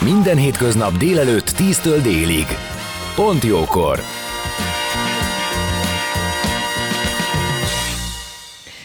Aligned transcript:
Minden 0.00 0.36
hétköznap 0.36 0.96
délelőtt 0.96 1.50
10-től 1.56 1.98
délig. 2.02 2.46
Pont 3.14 3.44
jókor! 3.44 3.98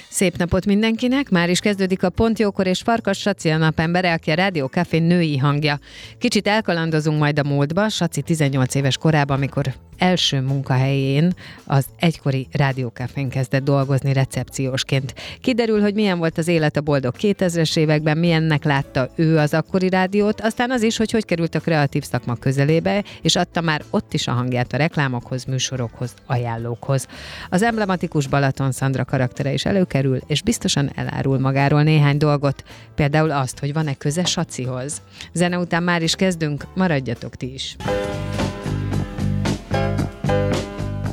Szép 0.09 0.37
napot 0.37 0.65
mindenkinek! 0.65 1.29
Már 1.29 1.49
is 1.49 1.59
kezdődik 1.59 2.03
a 2.03 2.09
Pontjókor 2.09 2.67
és 2.67 2.81
Farkas 2.81 3.17
Saci 3.17 3.49
a 3.49 3.57
napembere, 3.57 4.13
aki 4.13 4.31
a 4.31 4.33
Rádió 4.33 4.65
Café 4.65 4.97
női 4.97 5.37
hangja. 5.37 5.79
Kicsit 6.17 6.47
elkalandozunk 6.47 7.19
majd 7.19 7.39
a 7.39 7.43
múltba. 7.43 7.89
Saci 7.89 8.21
18 8.21 8.75
éves 8.75 8.97
korában, 8.97 9.37
amikor 9.37 9.73
első 9.99 10.41
munkahelyén 10.41 11.33
az 11.65 11.85
egykori 11.99 12.47
rádiókafén 12.51 13.29
kezdett 13.29 13.63
dolgozni 13.63 14.13
recepciósként. 14.13 15.13
Kiderül, 15.41 15.81
hogy 15.81 15.93
milyen 15.93 16.17
volt 16.17 16.37
az 16.37 16.47
élet 16.47 16.77
a 16.77 16.81
boldog 16.81 17.13
2000-es 17.19 17.77
években, 17.77 18.17
milyennek 18.17 18.63
látta 18.63 19.09
ő 19.15 19.37
az 19.37 19.53
akkori 19.53 19.89
rádiót, 19.89 20.41
aztán 20.41 20.71
az 20.71 20.81
is, 20.81 20.97
hogy 20.97 21.11
hogy 21.11 21.25
került 21.25 21.55
a 21.55 21.59
kreatív 21.59 22.03
szakma 22.03 22.35
közelébe, 22.35 23.03
és 23.21 23.35
adta 23.35 23.61
már 23.61 23.83
ott 23.89 24.13
is 24.13 24.27
a 24.27 24.31
hangját 24.31 24.73
a 24.73 24.77
reklámokhoz, 24.77 25.45
műsorokhoz, 25.45 26.13
ajánlókhoz. 26.25 27.07
Az 27.49 27.61
emblematikus 27.61 28.27
Balaton 28.27 28.71
Szandra 28.71 29.05
karaktere 29.05 29.53
is 29.53 29.65
előkerül, 29.65 30.19
és 30.27 30.41
biztosan 30.41 30.91
elárul 30.95 31.39
magáról 31.39 31.83
néhány 31.83 32.17
dolgot, 32.17 32.63
például 32.95 33.31
azt, 33.31 33.59
hogy 33.59 33.73
van-e 33.73 33.93
köze 33.95 34.25
Sacihoz. 34.25 35.01
Zene 35.33 35.57
után 35.57 35.83
már 35.83 36.01
is 36.01 36.15
kezdünk, 36.15 36.63
maradjatok 36.75 37.35
ti 37.35 37.53
is. 37.53 37.75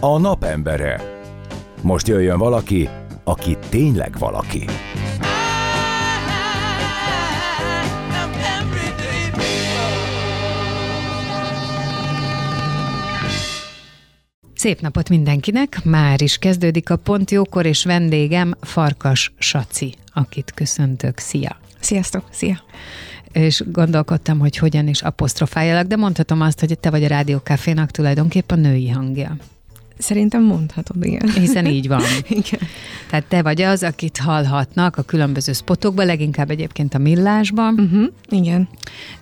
A 0.06 0.18
napembere. 0.18 1.00
Most 1.82 2.08
jöjjön 2.08 2.38
valaki, 2.38 2.88
aki 3.24 3.56
tényleg 3.68 4.18
valaki. 4.18 4.64
Szép 14.54 14.80
napot 14.80 15.08
mindenkinek! 15.08 15.84
Már 15.84 16.22
is 16.22 16.38
kezdődik 16.38 16.90
a 16.90 16.96
Pont 16.96 17.30
Jókor, 17.30 17.66
és 17.66 17.84
vendégem 17.84 18.54
Farkas 18.60 19.32
Saci, 19.38 19.94
akit 20.12 20.52
köszöntök. 20.54 21.18
Szia! 21.18 21.56
Sziasztok! 21.80 22.24
Szia! 22.30 22.62
És 23.32 23.62
gondolkodtam, 23.72 24.38
hogy 24.38 24.56
hogyan 24.56 24.88
is 24.88 25.02
apostrofáljalak, 25.02 25.86
de 25.86 25.96
mondhatom 25.96 26.40
azt, 26.40 26.60
hogy 26.60 26.78
te 26.78 26.90
vagy 26.90 27.04
a 27.04 27.08
Rádiókafénak 27.08 27.90
tulajdonképpen 27.90 28.58
a 28.58 28.68
női 28.68 28.88
hangja. 28.88 29.36
Szerintem 29.98 30.42
mondhatod, 30.42 31.04
igen. 31.04 31.30
Hiszen 31.30 31.66
így 31.66 31.88
van. 31.88 32.02
igen. 32.28 32.60
Tehát 33.10 33.24
te 33.24 33.42
vagy 33.42 33.62
az, 33.62 33.82
akit 33.82 34.16
hallhatnak 34.16 34.96
a 34.96 35.02
különböző 35.02 35.52
spotokban, 35.52 36.06
leginkább 36.06 36.50
egyébként 36.50 36.94
a 36.94 36.98
millásban. 36.98 37.74
Uh-huh. 37.78 38.06
Igen. 38.28 38.68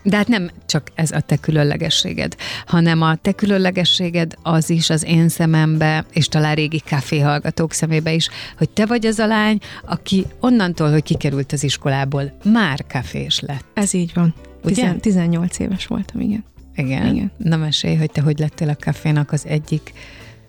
De 0.02 0.16
hát 0.16 0.28
nem 0.28 0.50
csak 0.66 0.90
ez 0.94 1.10
a 1.10 1.20
te 1.20 1.36
különlegességed, 1.36 2.34
hanem 2.66 3.02
a 3.02 3.14
te 3.14 3.32
különlegességed 3.32 4.34
az 4.42 4.70
is 4.70 4.90
az 4.90 5.04
én 5.04 5.28
szemembe, 5.28 6.04
és 6.12 6.28
talán 6.28 6.54
régi 6.54 6.80
kávéhallgatók 6.84 7.72
szemébe 7.72 8.12
is, 8.12 8.28
hogy 8.58 8.68
te 8.70 8.86
vagy 8.86 9.06
az 9.06 9.18
a 9.18 9.26
lány, 9.26 9.58
aki 9.84 10.26
onnantól, 10.40 10.90
hogy 10.90 11.02
kikerült 11.02 11.52
az 11.52 11.64
iskolából, 11.64 12.32
már 12.44 12.84
kafés 12.86 13.40
lett. 13.40 13.64
Ez 13.74 13.94
így 13.94 14.10
van. 14.14 14.34
Ugye? 14.64 14.74
Tizen- 14.74 15.00
18 15.00 15.58
éves 15.58 15.86
voltam, 15.86 16.20
igen. 16.20 16.44
Igen. 16.76 17.14
Igen. 17.14 17.32
Na 17.36 17.56
mesélj, 17.56 17.96
hogy 17.96 18.10
te 18.10 18.20
hogy 18.20 18.38
lettél 18.38 18.68
a 18.68 18.76
kafénak 18.80 19.32
az 19.32 19.46
egyik 19.46 19.92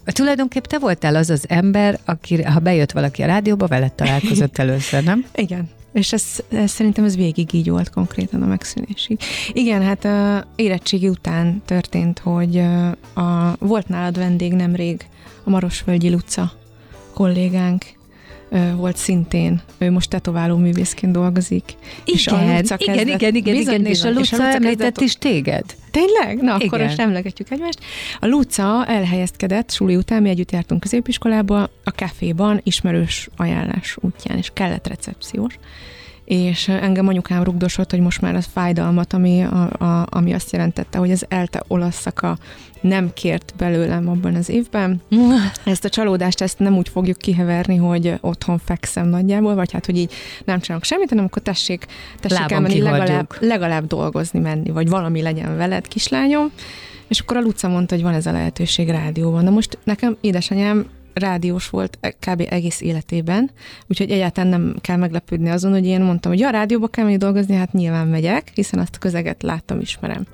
Tulajdonképp 0.05 0.63
te 0.63 0.79
voltál 0.79 1.15
az 1.15 1.29
az 1.29 1.45
ember, 1.47 1.99
aki, 2.05 2.43
ha 2.43 2.59
bejött 2.59 2.91
valaki 2.91 3.21
a 3.21 3.25
rádióba, 3.25 3.67
veled 3.67 3.93
találkozott 3.93 4.57
először, 4.63 5.03
nem? 5.03 5.25
Igen. 5.35 5.69
És 5.93 6.13
ez, 6.13 6.23
ez 6.49 6.71
szerintem 6.71 7.03
ez 7.03 7.15
végig 7.15 7.53
így 7.53 7.69
volt 7.69 7.89
konkrétan 7.89 8.41
a 8.41 8.45
megszűnésig. 8.45 9.19
Igen, 9.53 9.81
hát 9.81 10.03
uh, 10.03 10.45
érettségi 10.55 11.07
után 11.07 11.61
történt, 11.65 12.19
hogy 12.19 12.55
uh, 12.55 12.87
a, 13.13 13.55
volt 13.59 13.87
nálad 13.87 14.17
vendég 14.17 14.53
nemrég 14.53 15.05
a 15.43 15.49
Marosvölgyi 15.49 16.09
Luca 16.09 16.51
kollégánk, 17.13 17.85
volt 18.75 18.97
szintén, 18.97 19.61
ő 19.77 19.91
most 19.91 20.09
tetováló 20.09 20.57
művészként 20.57 21.11
dolgozik. 21.13 21.63
és 22.05 22.27
a 22.27 22.35
Igen, 22.41 22.55
Luca 22.55 22.75
igen, 22.79 22.95
kezdett- 22.95 23.21
igen, 23.21 23.35
igen, 23.35 23.55
Bizony, 23.55 23.73
igen, 23.79 23.85
és 23.91 24.03
a. 24.03 24.09
Luca 24.09 24.19
kezdett- 24.21 24.53
említett 24.53 24.99
is 24.99 25.13
téged. 25.15 25.63
Tényleg? 25.91 26.41
Na, 26.41 26.53
akkor 26.53 26.65
Igen. 26.65 26.85
most 26.85 26.99
emlegetjük 26.99 27.51
egymást. 27.51 27.79
A 28.19 28.25
Luca 28.27 28.85
elhelyezkedett 28.87 29.71
suli 29.71 29.95
után, 29.95 30.21
mi 30.21 30.29
együtt 30.29 30.51
jártunk 30.51 30.81
középiskolába, 30.81 31.61
a 31.83 31.91
kaféban 31.95 32.59
ismerős 32.63 33.29
ajánlás 33.35 33.97
útján, 34.01 34.37
és 34.37 34.49
kellett 34.53 34.87
recepciós. 34.87 35.53
És 36.25 36.67
engem 36.67 37.07
anyukám 37.07 37.43
rugdosott, 37.43 37.91
hogy 37.91 37.99
most 37.99 38.21
már 38.21 38.35
az 38.35 38.47
fájdalmat, 38.53 39.13
ami, 39.13 39.41
a, 39.41 39.69
a, 39.83 40.07
ami 40.09 40.33
azt 40.33 40.51
jelentette, 40.51 40.97
hogy 40.97 41.11
az 41.11 41.25
ELTE 41.29 41.63
olasz 41.67 42.01
szaka 42.01 42.37
nem 42.81 43.13
kért 43.13 43.53
belőlem 43.57 44.09
abban 44.09 44.35
az 44.35 44.49
évben. 44.49 45.01
Ezt 45.65 45.85
a 45.85 45.89
csalódást 45.89 46.41
ezt 46.41 46.59
nem 46.59 46.77
úgy 46.77 46.89
fogjuk 46.89 47.17
kiheverni, 47.17 47.75
hogy 47.75 48.13
otthon 48.21 48.57
fekszem 48.57 49.07
nagyjából, 49.07 49.55
vagy 49.55 49.71
hát, 49.71 49.85
hogy 49.85 49.97
így 49.97 50.13
nem 50.45 50.59
csinálok 50.59 50.83
semmit, 50.83 51.09
hanem 51.09 51.25
akkor 51.25 51.41
tessék, 51.41 51.85
tessék 52.19 52.39
Lábon 52.39 52.55
elmenni 52.55 52.81
legalább, 52.81 53.33
legalább 53.39 53.87
dolgozni 53.87 54.39
menni, 54.39 54.69
vagy 54.69 54.89
valami 54.89 55.21
legyen 55.21 55.57
veled, 55.57 55.87
kislányom. 55.87 56.51
És 57.07 57.19
akkor 57.19 57.37
a 57.37 57.41
Luca 57.41 57.67
mondta, 57.67 57.95
hogy 57.95 58.03
van 58.03 58.13
ez 58.13 58.25
a 58.25 58.31
lehetőség 58.31 58.89
rádióban. 58.89 59.43
Na 59.43 59.49
most 59.49 59.77
nekem 59.83 60.17
édesanyám 60.21 60.85
rádiós 61.15 61.69
volt 61.69 61.97
kb. 62.19 62.47
egész 62.49 62.81
életében, 62.81 63.51
úgyhogy 63.87 64.11
egyáltalán 64.11 64.49
nem 64.49 64.75
kell 64.81 64.97
meglepődni 64.97 65.49
azon, 65.49 65.71
hogy 65.71 65.85
én 65.85 66.01
mondtam, 66.01 66.31
hogy 66.31 66.39
ja, 66.39 66.49
rádióba 66.49 66.87
kell 66.87 67.03
menni 67.03 67.17
dolgozni, 67.17 67.55
hát 67.55 67.73
nyilván 67.73 68.07
megyek, 68.07 68.51
hiszen 68.53 68.79
azt 68.79 68.95
a 68.95 68.99
közeget 68.99 69.43
láttam, 69.43 69.79
ismerem. 69.79 70.25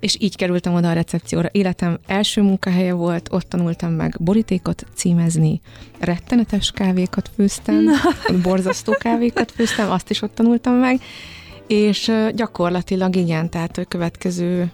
És 0.00 0.16
így 0.20 0.36
kerültem 0.36 0.74
oda 0.74 0.88
a 0.88 0.92
recepcióra. 0.92 1.48
Életem 1.52 1.98
első 2.06 2.42
munkahelye 2.42 2.92
volt, 2.92 3.28
ott 3.32 3.48
tanultam 3.48 3.92
meg 3.92 4.16
borítékot 4.20 4.86
címezni, 4.94 5.60
rettenetes 5.98 6.70
kávékat 6.70 7.30
főztem, 7.34 7.84
borzasztó 8.42 8.92
kávékat 8.92 9.50
főztem, 9.50 9.90
azt 9.90 10.10
is 10.10 10.22
ott 10.22 10.34
tanultam 10.34 10.74
meg, 10.74 11.00
és 11.66 12.12
gyakorlatilag 12.34 13.16
igen, 13.16 13.50
tehát 13.50 13.78
a 13.78 13.84
következő 13.84 14.70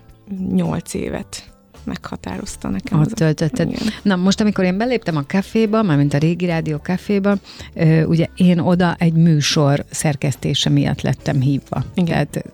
nyolc 0.53 0.95
évet 0.95 1.52
meghatározta 1.85 2.69
nekem. 2.69 3.01
Ott 3.01 3.11
töltötted. 3.11 3.69
Igen. 3.69 3.83
Na 4.03 4.17
most, 4.17 4.41
amikor 4.41 4.65
én 4.65 4.77
beléptem 4.77 5.17
a 5.17 5.25
kaféba, 5.27 5.83
mármint 5.83 6.15
a 6.15 6.19
régi 6.19 6.47
rádió 6.47 6.81
kaféba, 6.83 7.37
ugye 8.07 8.27
én 8.37 8.59
oda 8.59 8.95
egy 8.99 9.13
műsor 9.13 9.85
szerkesztése 9.91 10.71
miatt 10.71 11.01
lettem 11.01 11.41
hívva. 11.41 11.85
Igen. 11.95 12.29
Tehát 12.31 12.45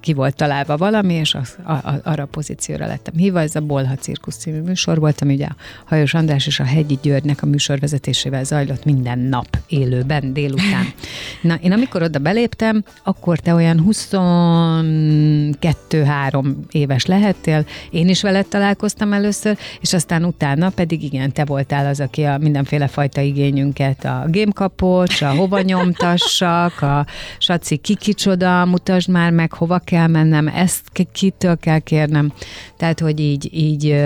ki 0.00 0.12
volt 0.12 0.36
találva 0.36 0.76
valami, 0.76 1.14
és 1.14 1.34
az, 1.34 1.56
a, 1.62 1.72
a, 1.72 2.00
arra 2.02 2.22
a 2.22 2.26
pozícióra 2.26 2.86
lettem 2.86 3.14
hívva. 3.16 3.40
Ez 3.40 3.54
a 3.54 3.60
Bolha 3.60 3.94
Cirkusz 3.94 4.36
című 4.36 4.60
műsor 4.60 4.98
volt, 4.98 5.20
ami 5.20 5.34
ugye 5.34 5.46
a 5.46 5.56
Hajós 5.84 6.14
András 6.14 6.46
és 6.46 6.60
a 6.60 6.64
Hegyi 6.64 6.98
Györgynek 7.02 7.42
a 7.42 7.46
műsorvezetésével 7.46 8.44
zajlott 8.44 8.84
minden 8.84 9.18
nap 9.18 9.58
élőben, 9.68 10.32
délután. 10.32 10.86
Na, 11.42 11.54
én 11.54 11.72
amikor 11.72 12.02
oda 12.02 12.18
beléptem, 12.18 12.84
akkor 13.02 13.38
te 13.38 13.54
olyan 13.54 13.86
22-3 13.90 16.54
éves 16.70 17.06
lehettél, 17.06 17.64
én 17.90 18.08
is 18.08 18.22
veled 18.22 18.46
találkoztam 18.46 19.12
először, 19.12 19.58
és 19.80 19.92
aztán 19.92 20.24
utána 20.24 20.70
pedig 20.70 21.02
igen, 21.02 21.32
te 21.32 21.44
voltál 21.44 21.86
az, 21.86 22.00
aki 22.00 22.22
a 22.22 22.38
mindenféle 22.38 22.86
fajta 22.86 23.20
igényünket, 23.20 24.04
a 24.04 24.24
gémkapocs, 24.26 25.22
a 25.22 25.34
hova 25.34 25.60
nyomtassak, 25.60 26.82
a 26.82 27.06
saci 27.38 27.76
ki 27.76 27.94
kicsoda, 27.94 28.64
mutasd 28.64 29.08
már 29.08 29.30
meg, 29.30 29.52
hova 29.52 29.78
kell 29.90 30.06
mennem, 30.06 30.48
ezt 30.48 30.82
ki- 30.92 31.08
kitől 31.12 31.56
kell 31.56 31.78
kérnem. 31.78 32.32
Tehát, 32.76 33.00
hogy 33.00 33.20
így, 33.20 33.54
így 33.54 34.02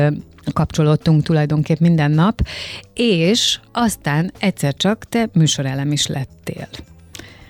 kapcsolódtunk 0.53 1.23
tulajdonképp 1.23 1.79
minden 1.79 2.11
nap, 2.11 2.47
és 2.95 3.59
aztán 3.73 4.33
egyszer 4.39 4.75
csak 4.75 5.05
te 5.09 5.29
műsorelem 5.33 5.93
is 5.93 6.07
lettél. 6.07 6.69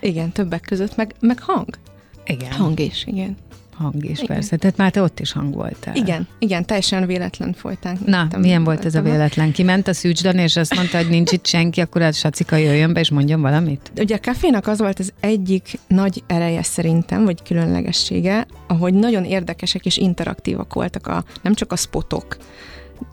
Igen, 0.01 0.33
többek 0.33 0.61
között, 0.61 0.97
meg, 0.97 1.15
meg 1.21 1.41
hang. 1.41 1.79
Igen. 2.27 2.53
Hang 2.53 2.81
is, 2.81 3.05
igen. 3.07 3.37
Hang 3.77 4.05
is, 4.05 4.19
Igen. 4.19 4.27
persze. 4.27 4.57
Tehát 4.57 4.77
már 4.77 4.91
te 4.91 5.03
ott 5.03 5.21
is 5.21 5.33
hang 5.33 5.55
voltál. 5.55 5.95
Igen, 5.95 6.27
igen, 6.39 6.65
teljesen 6.65 7.07
véletlen 7.07 7.53
folytánk. 7.53 8.07
Na, 8.07 8.29
milyen 8.39 8.65
volt 8.65 8.85
ez 8.85 8.95
a 8.95 9.03
véletlen? 9.03 9.53
Kiment 9.53 9.89
a 9.89 9.93
szűcsdan, 9.93 10.39
és 10.39 10.57
azt 10.57 10.75
mondta, 10.75 10.97
hogy 10.97 11.09
nincs 11.09 11.33
itt 11.33 11.47
senki, 11.47 11.81
akkor 11.81 12.03
a 12.03 12.13
Sacika 12.13 12.57
jöjjön 12.57 12.93
be, 12.93 13.01
és 13.01 13.11
mondjon 13.11 13.41
valamit? 13.41 13.93
Ugye 13.97 14.15
a 14.15 14.21
kafénak 14.23 14.67
az 14.67 14.79
volt 14.79 14.99
az 14.99 15.13
egyik 15.21 15.79
nagy 15.89 16.23
ereje 16.27 16.63
szerintem, 16.63 17.25
vagy 17.25 17.43
különlegessége, 17.43 18.47
ahogy 18.67 18.95
nagyon 18.95 19.25
érdekesek 19.25 19.87
és 19.87 19.97
interaktívak 19.97 20.75
voltak 20.75 21.07
a, 21.07 21.25
nem 21.43 21.55
csak 21.55 21.73
a 21.73 21.77
spotok, 21.77 22.37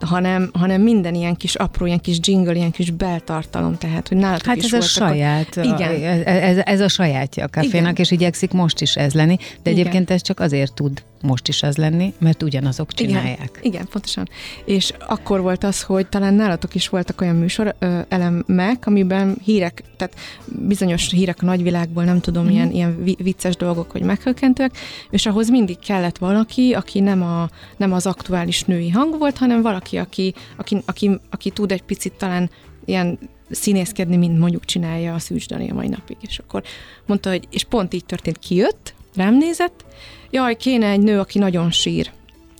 hanem, 0.00 0.50
hanem 0.52 0.82
minden 0.82 1.14
ilyen 1.14 1.36
kis 1.36 1.54
apró, 1.54 1.86
ilyen 1.86 2.00
kis 2.00 2.18
jingle, 2.22 2.54
ilyen 2.54 2.70
kis 2.70 2.90
beltartalom, 2.90 3.78
tehát, 3.78 4.08
hogy 4.08 4.16
nálatok 4.16 4.46
Hát 4.46 4.56
is 4.56 4.72
ez 4.72 4.84
a 4.84 4.86
saját, 4.86 5.56
A, 5.56 5.62
igen, 5.62 6.24
ez, 6.24 6.56
ez 6.64 6.80
a 6.80 6.88
sajátja 6.88 7.44
a 7.44 7.48
kafénak, 7.48 7.90
Igen. 7.90 7.94
és 7.94 8.10
igyekszik 8.10 8.52
most 8.52 8.80
is 8.80 8.96
ez 8.96 9.14
lenni, 9.14 9.36
de 9.36 9.70
Igen. 9.70 9.72
egyébként 9.72 10.10
ez 10.10 10.22
csak 10.22 10.40
azért 10.40 10.74
tud 10.74 11.02
most 11.22 11.48
is 11.48 11.62
ez 11.62 11.76
lenni, 11.76 12.12
mert 12.18 12.42
ugyanazok 12.42 12.92
csinálják. 12.92 13.50
Igen, 13.58 13.72
igen, 13.72 13.88
pontosan. 13.90 14.28
És 14.64 14.92
akkor 15.06 15.40
volt 15.40 15.64
az, 15.64 15.82
hogy 15.82 16.06
talán 16.06 16.34
nálatok 16.34 16.74
is 16.74 16.88
voltak 16.88 17.20
olyan 17.20 17.36
műsor 17.36 17.74
ö, 17.78 17.98
elemek, 18.08 18.86
amiben 18.86 19.36
hírek, 19.44 19.82
tehát 19.96 20.14
bizonyos 20.44 21.10
hírek 21.10 21.38
a 21.40 21.44
nagyvilágból, 21.44 22.04
nem 22.04 22.20
tudom, 22.20 22.44
mm. 22.44 22.48
ilyen, 22.48 22.70
ilyen 22.70 23.02
vi- 23.02 23.18
vicces 23.22 23.56
dolgok, 23.56 23.92
vagy 23.92 24.02
meghökkentőek, 24.02 24.76
és 25.10 25.26
ahhoz 25.26 25.50
mindig 25.50 25.78
kellett 25.78 26.18
valaki, 26.18 26.72
aki 26.72 27.00
nem, 27.00 27.22
a, 27.22 27.48
nem 27.76 27.92
az 27.92 28.06
aktuális 28.06 28.62
női 28.62 28.90
hang 28.90 29.18
volt, 29.18 29.38
hanem 29.38 29.62
valaki, 29.62 29.81
aki, 29.98 30.34
aki, 30.56 30.82
aki, 30.86 31.10
aki 31.30 31.50
tud 31.50 31.72
egy 31.72 31.82
picit 31.82 32.12
talán 32.12 32.50
ilyen 32.84 33.18
színészkedni, 33.50 34.16
mint 34.16 34.38
mondjuk 34.38 34.64
csinálja 34.64 35.14
a 35.14 35.18
Szűcs 35.18 35.48
Dani 35.48 35.70
a 35.70 35.74
mai 35.74 35.88
napig. 35.88 36.16
És 36.20 36.38
akkor 36.38 36.62
mondta, 37.06 37.30
hogy, 37.30 37.48
és 37.50 37.64
pont 37.64 37.94
így 37.94 38.04
történt, 38.04 38.38
kijött, 38.38 38.94
rám 39.14 39.36
nézett, 39.36 39.84
jaj, 40.30 40.56
kéne 40.56 40.90
egy 40.90 41.02
nő, 41.02 41.18
aki 41.18 41.38
nagyon 41.38 41.70
sír. 41.70 42.12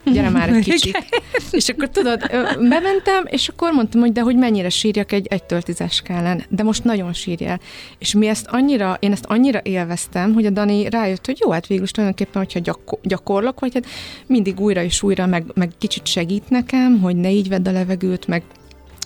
Gyere 0.05 0.31
már 0.31 0.49
egy 0.49 0.65
kicsit. 0.71 1.05
és 1.51 1.69
akkor 1.69 1.89
tudod, 1.89 2.21
bementem, 2.69 3.25
és 3.25 3.49
akkor 3.49 3.73
mondtam, 3.73 4.01
hogy 4.01 4.13
de 4.13 4.21
hogy 4.21 4.37
mennyire 4.37 4.69
sírjak 4.69 5.13
egy 5.13 5.27
egytől 5.27 5.63
tízes 5.63 5.95
skálán, 5.95 6.45
de 6.49 6.63
most 6.63 6.85
nagyon 6.85 7.13
sírjál. 7.13 7.61
És 7.99 8.15
mi 8.15 8.27
ezt 8.27 8.47
annyira, 8.47 8.97
én 9.01 9.13
ezt 9.13 9.25
annyira 9.25 9.61
élveztem, 9.63 10.33
hogy 10.33 10.47
a 10.47 10.51
Dani 10.51 10.91
rájött, 10.91 11.27
hogy 11.27 11.39
jó, 11.41 11.51
hát 11.51 11.67
végül 11.67 11.85
is 11.85 11.91
tulajdonképpen, 11.91 12.43
hogyha 12.43 12.59
gyakor, 12.59 12.99
gyakorlok, 13.03 13.61
vagy 13.61 13.75
hát 13.75 13.87
mindig 14.27 14.61
újra 14.61 14.83
és 14.83 15.03
újra, 15.03 15.27
meg, 15.27 15.45
meg 15.55 15.71
kicsit 15.79 16.07
segít 16.07 16.49
nekem, 16.49 17.01
hogy 17.01 17.17
ne 17.17 17.31
így 17.31 17.49
vedd 17.49 17.69
a 17.69 17.73
levegőt, 17.73 18.27
meg 18.27 18.43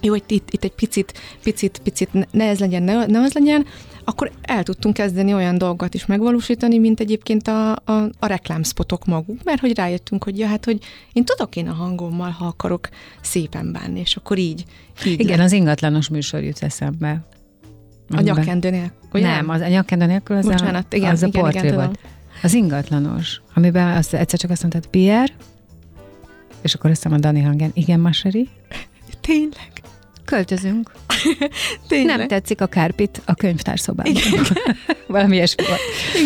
jó, 0.02 0.10
hogy 0.10 0.22
itt, 0.26 0.50
itt 0.50 0.64
egy 0.64 0.72
picit, 0.72 1.12
picit, 1.42 1.80
picit 1.82 2.32
ne- 2.32 2.48
ez 2.48 2.58
legyen, 2.58 2.82
ne, 2.82 3.06
ne 3.06 3.20
az 3.20 3.32
legyen, 3.32 3.66
akkor 4.04 4.30
el 4.42 4.62
tudtunk 4.62 4.94
kezdeni 4.94 5.34
olyan 5.34 5.58
dolgokat 5.58 5.94
is 5.94 6.06
megvalósítani, 6.06 6.78
mint 6.78 7.00
egyébként 7.00 7.48
a, 7.48 7.72
a, 7.72 7.92
a 8.18 8.26
reklámspotok 8.26 9.04
maguk, 9.04 9.44
mert 9.44 9.60
hogy 9.60 9.76
rájöttünk, 9.76 10.24
hogy 10.24 10.38
ja, 10.38 10.46
hát, 10.46 10.64
hogy 10.64 10.78
én 11.12 11.24
tudok 11.24 11.56
én 11.56 11.68
a 11.68 11.72
hangommal, 11.72 12.30
ha 12.30 12.46
akarok 12.46 12.88
szépen 13.20 13.72
bánni, 13.72 14.00
és 14.00 14.16
akkor 14.16 14.38
így. 14.38 14.64
így 15.06 15.20
Igen, 15.20 15.36
lett. 15.36 15.46
az 15.46 15.52
ingatlanos 15.52 16.08
műsor 16.08 16.42
jut 16.42 16.62
eszembe. 16.62 17.26
a 18.08 18.20
nyakkendőnél. 18.20 18.92
ugye? 19.12 19.26
Nem, 19.26 19.48
az 19.48 19.60
a 19.60 19.68
nyakkendő 19.68 20.06
nélkül 20.06 20.36
az 20.36 20.46
Bocsánat, 20.46 20.92
a, 20.92 20.96
igen, 20.96 21.10
az 21.10 21.22
a 21.22 21.26
igen, 21.26 21.42
portré 21.42 21.58
igen, 21.58 21.74
volt. 21.74 21.86
tudom. 21.86 22.10
Az 22.42 22.54
ingatlanos, 22.54 23.40
amiben 23.54 23.96
azt, 23.96 24.14
egyszer 24.14 24.38
csak 24.38 24.50
azt 24.50 24.62
mondtad, 24.62 24.86
Pierre, 24.86 25.34
és 26.62 26.74
akkor 26.74 26.90
azt 26.90 27.06
a 27.06 27.18
Dani 27.18 27.40
hangen, 27.40 27.70
igen, 27.74 28.00
Maseri, 28.00 28.48
Tényleg. 29.26 29.72
Költözünk. 30.26 30.90
Tényleg. 31.88 32.16
Nem 32.16 32.28
tetszik 32.28 32.60
a 32.60 32.66
kárpit 32.66 33.22
a 33.24 33.34
könyvtárszobában. 33.34 34.14
Valami 35.06 35.34
ilyesmi. 35.34 35.64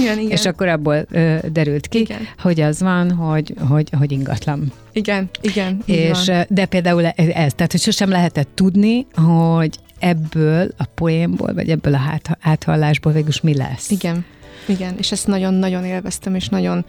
Igen, 0.01 0.19
igen. 0.19 0.31
És 0.31 0.47
akkor 0.47 0.69
abból 0.69 1.07
ö, 1.11 1.37
derült 1.53 1.89
ki, 1.89 1.99
Igen. 1.99 2.29
hogy 2.39 2.61
az 2.61 2.81
van, 2.81 3.11
hogy, 3.11 3.55
hogy, 3.69 3.91
hogy 3.99 4.13
ingatlan. 4.13 4.73
Igen, 4.93 5.31
igen. 5.41 5.83
És, 5.85 6.27
van. 6.27 6.45
de 6.49 6.67
például 6.67 7.07
ez, 7.07 7.29
ez, 7.29 7.53
tehát 7.55 7.71
hogy 7.71 7.81
sosem 7.81 8.09
lehetett 8.09 8.49
tudni, 8.55 9.07
hogy 9.15 9.79
ebből 9.99 10.71
a 10.77 10.85
poénból, 10.85 11.55
vagy 11.55 11.71
ebből 11.71 11.95
a 11.95 11.99
hát, 11.99 12.39
áthallásból 12.41 13.13
végülis 13.13 13.41
mi 13.41 13.57
lesz. 13.57 13.91
Igen, 13.91 14.25
igen, 14.67 14.95
és 14.99 15.13
ezt 15.13 15.27
nagyon-nagyon 15.27 15.85
élveztem, 15.85 16.35
és 16.35 16.49
nagyon, 16.49 16.85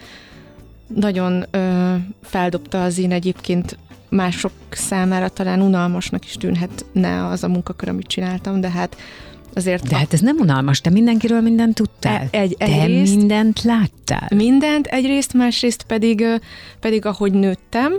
nagyon 0.88 1.46
ö, 1.52 1.94
feldobta 2.24 2.84
az 2.84 2.98
én 2.98 3.12
egyébként 3.12 3.78
mások 4.12 4.52
számára 4.69 5.30
talán 5.30 5.62
unalmasnak 5.62 6.25
is 6.25 6.34
tűnhetne 6.34 7.25
az 7.28 7.44
a 7.44 7.48
munkakör, 7.48 7.90
amit 7.90 8.08
csináltam, 8.08 8.62
de 8.62 8.69
hát 8.69 8.98
azért 9.53 9.88
De 9.88 9.95
hát 9.98 10.13
ez 10.13 10.19
nem 10.19 10.38
unalmas, 10.39 10.81
te 10.81 10.89
mindenkiről 10.89 11.42
mindent 11.42 11.75
tudtál. 11.75 12.27
E- 12.31 12.39
egy- 12.39 12.56
te 12.57 12.65
egyrészt- 12.65 13.15
mindent 13.15 13.63
láttál. 13.63 14.27
mindent 14.36 14.86
egyrészt, 14.88 15.33
másrészt 15.33 15.83
pedig, 15.83 16.24
pedig 16.80 17.06
ahogy 17.06 17.31
nőttem 17.33 17.94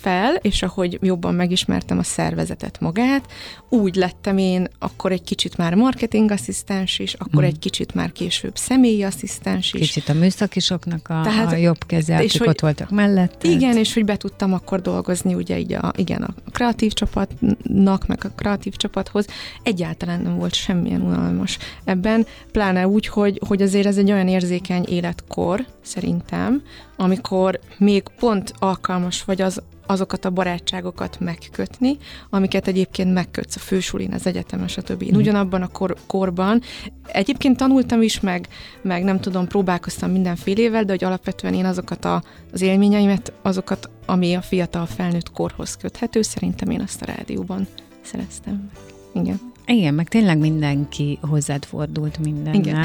fel, 0.00 0.34
és 0.34 0.62
ahogy 0.62 0.98
jobban 1.02 1.34
megismertem 1.34 1.98
a 1.98 2.02
szervezetet 2.02 2.80
magát, 2.80 3.24
úgy 3.68 3.94
lettem 3.94 4.38
én 4.38 4.68
akkor 4.78 5.12
egy 5.12 5.22
kicsit 5.24 5.56
már 5.56 5.74
marketingasszisztens 5.74 6.98
is, 6.98 7.14
akkor 7.14 7.42
Hmm. 7.42 7.52
egy 7.52 7.58
kicsit 7.58 7.94
már 7.94 8.12
később 8.12 8.56
személyi 8.56 9.02
asszisztens 9.02 9.72
is. 9.72 9.80
Kicsit 9.80 10.08
a 10.08 10.12
műszakisoknak 10.12 11.08
a, 11.08 11.20
Tehát- 11.24 11.52
a 11.52 11.56
jobb 11.56 11.86
keze, 11.86 12.16
akik 12.16 12.38
hogy- 12.38 12.48
ott 12.48 12.60
voltak 12.60 12.90
mellett. 12.90 13.44
Igen, 13.44 13.76
és 13.76 13.94
hogy 13.94 14.04
be 14.04 14.16
tudtam 14.16 14.52
akkor 14.52 14.80
dolgozni 14.80 15.34
ugye 15.34 15.58
így 15.58 15.72
a, 15.72 15.92
igen, 15.96 16.22
a 16.22 16.34
kreatív 16.52 16.92
csapatnak, 16.92 18.06
meg 18.06 18.18
a 18.24 18.28
kreatív 18.36 18.76
csapathoz. 18.76 19.26
Egyáltalán 19.62 20.20
nem 20.20 20.36
volt 20.36 20.54
semmilyen 20.92 21.18
unalmas 21.18 21.58
ebben, 21.84 22.26
pláne 22.52 22.88
úgy, 22.88 23.06
hogy, 23.06 23.40
hogy 23.46 23.62
azért 23.62 23.86
ez 23.86 23.96
egy 23.96 24.12
olyan 24.12 24.28
érzékeny 24.28 24.84
életkor, 24.88 25.66
szerintem, 25.82 26.62
amikor 26.96 27.60
még 27.78 28.02
pont 28.18 28.52
alkalmas 28.58 29.24
vagy 29.24 29.42
az, 29.42 29.62
azokat 29.86 30.24
a 30.24 30.30
barátságokat 30.30 31.20
megkötni, 31.20 31.96
amiket 32.30 32.66
egyébként 32.66 33.12
megkötsz 33.12 33.56
a 33.56 33.58
fősulin, 33.58 34.12
az 34.12 34.26
egyetemen, 34.26 34.68
stb. 34.68 35.02
Én 35.02 35.16
ugyanabban 35.16 35.62
a 35.62 35.68
kor, 35.68 35.96
korban 36.06 36.62
egyébként 37.06 37.56
tanultam 37.56 38.02
is, 38.02 38.20
meg, 38.20 38.48
meg 38.82 39.04
nem 39.04 39.20
tudom, 39.20 39.46
próbálkoztam 39.46 40.10
mindenfélével, 40.10 40.84
de 40.84 40.92
hogy 40.92 41.04
alapvetően 41.04 41.54
én 41.54 41.64
azokat 41.64 42.04
a, 42.04 42.22
az 42.52 42.60
élményeimet, 42.60 43.32
azokat, 43.42 43.90
ami 44.06 44.34
a 44.34 44.42
fiatal 44.42 44.86
felnőtt 44.86 45.30
korhoz 45.32 45.76
köthető, 45.76 46.22
szerintem 46.22 46.70
én 46.70 46.80
azt 46.80 47.02
a 47.02 47.06
rádióban 47.06 47.66
szereztem 48.02 48.70
meg. 48.72 49.22
Igen. 49.24 49.51
Igen, 49.66 49.94
meg 49.94 50.08
tényleg 50.08 50.38
mindenki 50.38 51.18
hozzád 51.20 51.64
fordult 51.64 52.18
mindennel. 52.18 52.84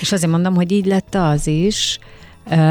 És 0.00 0.12
azért 0.12 0.30
mondom, 0.30 0.54
hogy 0.54 0.72
így 0.72 0.86
lett 0.86 1.14
az 1.14 1.46
is, 1.46 1.98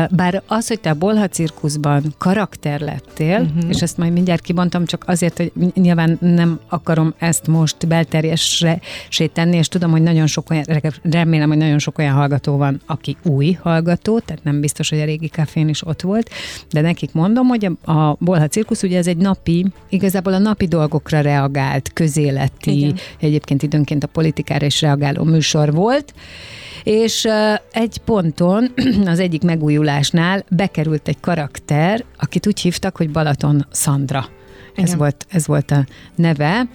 Bár 0.10 0.44
az, 0.48 0.68
hogy 0.68 0.80
te 0.80 0.90
a 0.90 0.94
Bolha 0.94 1.28
cirkuszban 1.28 2.04
karakter 2.18 2.80
lettél, 2.80 3.40
uh-huh. 3.40 3.70
és 3.70 3.82
ezt 3.82 3.98
majd 3.98 4.14
mindjárt 4.14 4.42
kibontom, 4.42 4.86
csak 4.86 5.04
azért, 5.08 5.38
hogy 5.38 5.52
nyilván 5.74 6.18
nem 6.22 6.60
akarom 6.70 7.14
ezt 7.18 7.48
most 7.48 7.88
belterjesre 7.88 8.82
tenni, 9.34 9.58
és 9.58 9.68
tudom, 9.68 9.92
hogy 9.92 10.02
nagyon 10.02 10.28
sok 10.28 10.50
olyan, 10.50 10.66
remélem, 11.04 11.48
hogy 11.48 11.58
nagyon 11.58 11.80
sok 11.80 11.98
olyan 11.98 12.14
hallgató 12.14 12.58
van, 12.58 12.82
aki 12.86 13.18
új 13.24 13.52
hallgató, 13.62 14.20
tehát 14.20 14.44
nem 14.44 14.60
biztos, 14.60 14.90
hogy 14.90 15.00
a 15.00 15.06
régi 15.06 15.30
kafén 15.30 15.70
is 15.70 15.88
ott 15.88 16.02
volt, 16.02 16.30
de 16.72 16.82
nekik 16.82 17.14
mondom, 17.14 17.48
hogy 17.48 17.66
a, 17.84 17.92
a 17.92 18.16
Bolha 18.20 18.48
cirkusz 18.48 18.84
ugye 18.84 18.98
ez 18.98 19.08
egy 19.08 19.18
napi, 19.18 19.66
igazából 19.90 20.34
a 20.34 20.38
napi 20.38 20.68
dolgokra 20.68 21.22
reagált, 21.22 21.94
közéleti, 21.94 22.78
Igen. 22.78 22.96
egyébként 23.20 23.63
időnként 23.63 24.04
a 24.04 24.08
politikára 24.08 24.66
is 24.66 24.82
reagáló 24.82 25.24
műsor 25.24 25.74
volt, 25.74 26.13
és 26.84 27.28
egy 27.72 27.98
ponton, 27.98 28.72
az 29.06 29.20
egyik 29.20 29.44
megújulásnál 29.44 30.46
bekerült 30.50 31.08
egy 31.08 31.20
karakter, 31.20 32.04
akit 32.20 32.48
úgy 32.48 32.60
hívtak, 32.60 32.98
hogy 32.98 33.10
Balaton 33.10 33.68
Szandra. 33.72 34.26
Ez 34.76 34.96
volt, 34.96 35.26
ez 35.30 35.48
volt 35.48 35.72
a 35.72 35.86
neve. 36.16 36.68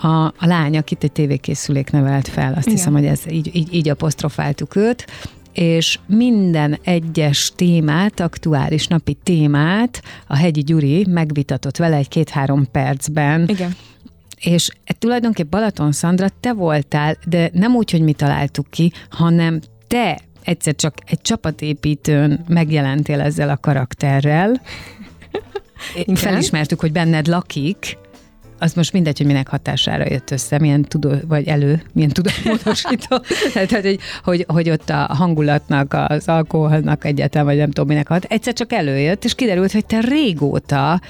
A, 0.00 0.08
a 0.08 0.34
lány, 0.46 0.76
akit 0.76 1.04
egy 1.04 1.12
tévékészülék 1.12 1.90
nevelt 1.90 2.28
fel, 2.28 2.52
azt 2.52 2.66
Igen. 2.66 2.78
hiszem, 2.78 2.92
hogy 2.92 3.06
ez 3.06 3.20
így, 3.30 3.50
így, 3.56 3.74
így 3.74 3.88
apostrofáltuk 3.88 4.76
őt, 4.76 5.06
és 5.52 5.98
minden 6.06 6.78
egyes 6.84 7.52
témát, 7.56 8.20
aktuális 8.20 8.86
napi 8.86 9.16
témát 9.22 10.02
a 10.26 10.36
Hegyi 10.36 10.60
Gyuri 10.60 11.06
megvitatott 11.08 11.76
vele 11.76 11.96
egy 11.96 12.08
két-három 12.08 12.70
percben, 12.70 13.48
Igen. 13.48 13.76
És 14.44 14.68
e, 14.84 14.92
tulajdonképpen 14.98 15.50
Balaton 15.50 15.92
Szandra, 15.92 16.26
te 16.40 16.52
voltál, 16.52 17.16
de 17.26 17.50
nem 17.52 17.74
úgy, 17.74 17.90
hogy 17.90 18.00
mi 18.00 18.12
találtuk 18.12 18.70
ki, 18.70 18.92
hanem 19.10 19.60
te 19.86 20.18
egyszer 20.44 20.74
csak 20.74 20.94
egy 21.06 21.20
csapatépítőn 21.20 22.44
megjelentél 22.48 23.20
ezzel 23.20 23.48
a 23.48 23.56
karakterrel. 23.56 24.60
Igen. 25.94 26.14
Felismertük, 26.14 26.80
hogy 26.80 26.92
benned 26.92 27.26
lakik, 27.26 27.98
az 28.58 28.72
most 28.72 28.92
mindegy, 28.92 29.18
hogy 29.18 29.26
minek 29.26 29.48
hatására 29.48 30.04
jött 30.08 30.30
össze, 30.30 30.58
milyen 30.58 30.82
tudó, 30.82 31.12
vagy 31.28 31.46
elő, 31.46 31.82
milyen 31.92 32.10
tudatmódosító. 32.10 33.20
tehát, 33.52 33.84
hogy, 33.84 33.98
hogy, 34.24 34.44
hogy 34.48 34.70
ott 34.70 34.90
a 34.90 34.96
hangulatnak, 34.96 35.92
az 36.08 36.28
alkoholnak 36.28 37.04
egyáltalán, 37.04 37.46
vagy 37.46 37.56
nem 37.56 37.70
tudom 37.70 37.86
minek 37.86 38.08
hat. 38.08 38.24
Egyszer 38.24 38.52
csak 38.52 38.72
előjött, 38.72 39.24
és 39.24 39.34
kiderült, 39.34 39.72
hogy 39.72 39.86
te 39.86 40.00
régóta 40.00 41.00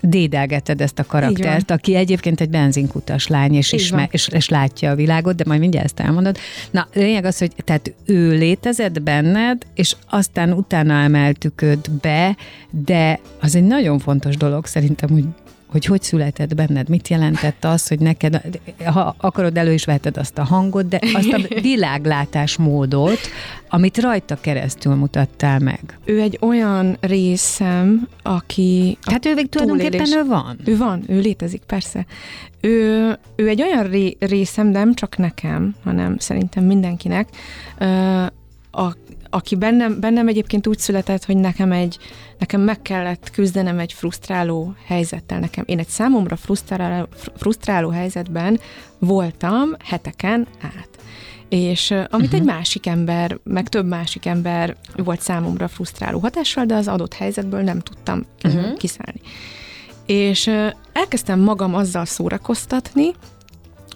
dédelgeted 0.00 0.80
ezt 0.80 0.98
a 0.98 1.04
karaktert, 1.04 1.70
aki 1.70 1.94
egyébként 1.94 2.40
egy 2.40 2.50
benzinkutas 2.50 3.26
lány, 3.26 3.54
és, 3.54 3.72
ismer, 3.72 4.08
és, 4.10 4.28
és 4.28 4.48
látja 4.48 4.90
a 4.90 4.94
világot, 4.94 5.34
de 5.34 5.44
majd 5.46 5.60
mindjárt 5.60 5.86
ezt 5.86 6.00
elmondod. 6.00 6.38
Na, 6.70 6.88
lényeg 6.92 7.24
az, 7.24 7.38
hogy 7.38 7.52
tehát 7.64 7.94
ő 8.04 8.30
létezett 8.30 9.02
benned, 9.02 9.62
és 9.74 9.94
aztán 10.10 10.52
utána 10.52 10.94
emeltük 10.94 11.62
őt 11.62 11.90
be, 11.90 12.36
de 12.70 13.20
az 13.40 13.54
egy 13.54 13.64
nagyon 13.64 13.98
fontos 13.98 14.36
dolog 14.36 14.66
szerintem, 14.66 15.10
hogy 15.10 15.24
hogy 15.70 15.84
hogy 15.84 16.02
született 16.02 16.54
benned, 16.54 16.88
mit 16.88 17.08
jelentett 17.08 17.64
az, 17.64 17.88
hogy 17.88 17.98
neked, 17.98 18.60
ha 18.84 19.14
akarod, 19.18 19.56
elő 19.56 19.72
is 19.72 19.84
veheted 19.84 20.16
azt 20.16 20.38
a 20.38 20.44
hangot, 20.44 20.88
de 20.88 20.98
azt 21.14 21.32
a 21.32 21.40
világlátásmódot, 21.60 23.18
amit 23.68 23.98
rajta 23.98 24.36
keresztül 24.40 24.94
mutattál 24.94 25.58
meg. 25.58 25.98
Ő 26.04 26.20
egy 26.20 26.38
olyan 26.40 26.96
részem, 27.00 28.08
aki... 28.22 28.98
Hát 29.02 29.26
ő 29.26 29.34
tulajdonképpen 29.34 30.12
ő 30.16 30.24
van. 30.24 30.58
Ő 30.64 30.76
van, 30.76 31.02
ő 31.06 31.20
létezik, 31.20 31.62
persze. 31.66 32.06
Ő, 32.60 33.18
ő 33.36 33.48
egy 33.48 33.62
olyan 33.62 33.84
ré, 33.84 34.16
részem, 34.20 34.66
nem 34.66 34.94
csak 34.94 35.16
nekem, 35.16 35.74
hanem 35.84 36.18
szerintem 36.18 36.64
mindenkinek, 36.64 37.28
a, 38.78 38.96
aki 39.30 39.56
bennem, 39.56 40.00
bennem 40.00 40.28
egyébként 40.28 40.66
úgy 40.66 40.78
született, 40.78 41.24
hogy 41.24 41.36
nekem 41.36 41.72
egy, 41.72 41.98
nekem 42.38 42.60
meg 42.60 42.82
kellett 42.82 43.30
küzdenem 43.30 43.78
egy 43.78 43.92
frusztráló 43.92 44.74
helyzettel. 44.86 45.38
Nekem, 45.38 45.64
én 45.66 45.78
egy 45.78 45.88
számomra 45.88 46.36
frusztráló, 46.36 47.06
frusztráló 47.36 47.88
helyzetben 47.88 48.60
voltam 48.98 49.68
heteken 49.84 50.46
át. 50.62 50.88
És 51.48 51.90
amit 51.90 52.12
uh-huh. 52.12 52.34
egy 52.34 52.44
másik 52.44 52.86
ember, 52.86 53.38
meg 53.42 53.68
több 53.68 53.86
másik 53.86 54.26
ember 54.26 54.76
volt 54.96 55.20
számomra 55.20 55.68
frusztráló 55.68 56.18
hatással, 56.18 56.64
de 56.64 56.74
az 56.74 56.88
adott 56.88 57.14
helyzetből 57.14 57.62
nem 57.62 57.78
tudtam 57.78 58.24
uh-huh. 58.44 58.76
kiszállni. 58.76 59.20
És 60.06 60.50
elkezdtem 60.92 61.40
magam 61.40 61.74
azzal 61.74 62.04
szórakoztatni, 62.04 63.10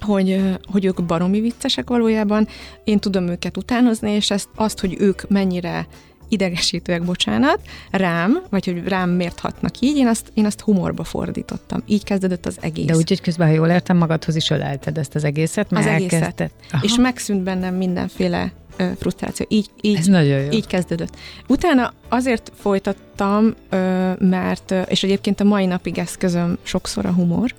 hogy, 0.03 0.43
hogy 0.73 0.85
ők 0.85 1.05
baromi 1.05 1.41
viccesek 1.41 1.89
valójában, 1.89 2.49
én 2.85 2.99
tudom 2.99 3.29
őket 3.29 3.57
utánozni, 3.57 4.11
és 4.11 4.31
ezt, 4.31 4.49
azt, 4.55 4.81
hogy 4.81 4.97
ők 4.99 5.29
mennyire 5.29 5.87
idegesítőek, 6.33 7.05
bocsánat, 7.05 7.61
rám, 7.91 8.43
vagy 8.51 8.65
hogy 8.65 8.89
rám 8.89 9.11
miért 9.11 9.41
hatnak 9.41 9.81
így, 9.81 9.97
én 9.97 10.07
azt, 10.07 10.31
én 10.35 10.47
azt 10.47 10.61
humorba 10.61 11.05
fordítottam. 11.05 11.83
Így 11.87 12.05
kezdődött 12.05 12.47
az 12.47 12.57
egész. 12.61 12.87
De 12.87 12.97
úgy, 12.97 13.09
hogy 13.09 13.21
közben, 13.21 13.49
ha 13.49 13.55
jól 13.55 13.69
értem, 13.69 13.97
magadhoz 13.97 14.37
is 14.37 14.51
ölelted 14.51 14.99
ezt 14.99 15.15
az 15.15 15.25
egészet, 15.25 15.71
mert 15.71 15.87
Az 15.87 15.93
egészet. 15.93 16.51
És 16.81 16.97
megszűnt 16.97 17.43
bennem 17.43 17.75
mindenféle 17.75 18.53
ö, 18.77 18.85
frusztráció. 18.99 19.47
Így, 19.49 19.71
így, 19.81 19.97
Ez 19.97 20.07
nagyon 20.07 20.41
jó. 20.41 20.51
így 20.51 20.67
kezdődött. 20.67 21.17
Utána 21.49 21.93
azért 22.09 22.53
folytattam, 22.55 23.55
ö, 23.69 24.13
mert, 24.19 24.75
és 24.89 25.03
egyébként 25.03 25.41
a 25.41 25.45
mai 25.45 25.67
napig 25.67 25.99
eszközöm 25.99 26.59
sokszor 26.63 27.07
a 27.07 27.13
humor, 27.13 27.55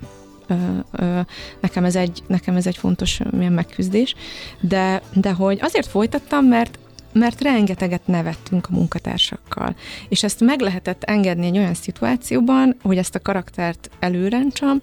nekem 1.60 1.84
ez 1.84 1.96
egy, 1.96 2.22
nekem 2.26 2.56
ez 2.56 2.66
egy 2.66 2.76
fontos 2.76 3.20
milyen 3.30 3.52
megküzdés, 3.52 4.14
de, 4.60 5.02
de 5.12 5.32
hogy 5.32 5.58
azért 5.62 5.86
folytattam, 5.86 6.44
mert 6.44 6.78
mert 7.14 7.42
rengeteget 7.42 8.06
nevettünk 8.06 8.66
a 8.70 8.74
munkatársakkal. 8.74 9.76
És 10.08 10.22
ezt 10.22 10.40
meg 10.40 10.60
lehetett 10.60 11.04
engedni 11.04 11.46
egy 11.46 11.58
olyan 11.58 11.74
szituációban, 11.74 12.76
hogy 12.82 12.96
ezt 12.96 13.14
a 13.14 13.20
karaktert 13.20 13.90
előrencsam, 13.98 14.82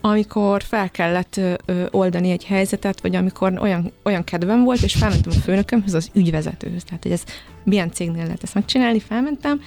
amikor 0.00 0.62
fel 0.62 0.90
kellett 0.90 1.36
ö, 1.36 1.84
oldani 1.90 2.30
egy 2.30 2.44
helyzetet, 2.44 3.00
vagy 3.00 3.16
amikor 3.16 3.58
olyan, 3.60 3.92
olyan 4.02 4.24
kedvem 4.24 4.64
volt, 4.64 4.82
és 4.82 4.94
felmentem 4.94 5.32
a 5.36 5.40
főnökömhöz, 5.40 5.94
az 5.94 6.10
ügyvezetőhöz. 6.12 6.84
Tehát, 6.84 7.02
hogy 7.02 7.12
ez 7.12 7.24
milyen 7.64 7.92
cégnél 7.92 8.24
lehet 8.24 8.42
ezt 8.42 8.54
megcsinálni, 8.54 9.00
felmentem, 9.00 9.60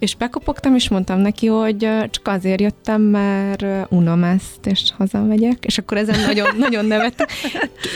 és 0.00 0.14
bekopogtam, 0.14 0.74
és 0.74 0.88
mondtam 0.88 1.18
neki, 1.18 1.46
hogy 1.46 1.78
csak 2.10 2.28
azért 2.28 2.60
jöttem, 2.60 3.02
mert 3.02 3.64
unom 3.88 4.24
ezt, 4.24 4.66
és 4.66 4.90
hazamegyek, 4.96 5.64
és 5.64 5.78
akkor 5.78 5.96
ezen 5.96 6.20
nagyon, 6.20 6.56
nagyon 6.66 6.84
nevettek. 6.84 7.30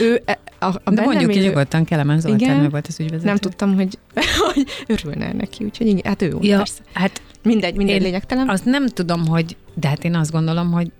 Ő, 0.01 0.21
e, 0.25 0.39
a, 0.59 0.65
a 0.83 0.91
De 0.91 1.01
mondjuk 1.01 1.31
ki 1.31 1.39
nyugodtan, 1.39 1.85
Kelemen 1.85 2.19
Zoltán, 2.19 2.39
igen, 2.39 2.69
volt 2.69 2.87
az 2.87 2.99
ügyvezető. 2.99 3.25
Nem 3.25 3.37
tudtam, 3.37 3.75
hogy, 3.75 3.97
hogy 4.53 4.65
örülne 4.87 5.33
neki, 5.33 5.63
úgyhogy 5.63 5.87
igen, 5.87 6.01
hát 6.03 6.21
ő 6.21 6.27
jó, 6.27 6.39
ja, 6.41 6.57
persze. 6.57 6.81
Hát 6.93 7.21
mindegy, 7.43 7.75
mindegy 7.75 8.01
lényegtelen. 8.01 8.49
Azt 8.49 8.65
nem 8.65 8.87
tudom, 8.87 9.27
hogy, 9.27 9.57
de 9.73 9.87
hát 9.87 10.03
én 10.03 10.15
azt 10.15 10.31
gondolom, 10.31 10.71
hogy 10.71 10.91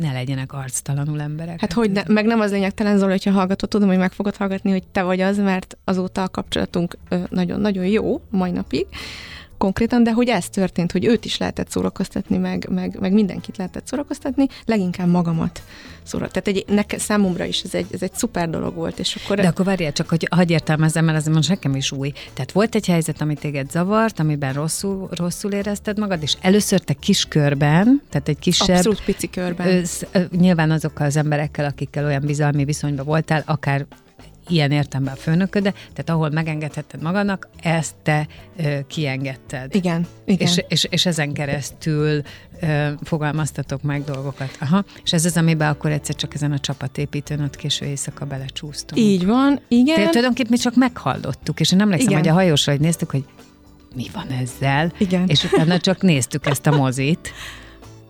ne 0.00 0.12
legyenek 0.12 0.52
arctalanul 0.52 1.20
emberek. 1.20 1.60
Hát 1.60 1.72
hogy 1.72 1.90
ne, 1.90 2.02
meg 2.06 2.26
nem 2.26 2.40
az 2.40 2.50
lényegtelen, 2.50 2.98
Zoli, 2.98 3.10
hogyha 3.10 3.30
hallgatod, 3.30 3.68
tudom, 3.68 3.88
hogy 3.88 3.98
meg 3.98 4.12
fogod 4.12 4.36
hallgatni, 4.36 4.70
hogy 4.70 4.82
te 4.92 5.02
vagy 5.02 5.20
az, 5.20 5.38
mert 5.38 5.76
azóta 5.84 6.22
a 6.22 6.28
kapcsolatunk 6.28 6.96
nagyon-nagyon 7.30 7.84
jó 7.84 8.20
mai 8.30 8.50
napig 8.50 8.86
konkrétan, 9.58 10.02
de 10.02 10.12
hogy 10.12 10.28
ez 10.28 10.48
történt, 10.48 10.92
hogy 10.92 11.04
őt 11.04 11.24
is 11.24 11.38
lehetett 11.38 11.70
szórakoztatni, 11.70 12.36
meg, 12.36 12.68
meg, 12.70 12.96
meg 13.00 13.12
mindenkit 13.12 13.56
lehetett 13.56 13.86
szórakoztatni, 13.86 14.46
leginkább 14.64 15.08
magamat 15.08 15.62
szóra. 16.06 16.28
Tehát 16.28 16.48
egy, 16.48 16.64
neke, 16.68 16.98
számomra 16.98 17.44
is 17.44 17.62
ez 17.62 17.74
egy, 17.74 17.86
ez 17.92 18.02
egy 18.02 18.14
szuper 18.14 18.50
dolog 18.50 18.74
volt. 18.74 18.98
És 18.98 19.14
akkor... 19.14 19.36
De 19.36 19.48
akkor 19.48 19.64
várjál 19.64 19.92
csak, 19.92 20.08
hogy 20.08 20.28
hagyj 20.30 20.52
értelmezzem, 20.52 21.04
mert 21.04 21.18
azért 21.18 21.34
most 21.34 21.48
nekem 21.48 21.74
is 21.74 21.92
új. 21.92 22.12
Tehát 22.34 22.52
volt 22.52 22.74
egy 22.74 22.86
helyzet, 22.86 23.20
ami 23.20 23.34
téged 23.34 23.70
zavart, 23.70 24.20
amiben 24.20 24.52
rosszul, 24.52 25.08
rosszul 25.10 25.52
érezted 25.52 25.98
magad, 25.98 26.22
és 26.22 26.36
először 26.40 26.80
te 26.80 26.92
kis 26.92 27.24
körben, 27.24 28.02
tehát 28.10 28.28
egy 28.28 28.38
kisebb... 28.38 28.76
Abszolút 28.76 29.04
pici 29.04 29.30
körben. 29.30 29.84
Ö, 30.12 30.20
nyilván 30.30 30.70
azokkal 30.70 31.06
az 31.06 31.16
emberekkel, 31.16 31.64
akikkel 31.64 32.04
olyan 32.04 32.22
bizalmi 32.24 32.64
viszonyban 32.64 33.04
voltál, 33.04 33.42
akár 33.46 33.86
ilyen 34.48 34.70
értemben 34.70 35.14
a 35.14 35.16
főnököde, 35.16 35.70
tehát 35.70 36.10
ahol 36.10 36.30
megengedheted 36.30 37.02
magadnak, 37.02 37.48
ezt 37.62 37.94
te 38.02 38.26
ö, 38.56 38.78
kiengedted. 38.86 39.74
Igen, 39.74 40.06
igen. 40.24 40.46
És, 40.46 40.62
és, 40.68 40.86
és 40.90 41.06
ezen 41.06 41.32
keresztül 41.32 42.22
ö, 42.60 42.88
fogalmaztatok 43.02 43.82
meg 43.82 44.04
dolgokat. 44.04 44.56
Aha. 44.60 44.84
És 45.04 45.12
ez 45.12 45.24
az, 45.24 45.36
amiben 45.36 45.70
akkor 45.70 45.90
egyszer 45.90 46.14
csak 46.14 46.34
ezen 46.34 46.52
a 46.52 46.58
csapatépítőn 46.58 47.40
ott 47.40 47.56
késő 47.56 47.86
éjszaka 47.86 48.24
belecsúsztunk. 48.24 49.00
Így 49.00 49.26
van, 49.26 49.60
igen. 49.68 49.94
Tehát 49.94 50.10
tulajdonképpen 50.10 50.50
mi 50.52 50.58
csak 50.58 50.74
meghallottuk, 50.74 51.60
és 51.60 51.72
én 51.72 51.80
emlékszem, 51.80 52.08
igen. 52.08 52.20
hogy 52.20 52.28
a 52.28 52.32
hajósra, 52.32 52.72
hogy 52.72 52.80
néztük, 52.80 53.10
hogy 53.10 53.24
mi 53.94 54.06
van 54.12 54.28
ezzel, 54.28 54.92
igen. 54.98 55.28
és 55.28 55.44
utána 55.44 55.78
csak 55.78 56.02
néztük 56.02 56.46
ezt 56.46 56.66
a 56.66 56.76
mozit. 56.76 57.32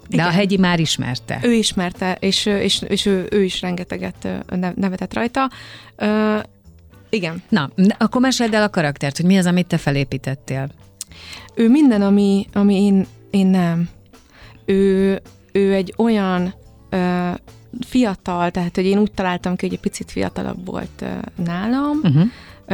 De 0.08 0.16
Igen. 0.16 0.26
a 0.26 0.30
hegyi 0.30 0.56
már 0.56 0.80
ismerte. 0.80 1.40
Ő 1.42 1.52
ismerte, 1.52 2.16
és, 2.20 2.46
és, 2.46 2.82
és 2.88 3.06
ő, 3.06 3.26
ő 3.30 3.42
is 3.42 3.60
rengeteget 3.60 4.28
nevetett 4.74 5.14
rajta. 5.14 5.50
Uh, 5.98 6.42
igen. 7.10 7.42
Na, 7.48 7.70
akkor 7.98 8.20
meséld 8.20 8.54
el 8.54 8.62
a 8.62 8.68
karaktert, 8.68 9.16
hogy 9.16 9.26
mi 9.26 9.38
az, 9.38 9.46
amit 9.46 9.66
te 9.66 9.76
felépítettél. 9.76 10.68
Ő 11.54 11.68
minden, 11.68 12.02
ami, 12.02 12.46
ami 12.52 12.84
én, 12.84 13.06
én 13.30 13.46
nem. 13.46 13.88
Ő, 14.64 15.20
ő 15.52 15.74
egy 15.74 15.94
olyan 15.96 16.54
uh, 16.90 17.34
fiatal, 17.86 18.50
tehát 18.50 18.74
hogy 18.74 18.86
én 18.86 18.98
úgy 18.98 19.12
találtam 19.12 19.56
ki, 19.56 19.66
hogy 19.66 19.74
egy 19.74 19.80
picit 19.80 20.10
fiatalabb 20.10 20.66
volt 20.66 21.02
uh, 21.02 21.44
nálam, 21.44 22.00
uh-huh 22.02 22.30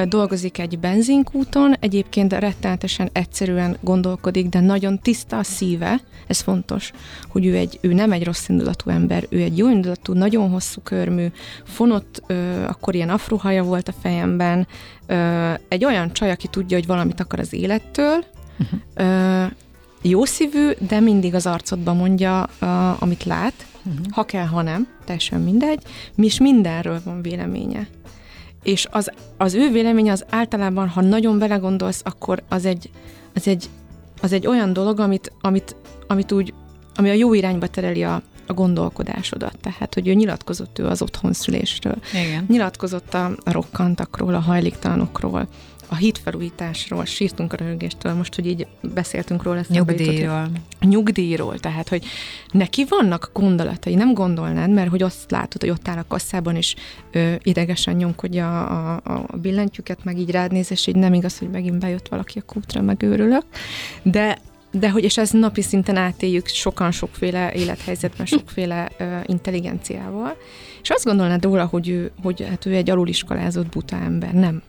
dolgozik 0.09 0.59
egy 0.59 0.79
benzinkúton, 0.79 1.77
egyébként 1.81 2.33
rettenetesen 2.33 3.11
egyszerűen 3.13 3.77
gondolkodik, 3.81 4.49
de 4.49 4.61
nagyon 4.61 4.99
tiszta 4.99 5.39
a 5.39 5.43
szíve, 5.43 6.01
ez 6.27 6.41
fontos, 6.41 6.93
hogy 7.29 7.47
ő, 7.47 7.57
egy, 7.57 7.79
ő 7.81 7.93
nem 7.93 8.13
egy 8.13 8.25
rossz 8.25 8.49
indulatú 8.49 8.91
ember, 8.91 9.27
ő 9.29 9.41
egy 9.41 9.59
jó 9.59 9.71
indulatú, 9.71 10.13
nagyon 10.13 10.51
hosszú 10.51 10.81
körmű, 10.81 11.27
fonott, 11.65 12.23
ö, 12.27 12.65
akkor 12.65 12.95
ilyen 12.95 13.11
afrohaja 13.11 13.63
volt 13.63 13.89
a 13.89 13.95
fejemben, 14.01 14.67
ö, 15.07 15.53
egy 15.69 15.85
olyan 15.85 16.13
csaj, 16.13 16.31
aki 16.31 16.49
tudja, 16.49 16.77
hogy 16.77 16.87
valamit 16.87 17.21
akar 17.21 17.39
az 17.39 17.53
élettől, 17.53 18.25
uh-huh. 18.59 18.81
ö, 18.95 19.45
jó 20.03 20.25
szívű, 20.25 20.71
de 20.89 21.01
mindig 21.01 21.35
az 21.35 21.47
arcodba 21.47 21.93
mondja, 21.93 22.49
ö, 22.59 22.67
amit 22.99 23.25
lát, 23.25 23.67
uh-huh. 23.85 24.07
ha 24.11 24.25
kell, 24.25 24.47
ha 24.47 24.63
nem, 24.63 24.89
teljesen 25.05 25.41
mindegy, 25.41 25.83
mi 26.15 26.27
is 26.27 26.39
mindenről 26.39 27.01
van 27.05 27.23
véleménye 27.23 27.87
és 28.63 28.87
az, 28.91 29.11
az 29.37 29.55
ő 29.55 29.71
vélemény 29.71 30.11
az 30.11 30.25
általában, 30.31 30.89
ha 30.89 31.01
nagyon 31.01 31.39
belegondolsz, 31.39 32.01
akkor 32.05 32.43
az 32.49 32.65
egy, 32.65 32.91
az 33.35 33.49
egy, 33.49 33.69
az 34.23 34.33
egy 34.33 34.47
olyan 34.47 34.73
dolog, 34.73 35.01
amit, 35.01 35.33
amit, 35.41 35.77
amit 36.07 36.33
úgy, 36.33 36.55
ami 36.95 37.11
a 37.11 37.13
jó 37.13 37.35
irányba 37.35 37.67
tereli 37.67 38.05
a, 38.05 38.23
a 38.47 38.53
gondolkodásodat. 38.53 39.59
Tehát, 39.61 39.95
hogy 39.95 40.09
ő 40.09 40.13
nyilatkozott 40.13 40.79
ő 40.79 40.87
az 40.87 41.03
otthonszülésről. 41.03 41.97
Igen. 42.25 42.45
Nyilatkozott 42.49 43.15
a 43.15 43.31
rokkantakról, 43.45 44.35
a 44.35 44.41
hajléktalanokról, 44.41 45.49
a 45.93 45.97
hitfelújításról, 45.97 47.05
sírtunk 47.05 47.53
a 47.53 47.57
röhögéstől, 47.57 48.15
most, 48.15 48.35
hogy 48.35 48.47
így 48.47 48.67
beszéltünk 48.95 49.43
róla. 49.43 49.61
Nyugdíjról. 49.69 50.49
Nyugdíjról, 50.81 51.59
tehát, 51.59 51.89
hogy 51.89 52.05
neki 52.51 52.85
vannak 52.89 53.31
gondolatai, 53.33 53.95
nem 53.95 54.15
gondolnád, 54.15 54.71
mert 54.71 54.91
hogy 54.91 55.03
azt 55.03 55.31
látod, 55.31 55.61
hogy 55.61 55.71
ott 55.71 55.89
áll 55.89 55.99
a 55.99 56.05
kasszában, 56.09 56.57
és 56.57 56.75
ö, 57.13 57.35
idegesen 57.43 57.97
nyomkodja 57.97 58.67
a, 58.67 59.01
a, 59.05 59.25
a 59.27 59.37
billentyűket, 59.37 60.05
meg 60.05 60.19
így 60.19 60.31
rád 60.31 60.53
néz, 60.53 60.71
és 60.71 60.87
így 60.87 60.97
nem 60.97 61.15
igaz, 61.15 61.39
hogy 61.39 61.51
megint 61.51 61.79
bejött 61.79 62.09
valaki 62.09 62.39
a 62.39 62.43
kútra, 62.43 62.83
meg 62.83 63.03
őrülök. 63.03 63.45
De 64.03 64.39
de 64.75 64.91
hogy 64.91 65.05
és 65.05 65.19
ezt 65.19 65.33
napi 65.33 65.63
szinten 65.63 65.97
átéljük 65.97 66.47
sokan 66.47 66.91
sokféle 66.91 67.53
élethelyzetben, 67.53 68.27
sokféle 68.27 68.89
ö, 68.99 69.19
intelligenciával, 69.27 70.37
és 70.83 70.91
azt 70.91 71.05
gondolnád 71.05 71.43
róla, 71.43 71.65
hogy 71.65 71.89
ő, 71.89 72.11
hogy 72.23 72.47
hát 72.49 72.67
ő 72.67 72.75
egy 72.75 72.91
aluliskolázott 72.91 73.69
buta 73.69 73.97
ember. 73.97 74.33
Nem. 74.33 74.63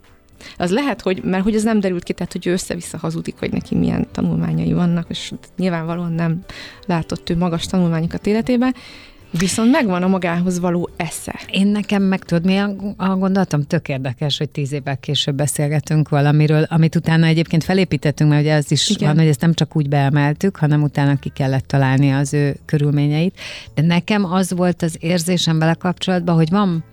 Az 0.58 0.72
lehet, 0.72 1.02
hogy, 1.02 1.24
mert 1.24 1.44
hogy 1.44 1.56
ez 1.56 1.64
nem 1.64 1.80
derült 1.80 2.04
ki, 2.04 2.14
tehát 2.14 2.32
hogy 2.32 2.48
ő 2.48 2.52
össze-vissza 2.52 2.98
hazudik, 2.98 3.36
hogy 3.40 3.52
neki 3.52 3.76
milyen 3.76 4.08
tanulmányai 4.12 4.74
vannak, 4.74 5.06
és 5.10 5.32
nyilvánvalóan 5.58 6.12
nem 6.12 6.40
látott 6.86 7.30
ő 7.30 7.38
magas 7.38 7.66
tanulmányokat 7.66 8.28
életében, 8.28 8.74
Viszont 9.38 9.72
megvan 9.72 10.04
a 10.04 10.08
magához 10.08 10.60
való 10.60 10.90
esze. 10.98 11.40
Én 11.52 11.68
nekem 11.68 12.04
meg 12.04 12.24
tudod, 12.24 12.46
mi 12.46 12.58
a, 12.58 12.76
a 12.98 13.16
gondolatom? 13.16 13.62
Tök 13.62 13.90
érdekes, 13.90 14.38
hogy 14.38 14.50
tíz 14.50 14.72
évvel 14.72 14.98
később 14.98 15.36
beszélgetünk 15.36 16.10
valamiről, 16.10 16.66
amit 16.70 16.96
utána 16.96 17.26
egyébként 17.26 17.64
felépítettünk, 17.64 18.30
mert 18.30 18.42
ugye 18.42 18.56
az 18.56 18.72
is 18.72 18.90
Igen. 18.90 19.08
van, 19.08 19.18
hogy 19.18 19.28
ezt 19.28 19.42
nem 19.42 19.54
csak 19.54 19.76
úgy 19.76 19.90
beemeltük, 19.90 20.56
hanem 20.58 20.82
utána 20.82 21.20
ki 21.20 21.30
kellett 21.30 21.68
találni 21.68 22.12
az 22.12 22.34
ő 22.34 22.56
körülményeit. 22.66 23.40
De 23.74 23.82
nekem 23.82 24.26
az 24.26 24.54
volt 24.54 24.82
az 24.82 24.98
érzésem 25.00 25.60
vele 25.60 25.74
kapcsolatban, 25.74 26.36
hogy 26.36 26.50
van 26.50 26.84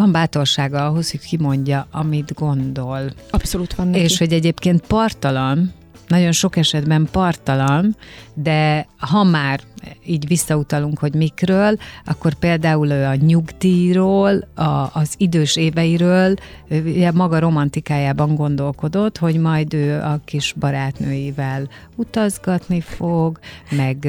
van 0.00 0.12
bátorsága 0.12 0.86
ahhoz, 0.86 1.10
hogy 1.10 1.20
kimondja, 1.20 1.86
amit 1.90 2.34
gondol. 2.34 3.12
Abszolút 3.30 3.74
van 3.74 3.88
neki. 3.88 4.02
És 4.02 4.18
hogy 4.18 4.32
egyébként 4.32 4.80
partalan, 4.86 5.72
nagyon 6.10 6.32
sok 6.32 6.56
esetben 6.56 7.08
partalan, 7.12 7.96
de 8.34 8.86
ha 8.98 9.24
már 9.24 9.60
így 10.06 10.26
visszautalunk, 10.26 10.98
hogy 10.98 11.14
mikről, 11.14 11.76
akkor 12.04 12.34
például 12.34 12.90
ő 12.90 13.04
a 13.04 13.14
nyugdíjról, 13.14 14.48
a, 14.54 14.90
az 14.92 15.14
idős 15.16 15.56
éveiről 15.56 16.34
ő 16.68 17.10
maga 17.14 17.38
romantikájában 17.38 18.34
gondolkodott, 18.34 19.18
hogy 19.18 19.36
majd 19.36 19.74
ő 19.74 20.00
a 20.00 20.20
kis 20.24 20.54
barátnőivel 20.58 21.68
utazgatni 21.96 22.80
fog, 22.80 23.38
meg, 23.70 24.08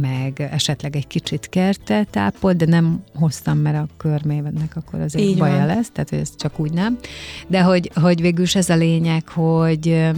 meg 0.00 0.48
esetleg 0.52 0.96
egy 0.96 1.06
kicsit 1.06 1.48
kertet 1.48 2.16
ápol, 2.16 2.52
de 2.52 2.66
nem 2.66 3.02
hoztam, 3.14 3.58
mert 3.58 3.76
a 3.76 3.86
körmévednek 3.96 4.76
akkor 4.76 5.00
azért 5.00 5.24
Így 5.24 5.38
baja 5.38 5.56
van. 5.56 5.66
lesz, 5.66 5.90
tehát 5.92 6.10
hogy 6.10 6.18
ez 6.18 6.36
csak 6.36 6.58
úgy 6.58 6.72
nem. 6.72 6.98
De 7.46 7.62
hogy, 7.62 7.90
hogy 7.94 8.20
végül 8.20 8.44
is 8.44 8.54
ez 8.54 8.68
a 8.68 8.76
lényeg, 8.76 9.28
hogy 9.28 10.10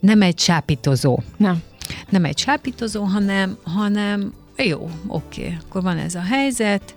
nem 0.00 0.22
egy 0.22 0.38
sápítozó. 0.38 1.18
Nem. 1.36 1.62
Nem 2.08 2.24
egy 2.24 2.38
sápítozó, 2.38 3.02
hanem, 3.02 3.58
hanem 3.62 4.32
jó, 4.56 4.90
oké, 5.06 5.58
akkor 5.64 5.82
van 5.82 5.98
ez 5.98 6.14
a 6.14 6.20
helyzet, 6.20 6.94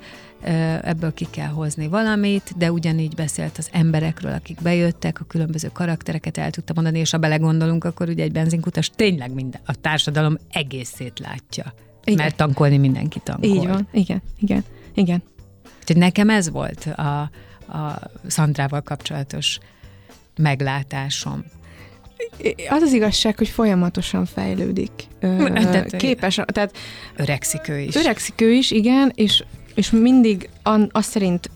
ebből 0.81 1.13
ki 1.13 1.27
kell 1.29 1.48
hozni 1.48 1.88
valamit, 1.88 2.58
de 2.58 2.72
ugyanígy 2.72 3.15
beszélt 3.15 3.58
az 3.58 3.70
emberekről, 3.72 4.31
akik 4.31 4.62
bejöttek, 4.62 5.20
a 5.20 5.24
különböző 5.24 5.70
karaktereket 5.74 6.38
el 6.38 6.51
tudta 6.51 6.74
mondani, 6.74 7.00
és 7.00 7.12
ha 7.12 7.17
belegondolunk, 7.17 7.84
akkor 7.84 8.10
ugye 8.10 8.24
egy 8.24 8.31
benzinkutas 8.31 8.91
tényleg 8.96 9.34
minden, 9.34 9.62
a 9.65 9.75
társadalom 9.75 10.38
egészét 10.51 11.20
látja. 11.20 11.74
Igen. 12.03 12.24
Mert 12.24 12.36
tankolni 12.36 12.77
mindenki 12.77 13.20
tankol. 13.24 13.50
Így 13.50 13.67
van, 13.67 13.88
igen, 13.91 14.22
igen, 14.39 14.63
igen. 14.93 15.24
Úgyhogy 15.79 15.98
nekem 15.98 16.29
ez 16.29 16.50
volt 16.50 16.86
a, 16.86 17.20
a 17.77 18.00
Szandrával 18.27 18.81
kapcsolatos 18.81 19.60
meglátásom 20.38 21.43
az 22.69 22.81
az 22.81 22.93
igazság, 22.93 23.37
hogy 23.37 23.47
folyamatosan 23.47 24.25
fejlődik. 24.25 24.91
Tehát, 25.19 25.95
képes, 25.95 26.39
tehát 26.45 26.77
öregszik 27.15 27.67
ő 27.67 27.79
is. 27.79 27.95
Öregszik 27.95 28.41
ő 28.41 28.51
is, 28.51 28.71
igen, 28.71 29.11
és, 29.15 29.43
és 29.75 29.91
mindig 29.91 30.49
an, 30.63 30.89
azt 30.91 31.09
szerint 31.09 31.49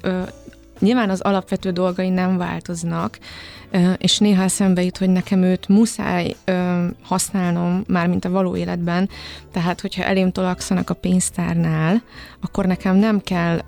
nyilván 0.79 1.10
az 1.10 1.22
alapvető 1.22 1.72
dolgai 1.72 2.10
nem 2.10 2.38
változnak, 2.38 3.19
és 3.98 4.17
néha 4.17 4.43
eszembe 4.43 4.84
jut, 4.84 4.98
hogy 4.98 5.10
nekem 5.10 5.43
őt 5.43 5.67
muszáj 5.67 6.36
használnom, 7.03 7.84
már 7.88 8.07
mint 8.07 8.25
a 8.25 8.29
való 8.29 8.55
életben, 8.55 9.10
tehát 9.51 9.81
hogyha 9.81 10.03
elém 10.03 10.31
tolakszanak 10.31 10.89
a 10.89 10.93
pénztárnál, 10.93 12.01
akkor 12.41 12.65
nekem 12.65 12.95
nem 12.95 13.22
kell 13.22 13.62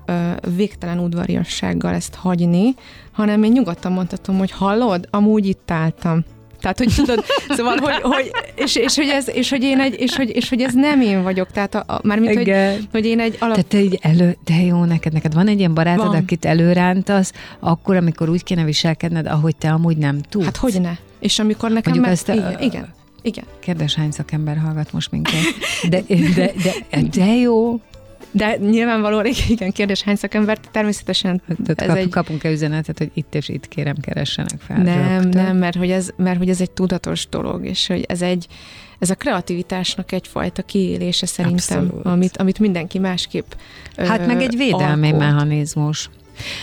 végtelen 0.56 0.98
udvariassággal 0.98 1.94
ezt 1.94 2.14
hagyni, 2.14 2.74
hanem 3.12 3.42
én 3.42 3.52
nyugodtan 3.52 3.92
mondhatom, 3.92 4.38
hogy 4.38 4.50
hallod, 4.50 5.08
amúgy 5.10 5.46
itt 5.46 5.70
álltam 5.70 6.24
tehát, 6.60 6.78
hogy 6.78 6.92
tudod, 6.96 7.24
szóval, 7.48 7.76
hogy, 7.76 7.94
hogy 8.02 8.30
és, 8.54 8.76
és, 8.76 8.96
hogy 8.96 9.08
ez, 9.08 9.28
és, 9.28 9.50
hogy 9.50 9.62
én 9.62 9.80
egy, 9.80 10.00
és, 10.00 10.16
hogy, 10.16 10.36
és 10.36 10.48
hogy 10.48 10.62
ez 10.62 10.74
nem 10.74 11.00
én 11.00 11.22
vagyok, 11.22 11.50
tehát 11.50 11.74
a, 11.74 11.84
a, 11.86 12.00
mármint, 12.02 12.36
hogy, 12.36 12.54
hogy 12.92 13.06
én 13.06 13.20
egy 13.20 13.36
alap... 13.38 13.54
Tehát 13.54 13.66
te 13.66 13.80
így 13.80 13.98
elő, 14.02 14.36
de 14.44 14.54
jó 14.54 14.84
neked, 14.84 15.12
neked 15.12 15.34
van 15.34 15.48
egy 15.48 15.58
ilyen 15.58 15.74
barátod, 15.74 16.06
van. 16.06 16.16
akit 16.16 16.44
előrántasz, 16.44 17.32
akkor, 17.60 17.96
amikor 17.96 18.28
úgy 18.28 18.44
kéne 18.44 18.64
viselkedned, 18.64 19.26
ahogy 19.26 19.56
te 19.56 19.70
amúgy 19.70 19.96
nem 19.96 20.20
tudsz. 20.20 20.44
Hát 20.44 20.56
hogy 20.56 20.80
ne? 20.80 20.92
És 21.20 21.38
amikor 21.38 21.70
nekem... 21.70 21.92
Mondjuk 21.92 22.04
meg, 22.04 22.14
ezt 22.14 22.28
a, 22.28 22.32
igen, 22.32 22.62
igen. 22.62 22.96
Igen. 23.22 23.44
Kérdés, 23.60 23.94
hány 23.94 24.10
szakember 24.10 24.56
hallgat 24.58 24.92
most 24.92 25.10
minket. 25.10 25.40
De, 25.88 26.02
de, 26.36 26.52
de, 26.62 27.02
de 27.10 27.34
jó, 27.34 27.80
de 28.38 28.56
nyilvánvalóan, 28.56 29.26
igen, 29.48 29.70
kérdés, 29.70 30.02
hány 30.02 30.16
szakember, 30.16 30.58
természetesen 30.58 31.42
Tehát 31.46 31.80
ez 31.80 31.86
kap, 31.88 31.96
egy... 31.96 32.08
kapunk-e 32.08 32.50
üzenetet, 32.50 32.98
hogy 32.98 33.10
itt 33.14 33.34
és 33.34 33.48
itt 33.48 33.68
kérem, 33.68 33.96
keressenek 34.00 34.60
fel? 34.66 34.82
Nem, 34.82 35.22
rögtön. 35.22 35.42
nem, 35.42 35.56
mert 35.56 35.76
hogy, 35.76 35.90
ez, 35.90 36.10
mert 36.16 36.38
hogy 36.38 36.48
ez 36.48 36.60
egy 36.60 36.70
tudatos 36.70 37.28
dolog, 37.28 37.64
és 37.66 37.86
hogy 37.86 38.04
ez 38.08 38.22
egy, 38.22 38.46
ez 38.98 39.10
a 39.10 39.14
kreativitásnak 39.14 40.12
egyfajta 40.12 40.62
kiélése 40.62 41.26
szerintem, 41.26 41.92
amit, 42.02 42.36
amit 42.36 42.58
mindenki 42.58 42.98
másképp 42.98 43.52
Hát 43.96 44.20
ö, 44.20 44.26
meg 44.26 44.42
egy 44.42 44.56
védelmi 44.56 45.06
alkot. 45.06 45.20
mechanizmus. 45.20 46.10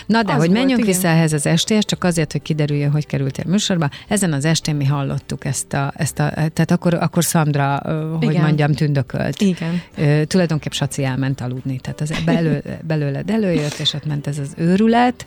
Na 0.05 0.23
de, 0.23 0.33
az 0.33 0.39
hogy 0.39 0.49
menjünk 0.49 0.75
volt, 0.75 0.85
vissza 0.85 0.99
igen. 0.99 1.15
ehhez 1.15 1.33
az 1.33 1.45
estéhez, 1.45 1.85
csak 1.85 2.03
azért, 2.03 2.31
hogy 2.31 2.41
kiderüljön, 2.41 2.91
hogy 2.91 3.05
kerültél 3.05 3.45
műsorba. 3.47 3.89
Ezen 4.07 4.33
az 4.33 4.45
estén 4.45 4.75
mi 4.75 4.85
hallottuk 4.85 5.45
ezt 5.45 5.73
a, 5.73 5.93
ezt 5.97 6.19
a 6.19 6.29
tehát 6.29 6.71
akkor, 6.71 6.93
akkor 6.93 7.23
Szandra, 7.23 7.81
hogy 8.19 8.29
igen. 8.29 8.41
mondjam, 8.41 8.73
tündökölt. 8.73 9.41
Igen. 9.41 9.81
tulajdonképp 10.27 10.71
Saci 10.71 11.03
elment 11.03 11.41
aludni, 11.41 11.79
tehát 11.79 12.01
az 12.01 12.11
belő, 12.25 12.63
belőled 12.87 13.29
előjött, 13.29 13.73
és 13.73 13.93
ott 13.93 14.05
ment 14.05 14.27
ez 14.27 14.37
az 14.37 14.53
őrület. 14.57 15.25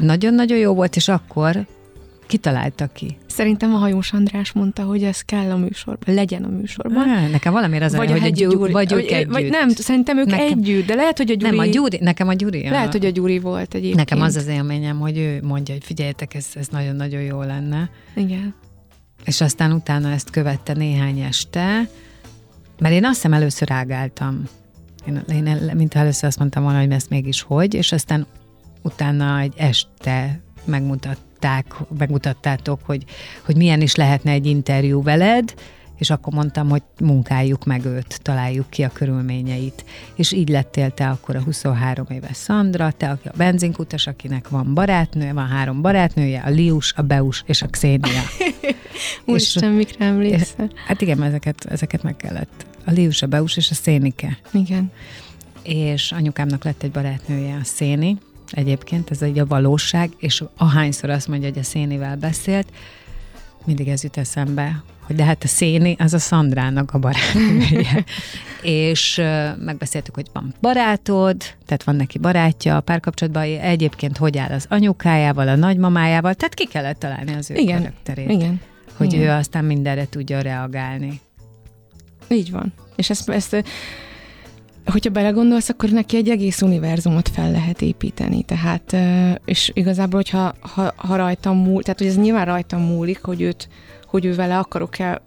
nagyon-nagyon 0.00 0.58
jó 0.58 0.74
volt, 0.74 0.96
és 0.96 1.08
akkor 1.08 1.66
kitalálta 2.26 2.86
ki? 2.86 3.16
Szerintem 3.26 3.74
a 3.74 3.76
hajós 3.76 4.12
András 4.12 4.52
mondta, 4.52 4.82
hogy 4.82 5.02
ez 5.02 5.20
kell 5.20 5.50
a 5.50 5.56
műsorban, 5.56 6.14
legyen 6.14 6.44
a 6.44 6.48
műsorban. 6.48 7.08
Ah, 7.08 7.30
nekem 7.30 7.52
valami 7.52 7.80
az, 7.80 7.96
vagy, 7.96 8.10
hogy 8.10 8.24
a 8.24 8.28
Gyuri, 8.28 8.72
vagy 8.72 8.92
ők 8.92 9.10
együtt. 9.10 9.32
Vagy 9.32 9.48
nem, 9.48 9.68
szerintem 9.68 10.18
ők 10.18 10.26
nekem, 10.26 10.46
együtt, 10.46 10.86
de 10.86 10.94
lehet, 10.94 11.16
hogy 11.16 11.30
a 11.30 11.34
Gyuri... 11.34 11.50
Nem, 11.50 11.58
a 11.58 11.64
Gyuri, 11.64 11.98
nekem 12.00 12.28
a 12.28 12.32
Gyuri. 12.32 12.68
Lehet, 12.68 12.88
a, 12.88 12.90
hogy 12.90 13.06
a 13.06 13.10
Gyuri 13.10 13.38
volt 13.38 13.74
egyébként. 13.74 13.96
Nekem 13.96 14.20
az 14.20 14.36
az 14.36 14.46
élményem, 14.46 14.98
hogy 14.98 15.18
ő 15.18 15.40
mondja, 15.42 15.74
hogy 15.74 15.84
figyeljetek, 15.84 16.34
ez, 16.34 16.46
ez 16.54 16.68
nagyon-nagyon 16.68 17.22
jó 17.22 17.42
lenne. 17.42 17.90
Igen. 18.14 18.54
És 19.24 19.40
aztán 19.40 19.72
utána 19.72 20.10
ezt 20.10 20.30
követte 20.30 20.72
néhány 20.72 21.20
este, 21.20 21.88
mert 22.78 22.94
én 22.94 23.04
azt 23.04 23.14
hiszem 23.14 23.32
először 23.32 23.72
ágáltam. 23.72 24.42
Én, 25.08 25.22
én 25.32 25.70
mint 25.76 25.94
először 25.94 26.28
azt 26.28 26.38
mondtam 26.38 26.62
volna, 26.62 26.80
hogy 26.80 26.90
ezt 26.90 27.10
mégis 27.10 27.42
hogy, 27.42 27.74
és 27.74 27.92
aztán 27.92 28.26
utána 28.82 29.38
egy 29.38 29.54
este 29.56 30.40
megmutat, 30.64 31.18
megmutatták, 31.44 31.98
megmutattátok, 31.98 32.80
hogy, 32.84 33.04
hogy 33.44 33.56
milyen 33.56 33.80
is 33.80 33.94
lehetne 33.94 34.30
egy 34.30 34.46
interjú 34.46 35.02
veled, 35.02 35.54
és 35.98 36.10
akkor 36.10 36.32
mondtam, 36.32 36.68
hogy 36.68 36.82
munkáljuk 37.00 37.64
meg 37.64 37.84
őt, 37.84 38.22
találjuk 38.22 38.70
ki 38.70 38.82
a 38.82 38.88
körülményeit. 38.92 39.84
És 40.14 40.32
így 40.32 40.48
lettél 40.48 40.90
te 40.90 41.08
akkor 41.08 41.36
a 41.36 41.42
23 41.42 42.06
éves 42.08 42.36
Szandra, 42.36 42.90
te 42.90 43.08
aki 43.08 43.28
a 43.28 43.32
benzinkutas, 43.36 44.06
akinek 44.06 44.48
van 44.48 44.74
barátnője, 44.74 45.32
van 45.32 45.46
három 45.46 45.80
barátnője, 45.80 46.40
a 46.40 46.50
Lius, 46.50 46.92
a 46.96 47.02
Beus 47.02 47.42
és 47.46 47.62
a 47.62 47.66
Xénia. 47.66 48.22
Úristen, 49.26 49.72
mikre 49.72 50.04
emlékszel? 50.04 50.70
Hát 50.86 51.00
igen, 51.00 51.22
ezeket, 51.22 51.64
ezeket 51.64 52.02
meg 52.02 52.16
kellett. 52.16 52.66
A 52.84 52.90
Lius, 52.90 53.22
a 53.22 53.26
Beus 53.26 53.56
és 53.56 53.70
a 53.70 53.74
Szénike. 53.74 54.38
Igen. 54.52 54.92
És 55.62 56.12
anyukámnak 56.12 56.64
lett 56.64 56.82
egy 56.82 56.90
barátnője, 56.90 57.56
a 57.60 57.64
Széni, 57.64 58.18
egyébként, 58.54 59.10
ez 59.10 59.22
egy 59.22 59.38
a 59.38 59.46
valóság, 59.46 60.10
és 60.18 60.42
ahányszor 60.56 61.10
azt 61.10 61.28
mondja, 61.28 61.48
hogy 61.48 61.58
a 61.58 61.62
Szénivel 61.62 62.16
beszélt, 62.16 62.68
mindig 63.64 63.88
ez 63.88 64.02
jut 64.02 64.16
eszembe, 64.16 64.82
hogy 65.06 65.16
de 65.16 65.24
hát 65.24 65.44
a 65.44 65.46
Széni 65.46 65.96
az 65.98 66.14
a 66.14 66.18
Szandrának 66.18 66.94
a 66.94 66.98
barátnője. 66.98 68.04
és 68.62 69.16
megbeszéltük, 69.58 70.14
hogy 70.14 70.26
van 70.32 70.54
barátod, 70.60 71.36
tehát 71.66 71.84
van 71.84 71.96
neki 71.96 72.18
barátja 72.18 72.76
a 72.76 72.80
párkapcsolatban, 72.80 73.42
egyébként 73.42 74.16
hogy 74.16 74.38
áll 74.38 74.50
az 74.50 74.66
anyukájával, 74.68 75.48
a 75.48 75.56
nagymamájával, 75.56 76.34
tehát 76.34 76.54
ki 76.54 76.66
kellett 76.66 76.98
találni 76.98 77.34
az 77.34 77.50
ő 77.50 77.54
igen, 77.54 77.78
karakterét. 77.78 78.30
Igen. 78.30 78.60
Hogy 78.96 79.12
igen. 79.12 79.26
ő 79.26 79.30
aztán 79.30 79.64
mindenre 79.64 80.06
tudja 80.08 80.40
reagálni. 80.40 81.20
Így 82.28 82.50
van. 82.50 82.72
És 82.96 83.10
ezt, 83.10 83.28
ezt 83.28 83.64
hogyha 84.86 85.10
belegondolsz, 85.10 85.68
akkor 85.68 85.90
neki 85.90 86.16
egy 86.16 86.28
egész 86.28 86.62
univerzumot 86.62 87.28
fel 87.28 87.50
lehet 87.50 87.82
építeni. 87.82 88.42
Tehát, 88.42 88.96
és 89.44 89.70
igazából, 89.74 90.20
hogyha 90.20 90.54
ha, 90.60 90.92
ha 90.96 91.16
rajtam 91.16 91.56
múl, 91.56 91.82
tehát 91.82 91.98
hogy 91.98 92.08
ez 92.08 92.16
nyilván 92.16 92.44
rajtam 92.44 92.80
múlik, 92.80 93.22
hogy 93.22 93.42
őt, 93.42 93.68
hogy 94.06 94.24
ő 94.24 94.34
vele 94.34 94.58
akarok-e, 94.58 95.22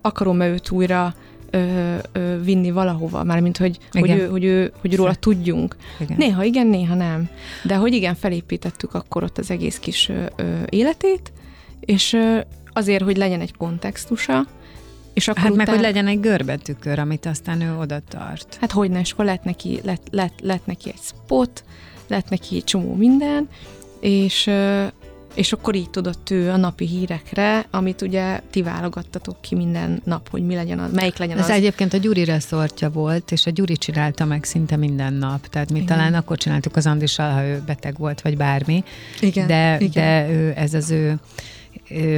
akarom-e 0.00 0.48
őt 0.48 0.70
újra 0.70 1.14
ö, 1.50 1.94
ö, 2.12 2.42
vinni 2.42 2.70
valahova, 2.70 3.24
mármint 3.24 3.56
hogy, 3.56 3.78
hogy, 3.90 4.10
ő, 4.10 4.28
hogy, 4.28 4.44
ő, 4.44 4.72
hogy 4.80 4.96
róla 4.96 5.14
tudjunk. 5.14 5.76
Igen. 6.00 6.16
Néha 6.16 6.42
igen, 6.42 6.66
néha 6.66 6.94
nem. 6.94 7.28
De 7.64 7.76
hogy 7.76 7.92
igen, 7.92 8.14
felépítettük 8.14 8.94
akkor 8.94 9.22
ott 9.22 9.38
az 9.38 9.50
egész 9.50 9.78
kis 9.78 10.08
ö, 10.08 10.24
ö, 10.36 10.62
életét, 10.68 11.32
és 11.80 12.12
ö, 12.12 12.38
azért, 12.72 13.02
hogy 13.02 13.16
legyen 13.16 13.40
egy 13.40 13.56
kontextusa, 13.56 14.46
És 15.14 15.28
akkor 15.28 15.42
Hát 15.42 15.50
meg, 15.54 15.60
utána, 15.60 15.76
hogy 15.78 15.86
legyen 15.86 16.06
egy 16.06 16.20
görbetükör, 16.20 16.98
amit 16.98 17.26
aztán 17.26 17.60
ő 17.60 17.76
oda 17.78 18.00
tart. 18.08 18.56
Hát 18.60 18.72
hogyne, 18.72 19.00
és 19.00 19.12
akkor 19.12 19.24
lett 19.24 19.44
neki, 19.44 19.80
lett, 19.84 20.06
lett, 20.10 20.40
lett 20.42 20.66
neki 20.66 20.88
egy 20.90 21.00
spot, 21.02 21.64
lett 22.06 22.28
neki 22.28 22.56
egy 22.56 22.64
csomó 22.64 22.94
minden, 22.94 23.48
és, 24.00 24.50
és 25.34 25.52
akkor 25.52 25.74
így 25.74 25.90
tudott 25.90 26.30
ő 26.30 26.50
a 26.50 26.56
napi 26.56 26.86
hírekre, 26.86 27.66
amit 27.70 28.02
ugye 28.02 28.40
ti 28.50 28.62
válogattatok 28.62 29.40
ki 29.40 29.54
minden 29.54 30.00
nap, 30.04 30.28
hogy 30.28 30.42
mi 30.46 30.54
legyen 30.54 30.78
az, 30.78 30.92
melyik 30.92 31.16
legyen 31.16 31.38
Ez 31.38 31.44
az. 31.44 31.50
egyébként 31.50 31.92
a 31.92 31.96
Gyuri 31.96 32.24
reszortja 32.24 32.90
volt, 32.90 33.32
és 33.32 33.46
a 33.46 33.50
Gyuri 33.50 33.76
csinálta 33.76 34.24
meg 34.24 34.44
szinte 34.44 34.76
minden 34.76 35.12
nap. 35.12 35.46
Tehát 35.46 35.70
mi 35.70 35.78
Igen. 35.78 35.96
talán 35.96 36.14
akkor 36.14 36.36
csináltuk 36.38 36.76
az 36.76 36.86
Andrissal, 36.86 37.30
ha 37.32 37.44
ő 37.44 37.62
beteg 37.66 37.98
volt, 37.98 38.20
vagy 38.20 38.36
bármi. 38.36 38.84
Igen, 39.20 39.46
de, 39.46 39.76
igen. 39.80 39.90
de 40.26 40.32
ő, 40.32 40.52
ez 40.56 40.74
az 40.74 40.90
ő 40.90 41.18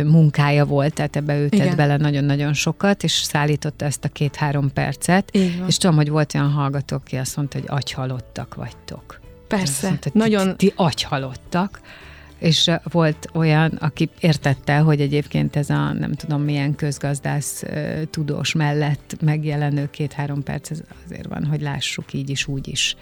munkája 0.05 0.65
volt, 0.65 0.95
tehát 0.95 1.17
ebbe 1.17 1.39
ő 1.39 1.49
tett 1.49 1.77
bele 1.77 1.97
nagyon-nagyon 1.97 2.53
sokat, 2.53 3.03
és 3.03 3.13
szállította 3.13 3.85
ezt 3.85 4.05
a 4.05 4.09
két-három 4.09 4.73
percet. 4.73 5.31
És 5.67 5.77
tudom, 5.77 5.97
hogy 5.97 6.09
volt 6.09 6.35
olyan 6.35 6.51
hallgató, 6.51 6.97
aki 6.97 7.17
azt 7.17 7.37
mondta, 7.37 7.59
hogy 7.59 7.69
agyhalottak 7.71 8.55
vagytok. 8.55 9.21
Persze, 9.49 9.89
mondta, 9.89 10.11
nagyon, 10.13 10.57
Ti, 10.57 10.67
ti 10.67 10.73
agyhalottak. 10.77 11.81
És 12.39 12.71
volt 12.83 13.29
olyan, 13.33 13.71
aki 13.71 14.11
értette, 14.21 14.79
hogy 14.79 15.01
egyébként 15.01 15.57
ez 15.57 15.71
a 15.71 15.93
nem 15.93 16.13
tudom 16.13 16.43
milyen 16.43 16.75
közgazdász 16.75 17.63
tudós 18.11 18.53
mellett 18.53 19.17
megjelenő 19.21 19.91
két-három 19.91 20.43
perc 20.43 20.71
ez 20.71 20.81
azért 21.07 21.27
van, 21.27 21.45
hogy 21.45 21.61
lássuk 21.61 22.13
így 22.13 22.31
is, 22.31 22.47
úgy 22.47 22.69
is. 22.69 22.97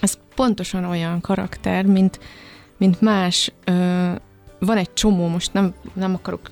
ez 0.00 0.18
pontosan 0.34 0.84
olyan 0.84 1.20
karakter, 1.20 1.84
mint, 1.84 2.20
mint 2.78 3.00
más, 3.00 3.52
ö, 3.64 4.10
van 4.64 4.76
egy 4.76 4.92
csomó, 4.92 5.26
most 5.28 5.52
nem, 5.52 5.74
nem 5.92 6.14
akarok, 6.14 6.50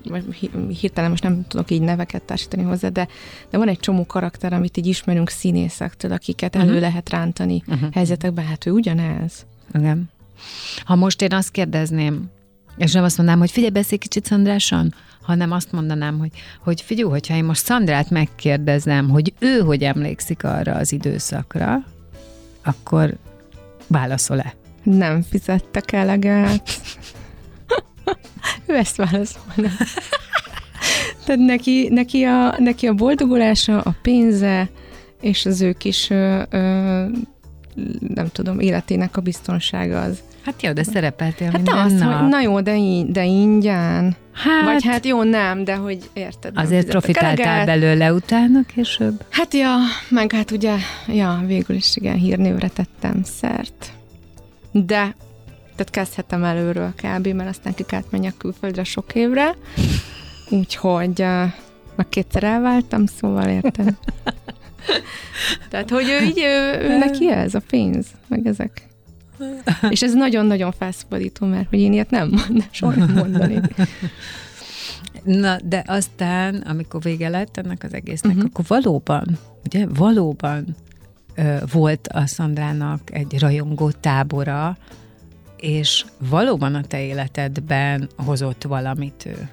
hirtelen 0.79 1.09
most 1.09 1.23
nem 1.23 1.45
tudok 1.47 1.71
így 1.71 1.81
neveket 1.81 2.21
társítani 2.23 2.63
hozzá, 2.63 2.87
de, 2.89 3.07
de 3.49 3.57
van 3.57 3.67
egy 3.67 3.79
csomó 3.79 4.05
karakter, 4.05 4.53
amit 4.53 4.77
így 4.77 4.87
ismerünk 4.87 5.29
színészektől, 5.29 6.11
akiket 6.11 6.55
elő 6.55 6.71
Mhm. 6.71 6.79
lehet 6.81 7.09
rántani 7.09 7.63
Uh-huh. 7.67 7.91
helyzetekben, 7.93 8.45
hát 8.45 8.65
ő 8.65 8.71
ugyanez. 8.71 9.45
Igen. 9.73 10.09
Ha 10.85 10.95
most 10.95 11.21
én 11.21 11.33
azt 11.33 11.51
kérdezném, 11.51 12.29
és 12.77 12.91
nem 12.91 13.03
azt 13.03 13.17
mondanám, 13.17 13.39
hogy 13.41 13.51
figyelj, 13.51 13.71
beszélj 13.71 13.97
kicsit 13.97 14.25
Szandráson, 14.25 14.93
hanem 15.21 15.51
azt 15.51 15.71
mondanám, 15.71 16.17
hogy, 16.19 16.31
hogy 16.59 16.81
figyelj, 16.81 17.09
hogyha 17.09 17.35
én 17.35 17.43
most 17.43 17.63
Szandrát 17.65 18.09
megkérdezem, 18.09 19.09
hogy 19.09 19.33
ő 19.39 19.59
hogy 19.59 19.83
emlékszik 19.83 20.43
arra 20.43 20.73
az 20.75 20.91
időszakra, 20.91 21.83
akkor 22.63 23.17
válaszol-e? 23.87 24.53
Nem 24.83 25.21
fizettek 25.21 25.91
eleget. 25.91 26.69
Ő 28.65 28.75
ezt 28.75 28.95
válaszolna. 28.95 29.69
Tehát 31.25 31.41
neki, 31.41 31.87
neki, 31.91 32.23
a, 32.23 32.55
neki 32.59 32.87
a 32.87 32.93
boldogulása, 32.93 33.81
a 33.81 33.95
pénze, 34.01 34.69
és 35.21 35.45
az 35.45 35.61
ő 35.61 35.71
kis, 35.71 36.09
ö, 36.09 36.41
ö, 36.49 37.05
nem 38.07 38.27
tudom, 38.31 38.59
életének 38.59 39.17
a 39.17 39.21
biztonsága 39.21 40.01
az. 40.01 40.19
Hát 40.45 40.61
jó, 40.63 40.71
de 40.71 40.83
szerepeltél 40.83 41.47
Hát 41.47 41.55
minden 41.55 41.77
azt, 41.77 41.99
nap. 41.99 42.19
hogy 42.19 42.29
na 42.29 42.41
jó, 42.41 42.61
de, 42.61 42.77
így, 42.77 43.11
de 43.11 43.23
ingyen. 43.25 44.15
hát, 44.33 44.63
Vagy 44.63 44.83
hát 44.85 45.05
jó, 45.05 45.23
nem, 45.23 45.63
de 45.63 45.75
hogy 45.75 46.09
érted. 46.13 46.51
azért 46.57 46.87
profitáltál 46.87 47.65
belőle 47.65 48.13
utána 48.13 48.59
később? 48.75 49.25
Hát 49.29 49.53
ja, 49.53 49.75
meg 50.09 50.31
hát 50.31 50.51
ugye, 50.51 50.75
ja, 51.07 51.43
végül 51.45 51.75
is 51.75 51.95
igen, 51.95 52.15
hírnévre 52.15 52.67
tettem 52.67 53.21
szert. 53.23 53.91
De, 54.71 55.15
tehát 55.83 56.07
kezdhetem 56.07 56.43
előről 56.43 56.93
kb., 56.95 57.27
mert 57.27 57.49
aztán 57.49 57.73
ki 57.73 57.83
kellett 57.83 58.11
menjek 58.11 58.37
külföldre 58.37 58.83
sok 58.83 59.15
évre. 59.15 59.55
Úgyhogy 60.49 61.25
meg 61.95 62.09
kétszer 62.09 62.43
elváltam, 62.43 63.05
szóval 63.05 63.49
érted. 63.49 63.97
Tehát, 65.69 65.89
hogy 65.89 66.09
ő 66.09 66.25
így, 66.25 66.39
ő, 66.39 66.81
ő 66.81 66.97
neki 66.97 67.31
ez 67.31 67.55
a 67.55 67.61
pénz, 67.67 68.05
meg 68.27 68.47
ezek. 68.47 68.87
És 69.89 70.01
ez 70.01 70.13
nagyon-nagyon 70.13 70.71
felszabadító, 70.71 71.47
mert 71.47 71.69
hogy 71.69 71.79
én 71.79 71.93
ilyet 71.93 72.09
nem 72.09 72.29
mondom, 72.29 72.67
soha 72.71 72.95
nem 72.95 73.13
mondani. 73.13 73.61
Na, 75.23 75.57
de 75.63 75.83
aztán, 75.87 76.55
amikor 76.55 77.01
vége 77.01 77.29
lett 77.29 77.57
ennek 77.57 77.83
az 77.83 77.93
egésznek, 77.93 78.35
uh-huh. 78.35 78.49
akkor 78.53 78.65
valóban, 78.67 79.37
ugye, 79.65 79.87
valóban 79.87 80.75
ö, 81.35 81.55
volt 81.71 82.07
a 82.07 82.25
Szandrának 82.25 83.13
egy 83.13 83.39
rajongó 83.39 83.91
tábora, 83.91 84.77
és 85.63 86.05
valóban 86.29 86.75
a 86.75 86.83
te 86.83 87.01
életedben 87.01 88.09
hozott 88.17 88.63
valamit 88.63 89.25
ő. 89.25 89.49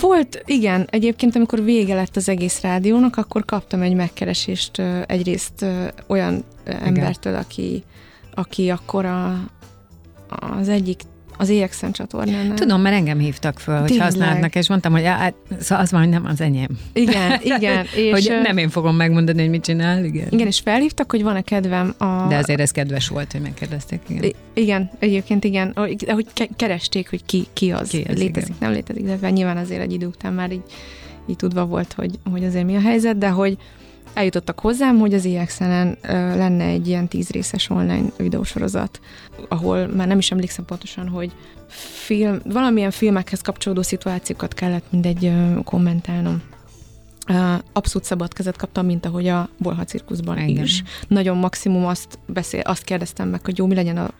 Volt, 0.00 0.42
igen, 0.46 0.86
egyébként 0.90 1.36
amikor 1.36 1.64
vége 1.64 1.94
lett 1.94 2.16
az 2.16 2.28
egész 2.28 2.60
rádiónak, 2.60 3.16
akkor 3.16 3.44
kaptam 3.44 3.82
egy 3.82 3.94
megkeresést 3.94 4.78
egyrészt 5.06 5.64
olyan 6.06 6.44
ö, 6.64 6.70
embertől, 6.70 7.34
aki, 7.34 7.84
aki 8.34 8.70
akkor 8.70 9.04
a, 9.04 9.50
az 10.28 10.68
egyik, 10.68 11.00
az 11.40 11.50
EXN 11.50 11.90
csatornán. 11.90 12.54
Tudom, 12.54 12.80
mert 12.80 12.96
engem 12.96 13.18
hívtak 13.18 13.58
föl, 13.58 13.78
hogy 13.78 13.88
Tényleg? 13.88 14.06
használnak, 14.06 14.54
és 14.54 14.68
mondtam, 14.68 14.92
hogy 14.92 15.04
hát, 15.04 15.34
szóval 15.60 15.84
az 15.84 15.90
van, 15.90 16.00
hogy 16.00 16.10
nem 16.10 16.24
az 16.24 16.40
enyém. 16.40 16.68
Igen, 16.92 17.40
igen. 17.56 17.86
És, 17.96 18.10
hogy 18.10 18.38
nem 18.42 18.56
én 18.56 18.68
fogom 18.68 18.96
megmondani, 18.96 19.40
hogy 19.40 19.50
mit 19.50 19.62
csinál, 19.64 20.04
igen. 20.04 20.26
Igen, 20.30 20.46
és 20.46 20.60
felhívtak, 20.60 21.10
hogy 21.10 21.22
van-e 21.22 21.40
kedvem 21.40 21.94
a... 21.98 22.26
De 22.28 22.36
azért 22.36 22.60
ez 22.60 22.70
kedves 22.70 23.08
volt, 23.08 23.32
hogy 23.32 23.40
megkérdezték, 23.40 24.00
igen. 24.08 24.22
I- 24.22 24.34
Igen, 24.54 24.90
egyébként 24.98 25.44
igen, 25.44 25.72
hogy 25.74 26.04
hogy 26.08 26.26
ke- 26.34 26.50
keresték, 26.56 27.10
hogy 27.10 27.24
ki, 27.24 27.46
ki 27.52 27.70
az, 27.70 27.88
Ki 27.88 28.04
az, 28.08 28.16
létezik, 28.18 28.48
igen. 28.48 28.56
nem 28.60 28.70
létezik, 28.72 29.04
de 29.04 29.30
nyilván 29.30 29.56
azért 29.56 29.80
egy 29.82 29.92
idő 29.92 30.06
után 30.06 30.32
már 30.32 30.52
így, 30.52 30.62
így 31.26 31.36
tudva 31.36 31.64
volt, 31.66 31.92
hogy, 31.92 32.10
hogy 32.30 32.44
azért 32.44 32.64
mi 32.66 32.76
a 32.76 32.80
helyzet, 32.80 33.18
de 33.18 33.28
hogy 33.28 33.56
eljutottak 34.14 34.60
hozzám, 34.60 34.98
hogy 34.98 35.14
az 35.14 35.26
EXN-en 35.26 35.98
ö, 36.02 36.12
lenne 36.12 36.64
egy 36.64 36.88
ilyen 36.88 37.08
tíz 37.08 37.28
részes 37.28 37.70
online 37.70 38.06
videósorozat, 38.16 39.00
ahol 39.48 39.86
már 39.86 40.06
nem 40.06 40.18
is 40.18 40.30
emlékszem 40.30 40.64
pontosan, 40.64 41.08
hogy 41.08 41.32
film, 42.04 42.40
valamilyen 42.44 42.90
filmekhez 42.90 43.40
kapcsolódó 43.40 43.82
szituációkat 43.82 44.54
kellett 44.54 44.84
mindegy 44.90 45.32
kommentálnom. 45.64 46.42
Abszolút 47.72 48.06
szabad 48.06 48.32
kezet 48.32 48.56
kaptam, 48.56 48.86
mint 48.86 49.06
ahogy 49.06 49.28
a 49.28 49.48
Bolha 49.58 49.84
cirkuszban 49.84 50.38
Igen. 50.38 50.64
is. 50.64 50.82
Nagyon 51.08 51.36
maximum 51.36 51.86
azt, 51.86 52.18
beszél, 52.26 52.60
azt 52.60 52.84
kérdeztem 52.84 53.28
meg, 53.28 53.44
hogy 53.44 53.58
jó, 53.58 53.66
mi 53.66 53.74
legyen 53.74 53.96
a 53.96 54.10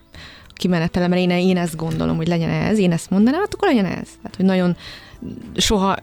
kimenetele, 0.60 1.08
mert 1.08 1.20
én, 1.20 1.30
én 1.30 1.56
ezt 1.56 1.76
gondolom, 1.76 2.16
hogy 2.16 2.28
legyen 2.28 2.50
ez, 2.50 2.78
én 2.78 2.92
ezt 2.92 3.10
mondanám, 3.10 3.40
hát 3.40 3.54
akkor 3.54 3.68
legyen 3.68 3.84
ez. 3.84 4.08
Tehát, 4.22 4.36
hogy 4.36 4.44
nagyon 4.44 4.76
soha 5.56 5.96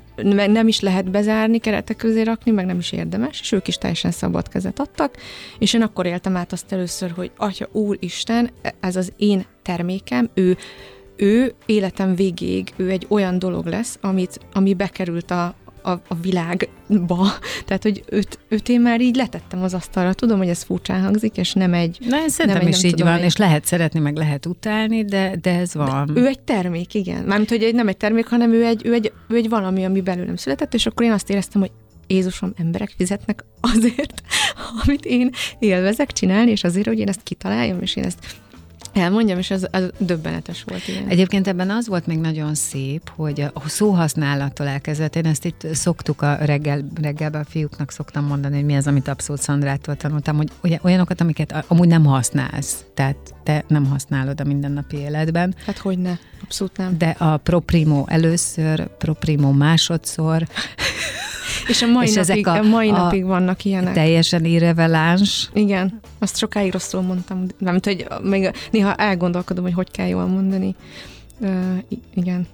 nem 0.48 0.67
is 0.67 0.80
lehet 0.80 1.12
bezárni, 1.12 1.58
keretek 1.58 1.96
közé 1.96 2.22
rakni, 2.22 2.52
meg 2.52 2.65
nem 2.65 2.78
is 2.78 2.91
érdemes, 2.91 3.39
és 3.39 3.52
ők 3.52 3.67
is 3.67 3.76
teljesen 3.76 4.12
szabad 4.12 4.50
kezet 4.50 4.80
adtak, 4.80 5.15
és 5.60 5.74
én 5.74 5.82
akkor 5.82 6.06
éltem 6.06 6.38
át 6.38 6.52
azt 6.52 6.72
először, 6.72 7.12
hogy 7.12 7.32
Atya 7.38 7.67
Úristen, 7.72 8.50
ez 8.80 8.96
az 8.96 9.13
én 9.17 9.46
termékem, 9.62 10.30
ő, 10.34 10.58
ő 11.15 11.54
életem 11.65 12.15
végéig, 12.15 12.74
ő 12.76 12.89
egy 12.89 13.06
olyan 13.10 13.39
dolog 13.39 13.65
lesz, 13.65 13.98
amit, 14.02 14.39
ami 14.54 14.74
bekerült 14.74 15.32
a, 15.32 15.56
a, 15.88 16.02
a 16.08 16.15
világba. 16.21 17.28
Tehát, 17.65 17.84
hogy 17.84 18.04
őt, 18.10 18.39
őt 18.50 18.69
én 18.69 18.82
már 18.82 19.02
így 19.02 19.15
letettem 19.15 19.63
az 19.63 19.73
asztalra. 19.73 20.13
Tudom, 20.13 20.38
hogy 20.38 20.50
ez 20.50 20.63
furcsán 20.63 21.02
hangzik, 21.02 21.38
és 21.38 21.54
nem 21.54 21.73
egy 21.73 21.97
Na, 22.10 22.17
én 22.21 22.30
szerintem 22.30 22.58
Nem, 22.58 22.67
én 22.67 22.73
is 22.73 22.82
nem 22.82 22.86
így 22.86 22.91
tudom, 22.95 23.08
van, 23.12 23.19
én- 23.19 23.26
és 23.26 23.38
lehet 23.38 23.65
szeretni, 23.65 24.00
meg 24.00 24.15
lehet 24.15 24.45
utálni, 24.45 25.06
de, 25.06 25.36
de 25.41 25.60
ez 25.60 25.73
van. 25.73 26.12
Ő 26.15 26.26
egy 26.28 26.39
termék, 26.39 26.93
igen. 26.93 27.23
Mármint, 27.23 27.50
hogy 27.50 27.63
egy, 27.63 27.73
nem 27.76 27.88
egy 27.88 27.97
termék, 27.97 28.28
hanem 28.28 28.52
ő 28.54 28.65
egy, 28.65 28.82
ő, 28.86 28.93
egy, 28.93 29.12
ő 29.28 29.36
egy 29.36 29.50
valami, 29.50 29.86
ami 29.86 30.02
belőlem 30.02 30.36
született, 30.36 30.73
és 30.73 30.86
akkor 30.86 31.06
én 31.06 31.12
azt 31.12 31.30
éreztem, 31.30 31.62
hogy 31.62 31.71
Jézusom, 32.08 32.54
emberek 32.58 32.93
fizetnek 32.97 33.43
azért, 33.62 34.21
amit 34.84 35.06
én 35.06 35.30
élvezek 35.60 36.12
csinálni, 36.12 36.52
és 36.52 36.63
azért, 36.63 36.88
hogy 36.88 37.00
én 37.00 37.08
ezt 37.08 37.23
kitaláljam, 37.23 37.82
és 37.82 37.95
én 37.95 38.04
ezt 38.04 38.19
elmondjam, 38.98 39.38
és 39.38 39.52
ez, 39.52 39.68
ez 39.72 39.84
döbbenetes 39.98 40.64
volt, 40.64 40.88
igen. 40.88 41.08
Egyébként 41.08 41.48
ebben 41.48 41.70
az 41.70 41.88
volt 41.88 42.06
még 42.08 42.18
nagyon 42.18 42.56
szép, 42.56 43.12
hogy 43.16 43.42
a 43.54 43.70
szóhasználattól 43.70 44.68
elkezdett, 44.68 45.16
én 45.16 45.26
ezt 45.26 45.46
itt 45.46 45.68
szoktuk 45.74 46.22
a 46.22 46.36
reggel, 46.36 46.88
reggelben 47.02 47.42
a 47.42 47.46
fiúknak 47.50 47.92
szoktam 47.92 48.26
mondani, 48.26 48.56
hogy 48.56 48.66
mi 48.66 48.76
az, 48.76 48.88
amit 48.88 49.08
abszolút 49.08 49.42
Szandrától 49.42 49.96
tanultam, 49.96 50.36
hogy 50.36 50.80
olyanokat, 50.82 51.22
amiket 51.22 51.66
amúgy 51.68 51.88
nem 51.88 52.06
használsz, 52.06 52.86
tehát 52.94 53.18
te 53.44 53.64
nem 53.68 53.86
használod 53.86 54.40
a 54.42 54.44
mindennapi 54.44 54.98
életben, 54.98 55.56
Hát 55.66 55.78
hogy 55.78 55.98
ne, 55.98 56.14
abszolút 56.44 56.78
nem. 56.78 56.98
de 56.98 57.10
a 57.10 57.38
pro 57.38 57.60
primo 57.60 58.04
először, 58.08 58.88
pro 58.98 59.14
primo 59.14 59.52
másodszor, 59.52 60.48
És 61.68 61.82
a 61.82 61.88
mai, 61.88 62.08
És 62.08 62.16
ezek 62.16 62.46
napig, 62.46 62.48
a, 62.48 62.68
a- 62.68 62.70
mai 62.70 62.90
a- 62.90 62.92
napig 62.98 63.24
vannak 63.26 63.64
ilyenek. 63.66 63.94
teljesen 63.94 64.46
irreveláns, 64.46 65.50
Igen, 65.54 66.00
azt 66.20 66.38
sokáig 66.38 66.72
rosszul 66.72 67.02
mondtam, 67.02 67.46
nem 67.58 67.80
hogy 67.84 68.08
még 68.22 68.52
néha 68.72 68.96
elgondolkodom, 68.96 69.64
hogy 69.64 69.74
hogy 69.74 69.92
kell 69.92 70.08
jól 70.08 70.26
mondani. 70.26 70.76
Uh, 71.40 71.50
igen. 72.16 72.48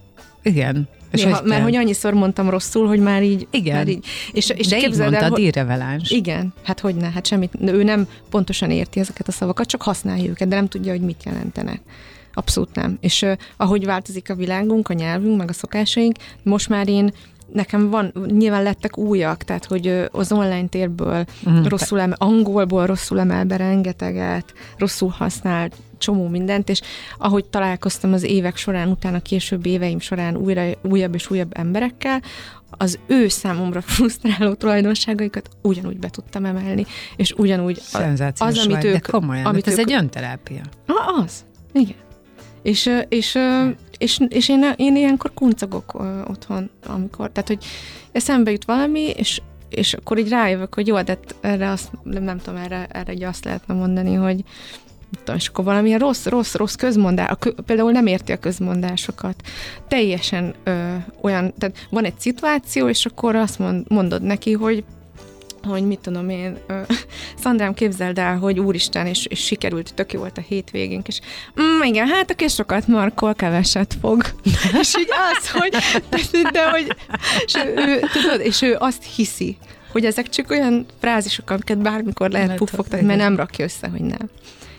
igen. 0.43 0.87
És 1.11 1.23
Néha, 1.23 1.37
hogy 1.39 1.49
mert 1.49 1.63
hogy 1.63 1.75
annyiszor 1.75 2.13
mondtam 2.13 2.49
rosszul, 2.49 2.87
hogy 2.87 2.99
már 2.99 3.23
így. 3.23 3.47
Igen. 3.51 3.75
Már 3.75 3.87
így 3.87 4.05
és, 4.31 4.49
és 4.49 4.67
de 4.67 4.77
így 4.77 4.83
képzeld 4.83 5.09
mondtad, 5.09 5.23
el, 5.23 5.29
hogy, 5.29 5.41
irreveláns. 5.41 6.09
igen, 6.09 6.53
hát 6.63 6.79
hogy 6.79 6.95
ne, 6.95 7.09
hát 7.11 7.25
semmit. 7.25 7.51
Ő 7.61 7.83
nem 7.83 8.07
pontosan 8.29 8.71
érti 8.71 8.99
ezeket 8.99 9.27
a 9.27 9.31
szavakat, 9.31 9.67
csak 9.67 9.81
használja 9.81 10.29
őket, 10.29 10.47
de 10.47 10.55
nem 10.55 10.67
tudja, 10.67 10.91
hogy 10.91 11.01
mit 11.01 11.23
jelentenek. 11.25 11.81
Abszolút 12.33 12.75
nem. 12.75 12.97
És 13.01 13.21
uh, 13.21 13.31
ahogy 13.57 13.85
változik 13.85 14.29
a 14.29 14.35
világunk, 14.35 14.89
a 14.89 14.93
nyelvünk, 14.93 15.37
meg 15.37 15.49
a 15.49 15.53
szokásaink, 15.53 16.15
most 16.43 16.69
már 16.69 16.87
én 16.87 17.13
nekem 17.53 17.89
van, 17.89 18.13
nyilván 18.27 18.63
lettek 18.63 18.97
újak, 18.97 19.43
tehát 19.43 19.65
hogy 19.65 20.07
az 20.11 20.31
online 20.31 20.67
térből 20.67 21.25
mm. 21.49 21.63
rosszul 21.63 21.99
emel, 21.99 22.17
angolból 22.19 22.85
rosszul 22.85 23.19
emel 23.19 23.43
be 23.43 23.55
rengeteget, 23.55 24.53
rosszul 24.77 25.09
használ 25.09 25.69
csomó 25.97 26.27
mindent, 26.27 26.69
és 26.69 26.81
ahogy 27.17 27.45
találkoztam 27.45 28.13
az 28.13 28.23
évek 28.23 28.57
során, 28.57 28.89
utána 28.89 29.19
később 29.19 29.65
éveim 29.65 29.99
során 29.99 30.35
újra, 30.35 30.63
újabb 30.81 31.13
és 31.13 31.29
újabb 31.29 31.51
emberekkel, 31.53 32.21
az 32.77 32.99
ő 33.07 33.27
számomra 33.27 33.81
frusztráló 33.95 34.53
tulajdonságaikat 34.53 35.49
ugyanúgy 35.61 35.99
be 35.99 36.09
tudtam 36.09 36.45
emelni, 36.45 36.85
és 37.15 37.31
ugyanúgy 37.37 37.81
az, 37.93 38.57
amit 38.57 38.75
vagy, 38.75 38.85
ők... 38.85 38.93
De 38.93 38.99
komolyan, 38.99 39.45
amit 39.45 39.67
ez 39.67 39.73
ők, 39.73 39.79
egy 39.79 39.93
önterápia. 39.93 40.61
Az, 41.23 41.45
igen. 41.73 41.95
És, 42.61 42.89
és, 43.09 43.37
és, 44.03 44.19
és 44.27 44.49
én, 44.49 44.73
én 44.75 44.95
ilyenkor 44.95 45.33
kuncogok 45.33 45.93
otthon, 46.27 46.69
amikor, 46.85 47.31
tehát, 47.31 47.47
hogy 47.47 47.65
eszembe 48.11 48.51
jut 48.51 48.65
valami, 48.65 49.09
és, 49.09 49.41
és 49.69 49.93
akkor 49.93 50.17
így 50.17 50.29
rájövök, 50.29 50.73
hogy 50.73 50.87
jó, 50.87 51.01
de 51.01 51.19
erre 51.41 51.69
azt, 51.69 51.91
nem 52.03 52.37
tudom, 52.37 52.59
erre, 52.59 52.87
erre 52.91 53.11
egy 53.11 53.23
azt 53.23 53.45
lehetne 53.45 53.73
mondani, 53.73 54.13
hogy 54.13 54.43
tudom, 55.17 55.35
és 55.35 55.47
akkor 55.47 55.65
valamilyen 55.65 55.99
rossz, 55.99 56.25
rossz, 56.25 56.53
rossz 56.55 56.75
közmondás, 56.75 57.29
a, 57.29 57.61
például 57.65 57.91
nem 57.91 58.07
érti 58.07 58.31
a 58.31 58.37
közmondásokat. 58.37 59.35
Teljesen 59.87 60.53
ö, 60.63 60.95
olyan, 61.21 61.53
tehát 61.57 61.87
van 61.89 62.05
egy 62.05 62.19
szituáció, 62.19 62.87
és 62.87 63.05
akkor 63.05 63.35
azt 63.35 63.59
mond, 63.59 63.91
mondod 63.91 64.21
neki, 64.21 64.51
hogy 64.51 64.83
hogy 65.63 65.87
mit 65.87 65.99
tudom 65.99 66.29
én, 66.29 66.57
ö, 66.67 66.81
Szandrám, 67.43 67.73
képzeld 67.73 68.17
el, 68.17 68.37
hogy 68.37 68.59
úristen, 68.59 69.07
és, 69.07 69.25
és 69.25 69.39
sikerült, 69.39 69.93
tök 69.93 70.13
jó 70.13 70.19
volt 70.19 70.37
a 70.37 70.41
hétvégénk, 70.41 71.07
és 71.07 71.19
mm, 71.61 71.81
igen, 71.81 72.07
hát 72.07 72.31
aki 72.31 72.47
sokat 72.47 72.87
markol, 72.87 73.33
keveset 73.33 73.97
fog. 74.01 74.23
és 74.81 74.95
így 74.97 75.09
az, 75.31 75.49
hogy, 75.49 75.75
de, 76.09 76.49
de 76.51 76.69
hogy, 76.69 76.95
és 77.45 77.53
ő, 77.75 77.99
tudod, 78.13 78.39
és 78.39 78.61
ő 78.61 78.75
azt 78.79 79.03
hiszi, 79.15 79.57
hogy 79.91 80.05
ezek 80.05 80.29
csak 80.29 80.49
olyan 80.49 80.85
frázisok, 80.99 81.49
amiket 81.49 81.77
bármikor 81.77 82.29
lehet 82.29 82.55
puffogtatni, 82.55 83.05
mert 83.05 83.19
nem 83.19 83.35
rakja 83.35 83.65
össze, 83.65 83.87
hogy 83.87 84.01
nem. 84.01 84.29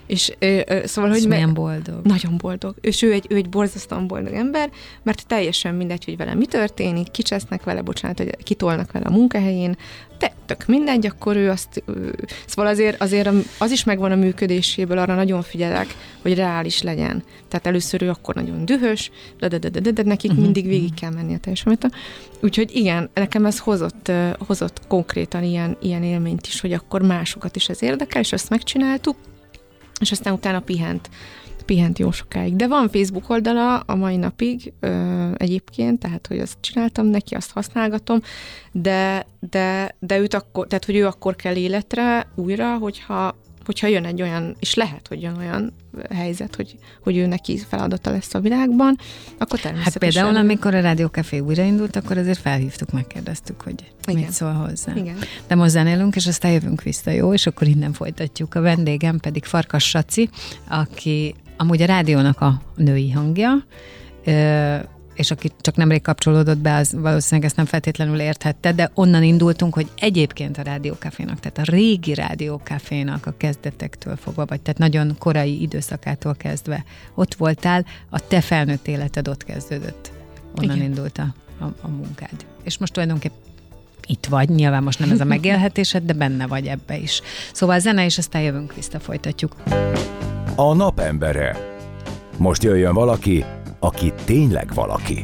És 0.07 0.33
ö, 0.39 0.61
ö, 0.67 0.87
szóval, 0.87 1.11
hogy... 1.11 1.29
milyen 1.29 1.55
boldog. 1.55 2.01
Nagyon 2.03 2.37
boldog. 2.37 2.75
És 2.81 3.03
ő 3.03 3.13
egy, 3.13 3.27
ő 3.29 3.37
egy 3.37 3.49
borzasztóan 3.49 4.07
boldog 4.07 4.33
ember, 4.33 4.71
mert 5.03 5.27
teljesen 5.27 5.75
mindegy, 5.75 6.05
hogy 6.05 6.17
vele 6.17 6.35
mi 6.35 6.47
történik, 6.47 7.11
kicsesznek 7.11 7.65
vele, 7.65 7.83
bocsánat, 7.83 8.19
hogy 8.19 8.37
kitolnak 8.43 8.93
vele 8.93 9.07
a 9.07 9.11
munkahelyén, 9.11 9.77
de 10.19 10.33
tök 10.47 10.67
mindegy, 10.67 11.07
akkor 11.07 11.37
ő 11.37 11.51
azt... 11.51 11.83
Ő, 11.87 12.15
szóval 12.47 12.71
azért, 12.71 13.03
azért 13.03 13.31
az 13.59 13.71
is 13.71 13.85
megvan 13.85 14.13
a 14.13 14.15
működéséből, 14.15 14.99
arra 14.99 15.15
nagyon 15.15 15.43
figyelek, 15.43 15.87
hogy 16.23 16.35
reális 16.35 16.83
legyen. 16.83 17.23
Tehát 17.49 17.67
először 17.67 18.03
ő 18.03 18.09
akkor 18.09 18.35
nagyon 18.35 18.65
dühös, 18.65 19.11
de, 19.39 19.49
de, 19.49 19.59
de, 19.59 19.69
de, 19.69 19.81
de, 19.81 19.91
de 19.91 20.03
nekik 20.03 20.31
uh-huh. 20.31 20.45
mindig 20.45 20.67
végig 20.67 20.95
kell 20.95 21.11
menni 21.11 21.35
a 21.35 21.39
teljes 21.39 21.65
Úgyhogy 22.41 22.77
igen, 22.77 23.11
nekem 23.15 23.47
ez 23.47 23.59
hozott, 23.59 24.13
hozott 24.47 24.81
konkrétan 24.89 25.43
ilyen, 25.43 25.77
ilyen 25.81 26.03
élményt 26.03 26.47
is, 26.47 26.61
hogy 26.61 26.73
akkor 26.73 27.03
másokat 27.03 27.57
is 27.57 27.69
ez 27.69 27.83
érdekel, 27.83 28.21
és 28.21 28.33
ezt 28.33 28.51
megcsináltuk, 28.51 29.17
és 30.01 30.11
aztán 30.11 30.33
utána 30.33 30.61
pihent 30.61 31.09
pihent 31.65 31.99
jó 31.99 32.11
sokáig. 32.11 32.57
De 32.57 32.67
van 32.67 32.89
Facebook 32.89 33.31
oldala 33.31 33.79
a 33.79 33.95
mai 33.95 34.17
napig 34.17 34.73
ö, 34.81 35.31
egyébként, 35.37 35.99
tehát 35.99 36.27
hogy 36.27 36.39
azt 36.39 36.57
csináltam 36.61 37.07
neki, 37.07 37.35
azt 37.35 37.53
használgatom, 37.53 38.21
de, 38.73 39.27
de, 39.51 39.97
de 39.99 40.19
őt 40.19 40.35
akkor, 40.35 40.67
tehát 40.67 40.85
hogy 40.85 40.97
ő 40.97 41.07
akkor 41.07 41.37
kell 41.37 41.55
életre 41.55 42.27
újra, 42.35 42.77
hogyha 42.77 43.37
hogyha 43.67 43.87
jön 43.87 44.05
egy 44.05 44.23
olyan, 44.23 44.57
és 44.59 44.75
lehet, 44.75 45.09
hogy 45.09 45.23
jön 45.23 45.37
olyan 45.37 45.73
helyzet, 46.11 46.57
hogy, 46.57 46.77
hogy 47.03 47.17
ő 47.17 47.27
neki 47.27 47.59
feladata 47.69 48.11
lesz 48.11 48.35
a 48.35 48.41
világban, 48.41 48.99
akkor 49.39 49.61
természetesen... 49.61 50.03
Hát 50.03 50.13
például, 50.13 50.37
amikor 50.37 50.75
a 50.75 50.81
Rádiókafé 50.81 51.39
újraindult, 51.39 51.97
akkor 51.97 52.19
azért 52.19 52.39
felhívtuk, 52.39 52.93
megkérdeztük, 52.93 53.61
hogy 53.61 53.75
Igen. 54.07 54.21
mit 54.21 54.33
szól 54.33 54.53
hozzá. 54.53 54.93
Igen. 54.95 55.17
De 55.47 55.55
most 55.55 55.71
zenélünk, 55.71 56.17
és 56.17 56.27
aztán 56.27 56.53
jövünk 56.53 56.83
vissza, 56.83 57.11
jó? 57.11 57.33
És 57.33 57.47
akkor 57.47 57.67
innen 57.67 57.93
folytatjuk. 57.93 58.55
A 58.55 58.61
vendégem 58.61 59.19
pedig 59.19 59.45
Farkas 59.45 59.89
Saci, 59.89 60.29
aki 60.69 61.35
amúgy 61.57 61.83
a 61.83 61.87
rádiónak 61.87 62.41
a 62.41 62.63
női 62.77 63.11
hangja, 63.11 63.65
és 65.15 65.31
aki 65.31 65.51
csak 65.61 65.77
nemrég 65.77 66.03
kapcsolódott 66.03 66.59
be, 66.59 66.75
az 66.75 66.93
valószínűleg 66.93 67.47
ezt 67.49 67.57
nem 67.57 67.67
feltétlenül 67.67 68.21
érthette, 68.21 68.73
de 68.73 68.91
onnan 68.95 69.23
indultunk, 69.23 69.75
hogy 69.75 69.91
egyébként 69.97 70.59
a 70.59 70.63
rádiókafénak, 70.63 71.41
tehát 71.41 71.69
a 71.69 71.73
régi 71.73 72.15
rádiókafénak 72.15 73.27
a 73.27 73.35
kezdetektől 73.37 74.17
fogva, 74.17 74.45
vagy 74.47 74.61
tehát 74.61 74.79
nagyon 74.79 75.17
korai 75.19 75.63
időszakától 75.63 76.35
kezdve 76.35 76.85
ott 77.15 77.35
voltál, 77.35 77.87
a 78.11 78.27
te 78.27 78.41
felnőtt 78.41 78.87
életed 78.87 79.29
ott 79.29 79.45
kezdődött. 79.45 80.13
Onnan 80.57 80.77
Igen. 80.77 80.89
indult 80.89 81.19
a, 81.19 81.35
a, 81.59 81.65
a 81.81 81.89
munkád. 81.89 82.47
És 82.63 82.79
most 82.79 82.93
tulajdonképpen 82.93 83.43
itt 84.07 84.27
vagy, 84.27 84.49
nyilván 84.49 84.83
most 84.83 84.99
nem 84.99 85.11
ez 85.11 85.21
a 85.21 85.25
megélhetésed, 85.25 86.05
de 86.05 86.13
benne 86.13 86.47
vagy 86.47 86.67
ebbe 86.67 86.97
is. 86.97 87.21
Szóval 87.53 87.79
zene, 87.79 88.05
és 88.05 88.19
aztán 88.19 88.43
jövünk 88.43 88.75
vissza, 88.75 89.01
folytatjuk. 89.01 89.57
A 90.57 90.75
napembere. 90.75 91.73
Most 92.37 92.63
jöjjön 92.63 92.95
valaki, 92.95 93.45
aki 93.85 94.13
tényleg 94.25 94.75
valaki. 94.75 95.21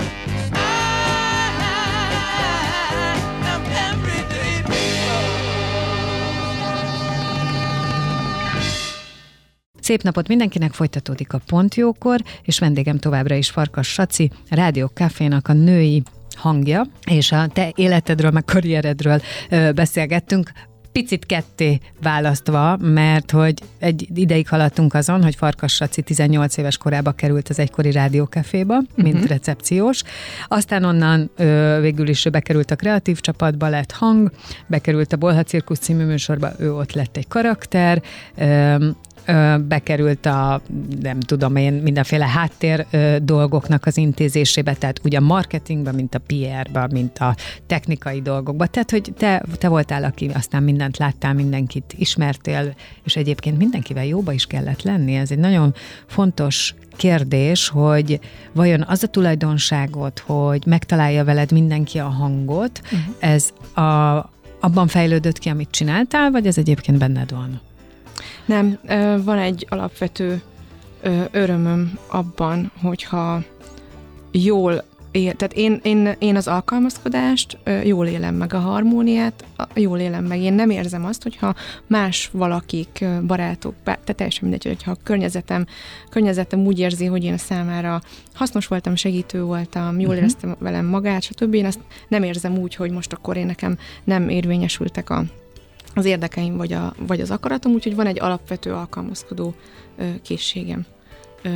Szép 9.80 10.02
napot 10.02 10.28
mindenkinek, 10.28 10.72
folytatódik 10.72 11.32
a 11.32 11.40
Pontjókor, 11.46 12.20
és 12.42 12.58
vendégem 12.58 12.98
továbbra 12.98 13.34
is 13.34 13.50
Farkas 13.50 13.88
Saci, 13.88 14.30
Rádió 14.48 14.86
Cafénak 14.86 15.48
a 15.48 15.52
női 15.52 16.02
hangja, 16.36 16.86
és 17.06 17.32
a 17.32 17.46
te 17.46 17.72
életedről, 17.74 18.30
meg 18.30 18.44
karrieredről 18.44 19.20
beszélgettünk 19.74 20.52
picit 20.92 21.26
ketté 21.26 21.80
választva, 22.02 22.76
mert 22.76 23.30
hogy 23.30 23.62
egy 23.78 24.08
ideig 24.14 24.48
haladtunk 24.48 24.94
azon, 24.94 25.22
hogy 25.22 25.34
Farkas 25.34 25.72
Saci 25.74 26.02
18 26.02 26.56
éves 26.56 26.76
korába 26.76 27.12
került 27.12 27.48
az 27.48 27.58
egykori 27.58 27.90
rádiókaféba, 27.90 28.76
uh-huh. 28.76 29.04
mint 29.04 29.26
recepciós. 29.26 30.02
Aztán 30.48 30.84
onnan 30.84 31.30
ö, 31.36 31.78
végül 31.80 32.08
is 32.08 32.24
ő 32.24 32.30
bekerült 32.30 32.70
a 32.70 32.76
kreatív 32.76 33.20
csapatba, 33.20 33.68
lett 33.68 33.92
hang, 33.92 34.30
bekerült 34.66 35.12
a 35.12 35.16
Bolha 35.16 35.42
Cirkusz 35.42 35.78
című 35.78 36.04
műsorba, 36.04 36.50
ő 36.58 36.74
ott 36.74 36.92
lett 36.92 37.16
egy 37.16 37.28
karakter, 37.28 38.02
ö, 38.36 38.88
bekerült 39.68 40.26
a, 40.26 40.60
nem 41.00 41.20
tudom 41.20 41.56
én, 41.56 41.72
mindenféle 41.72 42.26
háttér 42.26 42.86
dolgoknak 43.22 43.86
az 43.86 43.96
intézésébe, 43.96 44.74
tehát 44.74 45.00
ugye 45.04 45.18
a 45.18 45.20
marketingbe, 45.20 45.92
mint 45.92 46.14
a 46.14 46.20
PR-ba, 46.26 46.86
mint 46.90 47.18
a 47.18 47.36
technikai 47.66 48.22
dolgokba. 48.22 48.66
Tehát, 48.66 48.90
hogy 48.90 49.12
te, 49.16 49.42
te 49.58 49.68
voltál, 49.68 50.04
aki 50.04 50.30
aztán 50.34 50.62
mindent 50.62 50.98
láttál, 50.98 51.34
mindenkit 51.34 51.94
ismertél, 51.98 52.74
és 53.04 53.16
egyébként 53.16 53.58
mindenkivel 53.58 54.04
jóba 54.04 54.32
is 54.32 54.46
kellett 54.46 54.82
lenni. 54.82 55.14
Ez 55.14 55.30
egy 55.30 55.38
nagyon 55.38 55.74
fontos 56.06 56.74
kérdés, 56.96 57.68
hogy 57.68 58.20
vajon 58.52 58.84
az 58.88 59.02
a 59.02 59.06
tulajdonságot, 59.06 60.18
hogy 60.18 60.62
megtalálja 60.66 61.24
veled 61.24 61.52
mindenki 61.52 61.98
a 61.98 62.08
hangot, 62.08 62.80
uh-huh. 62.84 63.00
ez 63.18 63.50
a, 63.74 64.30
abban 64.60 64.86
fejlődött 64.86 65.38
ki, 65.38 65.48
amit 65.48 65.70
csináltál, 65.70 66.30
vagy 66.30 66.46
ez 66.46 66.58
egyébként 66.58 66.98
benned 66.98 67.30
van? 67.30 67.60
Nem, 68.44 68.78
van 69.24 69.38
egy 69.38 69.66
alapvető 69.68 70.42
örömöm 71.30 71.98
abban, 72.08 72.70
hogyha 72.82 73.42
jól 74.30 74.84
él, 75.10 75.34
tehát 75.34 75.54
én, 75.54 75.80
én, 75.82 76.14
én 76.18 76.36
az 76.36 76.48
alkalmazkodást 76.48 77.58
jól 77.84 78.06
élem 78.06 78.34
meg, 78.34 78.54
a 78.54 78.58
harmóniát 78.58 79.44
jól 79.74 79.98
élem 79.98 80.24
meg. 80.24 80.40
Én 80.40 80.52
nem 80.52 80.70
érzem 80.70 81.04
azt, 81.04 81.22
hogyha 81.22 81.54
más 81.86 82.28
valakik, 82.32 83.04
barátok, 83.26 83.74
tehát 83.84 84.14
teljesen 84.16 84.48
mindegy, 84.48 84.64
hogyha 84.64 84.90
a 84.90 84.96
környezetem, 85.02 85.66
környezetem 86.10 86.66
úgy 86.66 86.78
érzi, 86.78 87.06
hogy 87.06 87.24
én 87.24 87.36
számára 87.36 88.00
hasznos 88.34 88.66
voltam, 88.66 88.96
segítő 88.96 89.42
voltam, 89.42 89.92
jól 89.92 90.00
uh-huh. 90.00 90.16
éreztem 90.16 90.56
velem 90.58 90.86
magát, 90.86 91.22
stb. 91.22 91.54
Én 91.54 91.64
ezt 91.64 91.80
nem 92.08 92.22
érzem 92.22 92.58
úgy, 92.58 92.74
hogy 92.74 92.90
most 92.90 93.12
akkor 93.12 93.36
én 93.36 93.46
nekem 93.46 93.78
nem 94.04 94.28
érvényesültek 94.28 95.10
a 95.10 95.24
az 95.94 96.04
érdekeim 96.04 96.56
vagy, 96.56 96.72
a, 96.72 96.94
vagy 97.06 97.20
az 97.20 97.30
akaratom, 97.30 97.72
úgyhogy 97.72 97.94
van 97.94 98.06
egy 98.06 98.20
alapvető 98.20 98.72
alkalmazkodó 98.72 99.54
ö, 99.96 100.08
készségem. 100.22 100.86
Ö, 101.42 101.50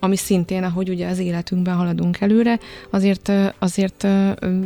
ami 0.00 0.16
szintén, 0.16 0.62
ahogy 0.62 0.88
ugye 0.88 1.08
az 1.08 1.18
életünkben 1.18 1.74
haladunk 1.74 2.20
előre, 2.20 2.58
azért, 2.90 3.32
azért 3.58 4.06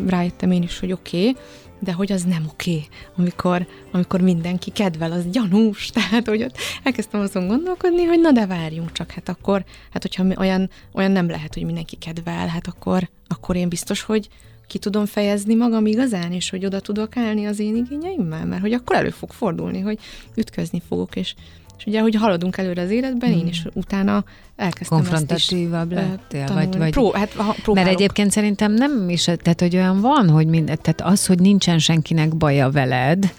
rájöttem 0.06 0.50
én 0.50 0.62
is, 0.62 0.78
hogy 0.78 0.92
oké, 0.92 1.28
okay, 1.28 1.42
de 1.82 1.92
hogy 1.92 2.12
az 2.12 2.22
nem 2.22 2.44
oké, 2.50 2.70
okay, 2.70 2.88
amikor, 3.16 3.66
amikor 3.92 4.20
mindenki 4.20 4.70
kedvel, 4.70 5.12
az 5.12 5.30
gyanús, 5.30 5.90
tehát 5.94 6.28
hogy 6.28 6.42
ott 6.42 6.56
elkezdtem 6.82 7.20
azon 7.20 7.46
gondolkodni, 7.46 8.04
hogy 8.04 8.20
na 8.20 8.32
de 8.32 8.46
várjunk 8.46 8.92
csak, 8.92 9.10
hát 9.10 9.28
akkor, 9.28 9.64
hát 9.92 10.02
hogyha 10.02 10.24
olyan, 10.36 10.70
olyan 10.92 11.10
nem 11.10 11.28
lehet, 11.28 11.54
hogy 11.54 11.64
mindenki 11.64 11.96
kedvel, 11.96 12.46
hát 12.46 12.66
akkor, 12.66 13.08
akkor 13.28 13.56
én 13.56 13.68
biztos, 13.68 14.02
hogy, 14.02 14.28
ki 14.72 14.78
tudom 14.78 15.06
fejezni 15.06 15.54
magam 15.54 15.86
igazán, 15.86 16.32
és 16.32 16.50
hogy 16.50 16.64
oda 16.64 16.80
tudok 16.80 17.16
állni 17.16 17.46
az 17.46 17.58
én 17.58 17.76
igényeimmel, 17.76 18.46
mert 18.46 18.60
hogy 18.60 18.72
akkor 18.72 18.96
elő 18.96 19.10
fog 19.10 19.30
fordulni, 19.30 19.80
hogy 19.80 19.98
ütközni 20.34 20.82
fogok, 20.88 21.16
és, 21.16 21.34
És 21.78 21.86
ugye, 21.86 22.00
hogy 22.00 22.14
haladunk 22.14 22.56
előre 22.56 22.82
az 22.82 22.90
életben, 22.90 23.30
hmm. 23.30 23.38
én 23.38 23.46
is 23.46 23.64
utána 23.72 24.24
elkezdtem 24.56 24.98
Konfrontatívabb 24.98 25.92
ezt 25.92 26.02
is, 26.02 26.08
lettél, 26.08 26.54
vagy, 26.54 26.76
vagy... 26.76 26.90
Pró, 26.90 27.12
hát, 27.12 27.32
ha, 27.32 27.54
Mert 27.72 27.88
egyébként 27.88 28.30
szerintem 28.30 28.72
nem 28.72 29.08
is, 29.08 29.24
tehát 29.24 29.60
hogy 29.60 29.76
olyan 29.76 30.00
van, 30.00 30.28
hogy 30.28 30.46
mind, 30.46 30.64
tehát 30.64 31.00
az, 31.00 31.26
hogy 31.26 31.38
nincsen 31.38 31.78
senkinek 31.78 32.36
baja 32.36 32.70
veled, 32.70 33.32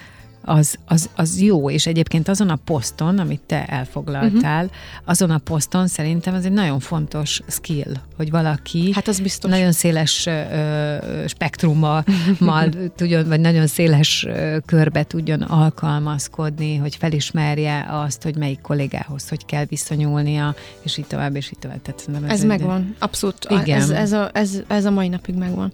az, 0.46 0.76
az, 0.86 1.10
az 1.16 1.42
jó, 1.42 1.70
és 1.70 1.86
egyébként 1.86 2.28
azon 2.28 2.50
a 2.50 2.56
poszton, 2.56 3.20
amit 3.20 3.42
te 3.42 3.66
elfoglaltál, 3.66 4.64
uh-huh. 4.64 4.78
azon 5.06 5.32
a 5.32 5.38
poszton 5.38 5.88
szerintem 5.88 6.34
ez 6.34 6.46
egy 6.46 6.52
nagyon 6.52 6.80
fontos 6.80 7.42
skill, 7.48 7.94
hogy 8.18 8.32
valaki 8.32 8.92
hát 8.94 9.08
az 9.08 9.20
biztos. 9.20 9.52
nagyon 9.52 9.72
széles 9.72 10.26
ö, 10.26 10.96
spektrummal 11.28 12.04
tudjon, 12.98 13.28
vagy 13.28 13.40
nagyon 13.40 13.68
széles 13.68 14.26
ö, 14.26 14.58
körbe 14.66 15.04
tudjon 15.04 15.42
alkalmazkodni, 15.42 16.76
hogy 16.76 16.96
felismerje 16.96 17.86
azt, 17.90 18.24
hogy 18.24 18.36
melyik 18.36 18.62
kollégához 18.62 19.30
hogy 19.30 19.46
kell 19.46 19.66
viszonyulnia, 19.66 20.56
és 20.82 20.98
így 20.98 21.06
tovább, 21.06 21.36
és 21.36 21.52
így 21.52 21.60
tovább. 21.60 21.82
Tehát 21.82 22.24
ez, 22.24 22.32
ez 22.32 22.44
megvan, 22.44 22.96
abszolút. 23.00 23.48
Igen. 23.50 23.82
Ez, 23.82 23.90
ez, 23.90 24.12
a, 24.12 24.30
ez, 24.34 24.62
ez 24.68 24.86
a 24.86 24.92
mai 24.92 25.08
napig 25.08 25.36
megvan. 25.36 25.74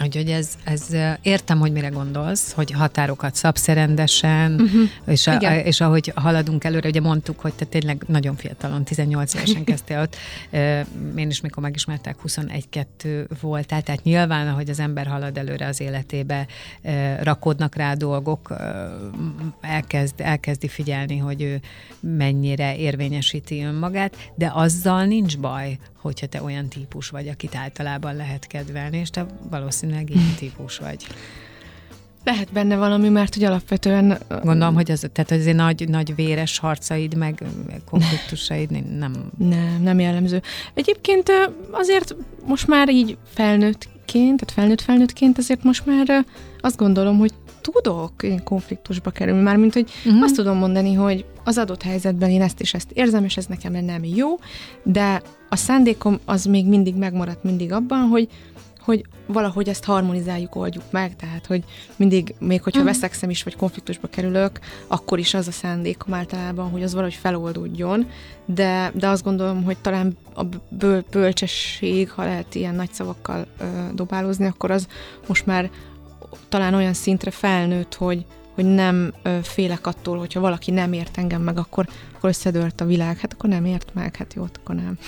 Úgyhogy 0.00 0.30
ez, 0.30 0.48
ez 0.64 0.86
értem, 1.22 1.58
hogy 1.58 1.72
mire 1.72 1.88
gondolsz, 1.88 2.52
hogy 2.52 2.70
határokat 2.70 3.34
szabsz 3.34 3.66
rendesen, 3.66 4.52
uh-huh. 4.52 4.88
és, 5.06 5.26
a, 5.26 5.36
és 5.56 5.80
ahogy 5.80 6.12
haladunk 6.14 6.64
előre, 6.64 6.88
ugye 6.88 7.00
mondtuk, 7.00 7.40
hogy 7.40 7.54
te 7.54 7.64
tényleg 7.64 8.04
nagyon 8.06 8.36
fiatalon, 8.36 8.84
18 8.84 9.34
évesen 9.34 9.64
kezdtél 9.74 10.00
ott, 10.00 10.16
én 11.16 11.30
is 11.30 11.40
mikor 11.40 11.62
megismertek 11.62 12.16
21-2 12.26 12.84
voltál, 13.40 13.82
tehát 13.82 14.02
nyilván, 14.02 14.48
ahogy 14.48 14.70
az 14.70 14.80
ember 14.80 15.06
halad 15.06 15.38
előre 15.38 15.66
az 15.66 15.80
életébe, 15.80 16.46
rakodnak 17.20 17.74
rá 17.74 17.94
dolgok, 17.94 18.54
elkezd, 19.60 20.14
elkezdi 20.16 20.68
figyelni, 20.68 21.16
hogy 21.16 21.42
ő 21.42 21.60
mennyire 22.00 22.76
érvényesíti 22.76 23.62
önmagát, 23.62 24.16
de 24.34 24.50
azzal 24.54 25.04
nincs 25.04 25.38
baj, 25.38 25.78
hogyha 26.06 26.26
te 26.26 26.42
olyan 26.42 26.68
típus 26.68 27.08
vagy, 27.08 27.28
akit 27.28 27.54
általában 27.54 28.16
lehet 28.16 28.46
kedvelni, 28.46 28.96
és 28.96 29.10
te 29.10 29.26
valószínűleg 29.50 30.10
ilyen 30.10 30.34
típus 30.38 30.78
vagy. 30.78 31.06
Lehet 32.24 32.52
benne 32.52 32.76
valami, 32.76 33.08
mert 33.08 33.34
hogy 33.34 33.44
alapvetően... 33.44 34.18
Gondolom, 34.28 34.74
hogy 34.74 34.90
az, 34.90 35.06
tehát 35.12 35.30
az 35.30 35.54
nagy, 35.54 35.88
nagy 35.88 36.14
véres 36.14 36.58
harcaid, 36.58 37.16
meg 37.16 37.42
konfliktusaid 37.90 38.70
nem... 38.70 39.30
Nem, 39.38 39.78
nem 39.82 40.00
jellemző. 40.00 40.42
Egyébként 40.74 41.30
azért 41.70 42.16
most 42.46 42.66
már 42.66 42.90
így 42.90 43.16
felnőttként, 43.32 44.36
tehát 44.40 44.50
felnőtt-felnőttként 44.54 45.38
azért 45.38 45.62
most 45.62 45.86
már 45.86 46.24
azt 46.60 46.76
gondolom, 46.76 47.18
hogy 47.18 47.32
tudok 47.72 48.12
konfliktusba 48.44 49.10
kerülni, 49.10 49.42
mármint, 49.42 49.72
hogy 49.72 49.90
uh-huh. 50.04 50.22
azt 50.22 50.34
tudom 50.34 50.56
mondani, 50.56 50.94
hogy 50.94 51.24
az 51.44 51.58
adott 51.58 51.82
helyzetben 51.82 52.30
én 52.30 52.42
ezt 52.42 52.60
és 52.60 52.74
ezt 52.74 52.90
érzem, 52.92 53.24
és 53.24 53.36
ez 53.36 53.46
nekem 53.46 53.72
nem 53.72 54.04
jó, 54.04 54.28
de 54.82 55.22
a 55.48 55.56
szándékom 55.56 56.18
az 56.24 56.44
még 56.44 56.66
mindig 56.66 56.94
megmaradt 56.94 57.42
mindig 57.42 57.72
abban, 57.72 58.00
hogy 58.00 58.28
hogy 58.86 59.04
valahogy 59.26 59.68
ezt 59.68 59.84
harmonizáljuk, 59.84 60.54
oldjuk 60.54 60.84
meg, 60.90 61.16
tehát 61.16 61.46
hogy 61.46 61.64
mindig, 61.96 62.34
még 62.38 62.62
hogyha 62.62 62.80
uh-huh. 62.80 62.94
veszekszem 62.94 63.30
is, 63.30 63.42
vagy 63.42 63.56
konfliktusba 63.56 64.08
kerülök, 64.08 64.58
akkor 64.86 65.18
is 65.18 65.34
az 65.34 65.48
a 65.48 65.50
szándékom 65.50 66.14
általában, 66.14 66.70
hogy 66.70 66.82
az 66.82 66.92
valahogy 66.92 67.14
feloldódjon, 67.14 68.06
de, 68.44 68.92
de 68.94 69.08
azt 69.08 69.22
gondolom, 69.22 69.64
hogy 69.64 69.76
talán 69.78 70.16
a 70.34 70.44
böl, 70.68 71.04
bölcsesség, 71.10 72.10
ha 72.10 72.24
lehet 72.24 72.54
ilyen 72.54 72.74
nagy 72.74 72.92
szavakkal 72.92 73.46
ö, 73.58 73.64
dobálózni, 73.94 74.46
akkor 74.46 74.70
az 74.70 74.86
most 75.26 75.46
már 75.46 75.70
talán 76.48 76.74
olyan 76.74 76.94
szintre 76.94 77.30
felnőtt, 77.30 77.94
hogy, 77.94 78.24
hogy 78.54 78.64
nem 78.64 79.12
félek 79.42 79.86
attól, 79.86 80.18
hogyha 80.18 80.40
valaki 80.40 80.70
nem 80.70 80.92
ért 80.92 81.18
engem 81.18 81.42
meg, 81.42 81.58
akkor, 81.58 81.86
akkor 82.16 82.28
összedőlt 82.28 82.80
a 82.80 82.84
világ. 82.84 83.18
Hát 83.18 83.32
akkor 83.32 83.50
nem 83.50 83.64
ért 83.64 83.90
meg, 83.94 84.16
hát 84.16 84.34
jó, 84.34 84.46
akkor 84.58 84.74
nem. 84.74 84.98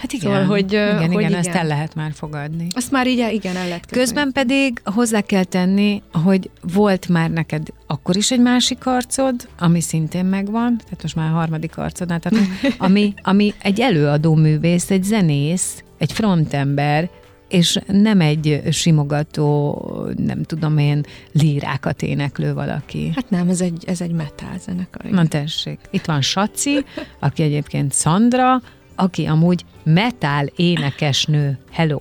Hát 0.00 0.12
igen, 0.12 0.30
szóval, 0.30 0.44
hogy, 0.44 0.72
igen, 0.72 0.96
hogy 0.96 1.10
igen, 1.10 1.20
igen, 1.20 1.34
ezt 1.34 1.48
el 1.48 1.66
lehet 1.66 1.94
már 1.94 2.12
fogadni. 2.14 2.66
Azt 2.70 2.90
már 2.90 3.06
így, 3.06 3.28
igen, 3.32 3.56
el 3.56 3.68
lehet 3.68 3.86
kötni. 3.86 3.98
Közben 3.98 4.32
pedig 4.32 4.80
hozzá 4.84 5.20
kell 5.20 5.44
tenni, 5.44 6.02
hogy 6.24 6.50
volt 6.72 7.08
már 7.08 7.30
neked 7.30 7.66
akkor 7.86 8.16
is 8.16 8.30
egy 8.30 8.40
másik 8.40 8.86
arcod, 8.86 9.48
ami 9.58 9.80
szintén 9.80 10.24
megvan, 10.24 10.76
tehát 10.76 11.02
most 11.02 11.14
már 11.14 11.30
a 11.30 11.34
harmadik 11.34 11.78
arcod, 11.78 12.06
tehát 12.06 12.32
ami, 12.78 13.14
ami 13.22 13.54
egy 13.62 13.80
előadó 13.80 14.34
művész, 14.34 14.90
egy 14.90 15.02
zenész, 15.02 15.84
egy 15.98 16.12
frontember, 16.12 17.10
és 17.48 17.78
nem 17.86 18.20
egy 18.20 18.62
simogató, 18.70 19.82
nem 20.16 20.42
tudom 20.42 20.78
én, 20.78 21.04
lírákat 21.32 22.02
éneklő 22.02 22.54
valaki. 22.54 23.12
Hát 23.14 23.30
nem, 23.30 23.48
ez 23.48 23.60
egy, 23.60 23.84
ez 23.86 24.00
egy 24.00 24.12
metal 24.12 24.58
zenekar. 24.58 25.10
Na 25.10 25.26
tessék, 25.26 25.78
itt 25.90 26.04
van 26.04 26.20
Saci, 26.20 26.84
aki 27.18 27.42
egyébként 27.42 27.94
Sandra, 27.94 28.62
aki 28.94 29.24
amúgy 29.26 29.64
metal 29.82 30.46
énekesnő. 30.56 31.58
Hello! 31.70 31.98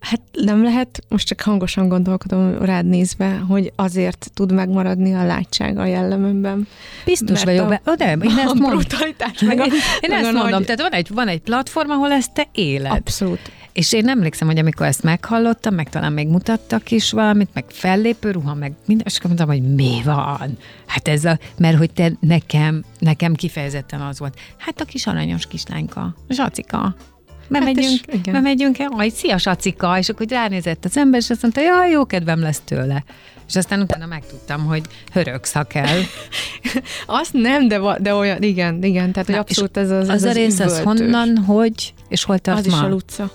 Hát 0.00 0.20
nem 0.32 0.62
lehet, 0.62 1.00
most 1.08 1.26
csak 1.26 1.40
hangosan 1.40 1.88
gondolkodom 1.88 2.58
rád 2.62 2.86
nézve, 2.86 3.36
hogy 3.48 3.72
azért 3.76 4.30
tud 4.34 4.52
megmaradni 4.52 5.14
a 5.14 5.24
látsága 5.24 5.80
a 5.80 5.86
jellememben. 5.86 6.66
Biztos 7.04 7.44
vagyok 7.44 7.68
be. 7.68 7.80
Oh, 7.84 7.94
de, 7.94 8.12
én 8.12 8.38
ezt 8.38 8.54
mond... 8.54 8.86
meg 9.40 9.58
a, 9.58 9.64
én, 9.64 9.72
én 10.00 10.12
ezt 10.12 10.32
mondom, 10.32 10.50
nagy... 10.50 10.64
tehát 10.64 10.80
van 10.80 10.92
egy, 10.92 11.08
van 11.14 11.28
egy 11.28 11.40
platform, 11.40 11.90
ahol 11.90 12.12
ezt 12.12 12.32
te 12.32 12.48
éled. 12.52 12.92
Abszolút. 12.92 13.40
És 13.72 13.92
én 13.92 14.08
emlékszem, 14.08 14.48
hogy 14.48 14.58
amikor 14.58 14.86
ezt 14.86 15.02
meghallottam, 15.02 15.74
meg 15.74 15.88
talán 15.88 16.12
még 16.12 16.28
mutattak 16.28 16.90
is 16.90 17.12
valamit, 17.12 17.48
meg 17.52 17.64
fellépő 17.68 18.30
ruha, 18.30 18.54
meg 18.54 18.72
minden, 18.86 19.06
és 19.06 19.16
akkor 19.16 19.26
mondtam, 19.26 19.48
hogy 19.48 19.74
mi 19.74 20.00
van? 20.04 20.58
Hát 20.86 21.08
ez 21.08 21.24
a, 21.24 21.38
mert 21.58 21.76
hogy 21.76 21.92
te 21.92 22.12
nekem, 22.20 22.84
nekem 22.98 23.34
kifejezetten 23.34 24.00
az 24.00 24.18
volt. 24.18 24.38
Hát 24.56 24.80
a 24.80 24.84
kis 24.84 25.06
aranyos 25.06 25.46
kislányka, 25.46 26.14
Zsacika, 26.28 26.94
bemegyünk, 27.48 28.00
hát 28.06 28.26
és, 28.26 28.32
bemegyünk 28.32 28.78
el, 28.78 28.88
majd 28.88 29.12
szia 29.12 29.38
Sacika, 29.38 29.98
és 29.98 30.08
akkor 30.08 30.26
ránézett 30.28 30.84
az 30.84 30.96
ember, 30.96 31.20
és 31.20 31.30
azt 31.30 31.42
mondta, 31.42 31.60
jaj, 31.60 31.90
jó 31.90 32.06
kedvem 32.06 32.40
lesz 32.40 32.60
tőle. 32.64 33.04
És 33.48 33.56
aztán 33.56 33.80
utána 33.80 34.06
megtudtam, 34.06 34.66
hogy 34.66 34.82
hörögsz, 35.12 35.52
ha 35.52 35.62
kell. 35.62 35.98
azt 37.06 37.32
nem, 37.32 37.68
de, 37.68 37.80
de 38.00 38.14
olyan, 38.14 38.42
igen, 38.42 38.82
igen, 38.82 39.12
tehát 39.12 39.26
hogy 39.26 39.34
Na, 39.34 39.40
abszolút 39.40 39.76
ez 39.76 39.90
az, 39.90 39.98
az, 39.98 40.08
az, 40.08 40.22
az 40.22 40.30
a 40.30 40.32
rész 40.32 40.60
az 40.60 40.80
honnan, 40.80 41.36
hogy, 41.36 41.94
és 42.08 42.24
hol 42.24 42.38
tart 42.38 42.58
Az 42.58 42.66
ma? 42.66 42.76
is 42.76 42.82
a 42.82 42.88
Luca. 42.88 43.30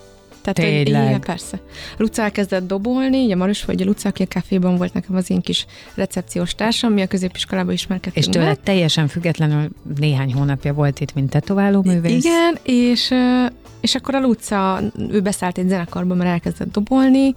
Tehát, 0.53 0.71
Tényleg. 0.71 1.01
Hogy, 1.01 1.09
igen, 1.09 1.21
persze. 1.21 1.59
Luca 1.97 2.21
elkezdett 2.21 2.67
dobolni, 2.67 3.23
ugye 3.23 3.35
Marus 3.35 3.65
vagy 3.65 3.81
a 3.81 3.85
Luca, 3.85 4.09
aki 4.09 4.23
a 4.23 4.25
kávéban 4.25 4.77
volt 4.77 4.93
nekem 4.93 5.15
az 5.15 5.29
én 5.29 5.41
kis 5.41 5.65
recepciós 5.95 6.55
társam, 6.55 6.93
mi 6.93 7.01
a 7.01 7.07
középiskolában 7.07 7.73
ismerkedtünk. 7.73 8.25
És 8.25 8.31
tőle 8.31 8.45
meg. 8.45 8.59
teljesen 8.63 9.07
függetlenül 9.07 9.69
néhány 9.99 10.33
hónapja 10.33 10.73
volt 10.73 10.99
itt, 10.99 11.13
mint 11.13 11.29
tetováló 11.29 11.81
művész. 11.85 12.25
Igen, 12.25 12.57
és, 12.63 13.13
és 13.81 13.95
akkor 13.95 14.15
a 14.15 14.19
Luca, 14.19 14.81
ő 15.11 15.21
beszállt 15.21 15.57
egy 15.57 15.67
zenekarba, 15.67 16.13
mert 16.13 16.29
elkezdett 16.29 16.71
dobolni, 16.71 17.35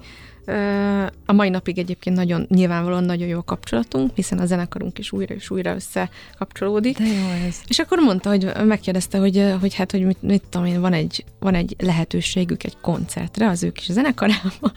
a 1.25 1.33
mai 1.33 1.49
napig 1.49 1.77
egyébként 1.77 2.15
nagyon, 2.15 2.45
nyilvánvalóan 2.49 3.03
nagyon 3.03 3.27
jó 3.27 3.37
a 3.37 3.43
kapcsolatunk, 3.43 4.11
hiszen 4.15 4.39
a 4.39 4.45
zenekarunk 4.45 4.99
is 4.99 5.11
újra 5.11 5.35
és 5.35 5.49
újra 5.49 5.75
összekapcsolódik. 5.75 6.97
De 6.97 7.05
jó 7.05 7.47
ez. 7.47 7.55
És 7.67 7.79
akkor 7.79 7.97
mondta, 7.97 8.29
hogy 8.29 8.51
megkérdezte, 8.65 9.17
hogy, 9.17 9.53
hogy 9.59 9.75
hát, 9.75 9.91
hogy 9.91 10.05
mit, 10.05 10.21
mit 10.21 10.43
tudom 10.49 10.67
én, 10.67 10.81
van 10.81 10.93
egy, 10.93 11.25
van 11.39 11.55
egy 11.55 11.75
lehetőségük 11.79 12.63
egy 12.63 12.77
koncertre, 12.81 13.47
az 13.47 13.63
ők 13.63 13.79
is 13.81 13.89
a 13.89 13.93
zenekarában, 13.93 14.71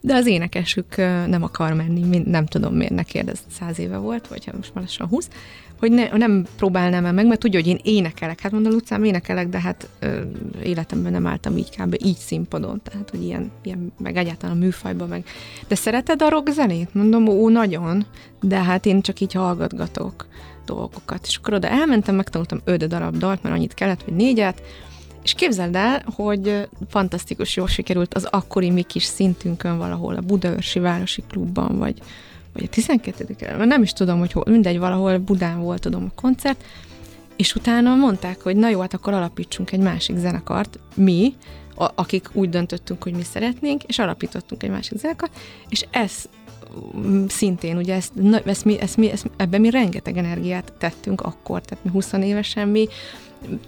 de 0.00 0.14
az 0.14 0.26
énekesük 0.26 0.96
nem 1.26 1.42
akar 1.42 1.72
menni, 1.72 2.18
nem 2.18 2.46
tudom 2.46 2.74
miért, 2.74 2.92
ne 2.92 3.02
kérdez, 3.02 3.38
száz 3.58 3.78
éve 3.78 3.96
volt, 3.96 4.28
vagy 4.28 4.44
hát 4.44 4.56
most 4.56 4.74
már 4.74 4.84
lassan 4.84 5.08
húsz, 5.08 5.28
hogy 5.78 5.92
ne, 5.92 6.08
nem 6.16 6.46
próbálnám 6.56 7.04
el 7.04 7.12
meg, 7.12 7.26
mert 7.26 7.40
tudja, 7.40 7.60
hogy 7.60 7.68
én 7.68 7.80
énekelek. 7.82 8.40
Hát 8.40 8.52
mondom, 8.52 8.72
Lucám, 8.72 9.04
énekelek, 9.04 9.48
de 9.48 9.60
hát 9.60 9.88
ö, 9.98 10.20
életemben 10.62 11.12
nem 11.12 11.26
álltam 11.26 11.56
így 11.56 11.76
kb. 11.76 11.96
így 12.04 12.16
színpadon, 12.16 12.80
tehát, 12.82 13.10
hogy 13.10 13.22
ilyen, 13.22 13.50
ilyen 13.62 13.92
meg 13.98 14.16
egyáltalán 14.16 14.56
a 14.56 14.58
műfajban 14.58 15.08
meg. 15.08 15.24
De 15.68 15.74
szereted 15.74 16.22
a 16.22 16.28
rock 16.28 16.50
zenét? 16.50 16.94
Mondom, 16.94 17.28
ó, 17.28 17.48
nagyon, 17.48 18.06
de 18.40 18.62
hát 18.62 18.86
én 18.86 19.00
csak 19.00 19.20
így 19.20 19.32
hallgatgatok 19.32 20.26
dolgokat. 20.64 21.26
És 21.26 21.36
akkor 21.36 21.54
oda 21.54 21.68
elmentem, 21.68 22.14
megtanultam 22.14 22.60
öt 22.64 22.86
darab 22.86 23.16
dalt, 23.16 23.42
mert 23.42 23.54
annyit 23.54 23.74
kellett, 23.74 24.02
hogy 24.02 24.14
négyet, 24.14 24.62
és 25.22 25.34
képzeld 25.34 25.74
el, 25.74 26.02
hogy 26.14 26.68
fantasztikus 26.88 27.56
jól 27.56 27.66
sikerült 27.66 28.14
az 28.14 28.24
akkori 28.24 28.70
mi 28.70 28.82
kis 28.82 29.04
szintünkön 29.04 29.78
valahol 29.78 30.14
a 30.14 30.20
Budaörsi 30.20 30.78
Városi 30.78 31.22
Klubban, 31.28 31.78
vagy 31.78 31.98
vagy 32.54 32.64
a 32.64 32.68
12 32.68 33.36
nem 33.64 33.82
is 33.82 33.92
tudom, 33.92 34.18
hogy 34.18 34.32
hol, 34.32 34.44
mindegy, 34.46 34.78
valahol 34.78 35.18
Budán 35.18 35.60
volt, 35.60 35.80
tudom, 35.80 36.12
a 36.16 36.20
koncert, 36.20 36.64
és 37.36 37.54
utána 37.54 37.94
mondták, 37.94 38.40
hogy 38.40 38.56
na 38.56 38.68
jó, 38.68 38.80
hát 38.80 38.94
akkor 38.94 39.12
alapítsunk 39.12 39.72
egy 39.72 39.80
másik 39.80 40.16
zenekart, 40.16 40.78
mi, 40.94 41.34
a, 41.76 41.90
akik 41.94 42.28
úgy 42.32 42.48
döntöttünk, 42.48 43.02
hogy 43.02 43.12
mi 43.12 43.22
szeretnénk, 43.22 43.82
és 43.82 43.98
alapítottunk 43.98 44.62
egy 44.62 44.70
másik 44.70 44.98
zenekart, 44.98 45.36
és 45.68 45.86
ez 45.90 46.12
mm, 46.96 47.24
szintén, 47.26 47.76
ugye 47.76 47.94
ezt, 47.94 48.14
na, 48.14 48.40
ezt 48.40 48.64
mi, 48.64 48.80
ezt 48.80 48.96
mi, 48.96 49.10
ezt, 49.10 49.30
ebben 49.36 49.60
mi 49.60 49.70
rengeteg 49.70 50.16
energiát 50.16 50.72
tettünk 50.78 51.20
akkor, 51.20 51.60
tehát 51.60 51.84
mi 51.84 51.90
20 51.90 52.12
évesen 52.12 52.68
mi 52.68 52.88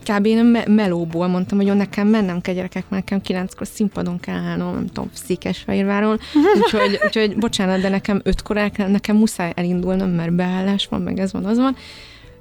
kb. 0.04 0.26
én 0.26 0.44
me- 0.44 0.66
melóból 0.66 1.26
mondtam, 1.26 1.58
hogy 1.58 1.76
nekem 1.76 2.08
mennem 2.08 2.40
kell 2.40 2.54
gyerekek, 2.54 2.88
mert 2.88 3.04
nekem 3.04 3.20
kilenckor 3.20 3.66
színpadon 3.66 4.20
kell 4.20 4.36
állnom, 4.36 4.74
nem 4.74 4.86
tudom, 4.86 5.10
Székesfehérváron, 5.12 6.18
úgyhogy, 6.62 7.00
úgyhogy 7.04 7.36
bocsánat, 7.36 7.80
de 7.80 7.88
nekem 7.88 8.20
ötkor 8.24 8.56
el 8.56 8.70
kell, 8.70 8.88
nekem 8.88 9.16
muszáj 9.16 9.52
elindulnom, 9.54 10.10
mert 10.10 10.32
beállás 10.32 10.86
van, 10.86 11.00
meg 11.00 11.18
ez 11.18 11.32
van, 11.32 11.44
az 11.44 11.58
van. 11.58 11.76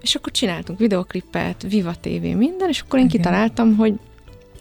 és 0.01 0.15
akkor 0.15 0.31
csináltunk 0.31 0.79
videoklippet, 0.79 1.65
Viva 1.69 1.93
TV, 2.01 2.21
minden, 2.21 2.69
és 2.69 2.79
akkor 2.79 2.99
én 2.99 3.05
Igen. 3.05 3.17
kitaláltam, 3.17 3.75
hogy 3.75 3.93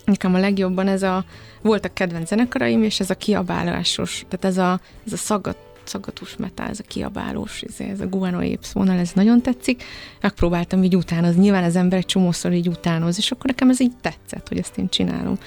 nekem 0.05 0.35
a 0.35 0.39
legjobban 0.39 0.89
ez 0.89 1.03
a, 1.03 1.25
voltak 1.63 1.95
kedvenc 1.95 2.29
zenekaraim, 2.29 2.83
és 2.83 3.01
ez 3.01 3.11
a 3.11 3.15
kiabálásos, 3.15 4.25
tehát 4.29 4.57
ez 4.57 4.65
a, 4.65 4.81
ez 5.07 5.13
a 5.13 5.17
szagat, 5.17 5.57
szaggatós 5.87 6.37
metál, 6.37 6.69
ez 6.69 6.79
a 6.79 6.87
kiabálós, 6.87 7.63
ez, 7.79 8.01
a 8.01 8.07
Guano 8.07 8.37
Apes 8.37 8.73
vonal, 8.73 8.99
ez 8.99 9.13
nagyon 9.13 9.43
tetszik. 9.43 9.83
Megpróbáltam 10.21 10.83
így 10.83 10.97
utánozni, 10.97 11.41
nyilván 11.41 11.65
az 11.65 11.77
ember 11.77 11.99
egy 11.99 12.07
csomószor 12.07 12.53
így 12.53 12.69
utánoz, 12.69 13.19
és 13.19 13.31
akkor 13.31 13.47
nekem 13.47 13.71
ez 13.71 13.81
így 13.81 13.97
tetszett, 14.01 14.49
hogy 14.49 14.59
ezt 14.59 14.79
én 14.79 14.89
csinálom. 14.89 15.39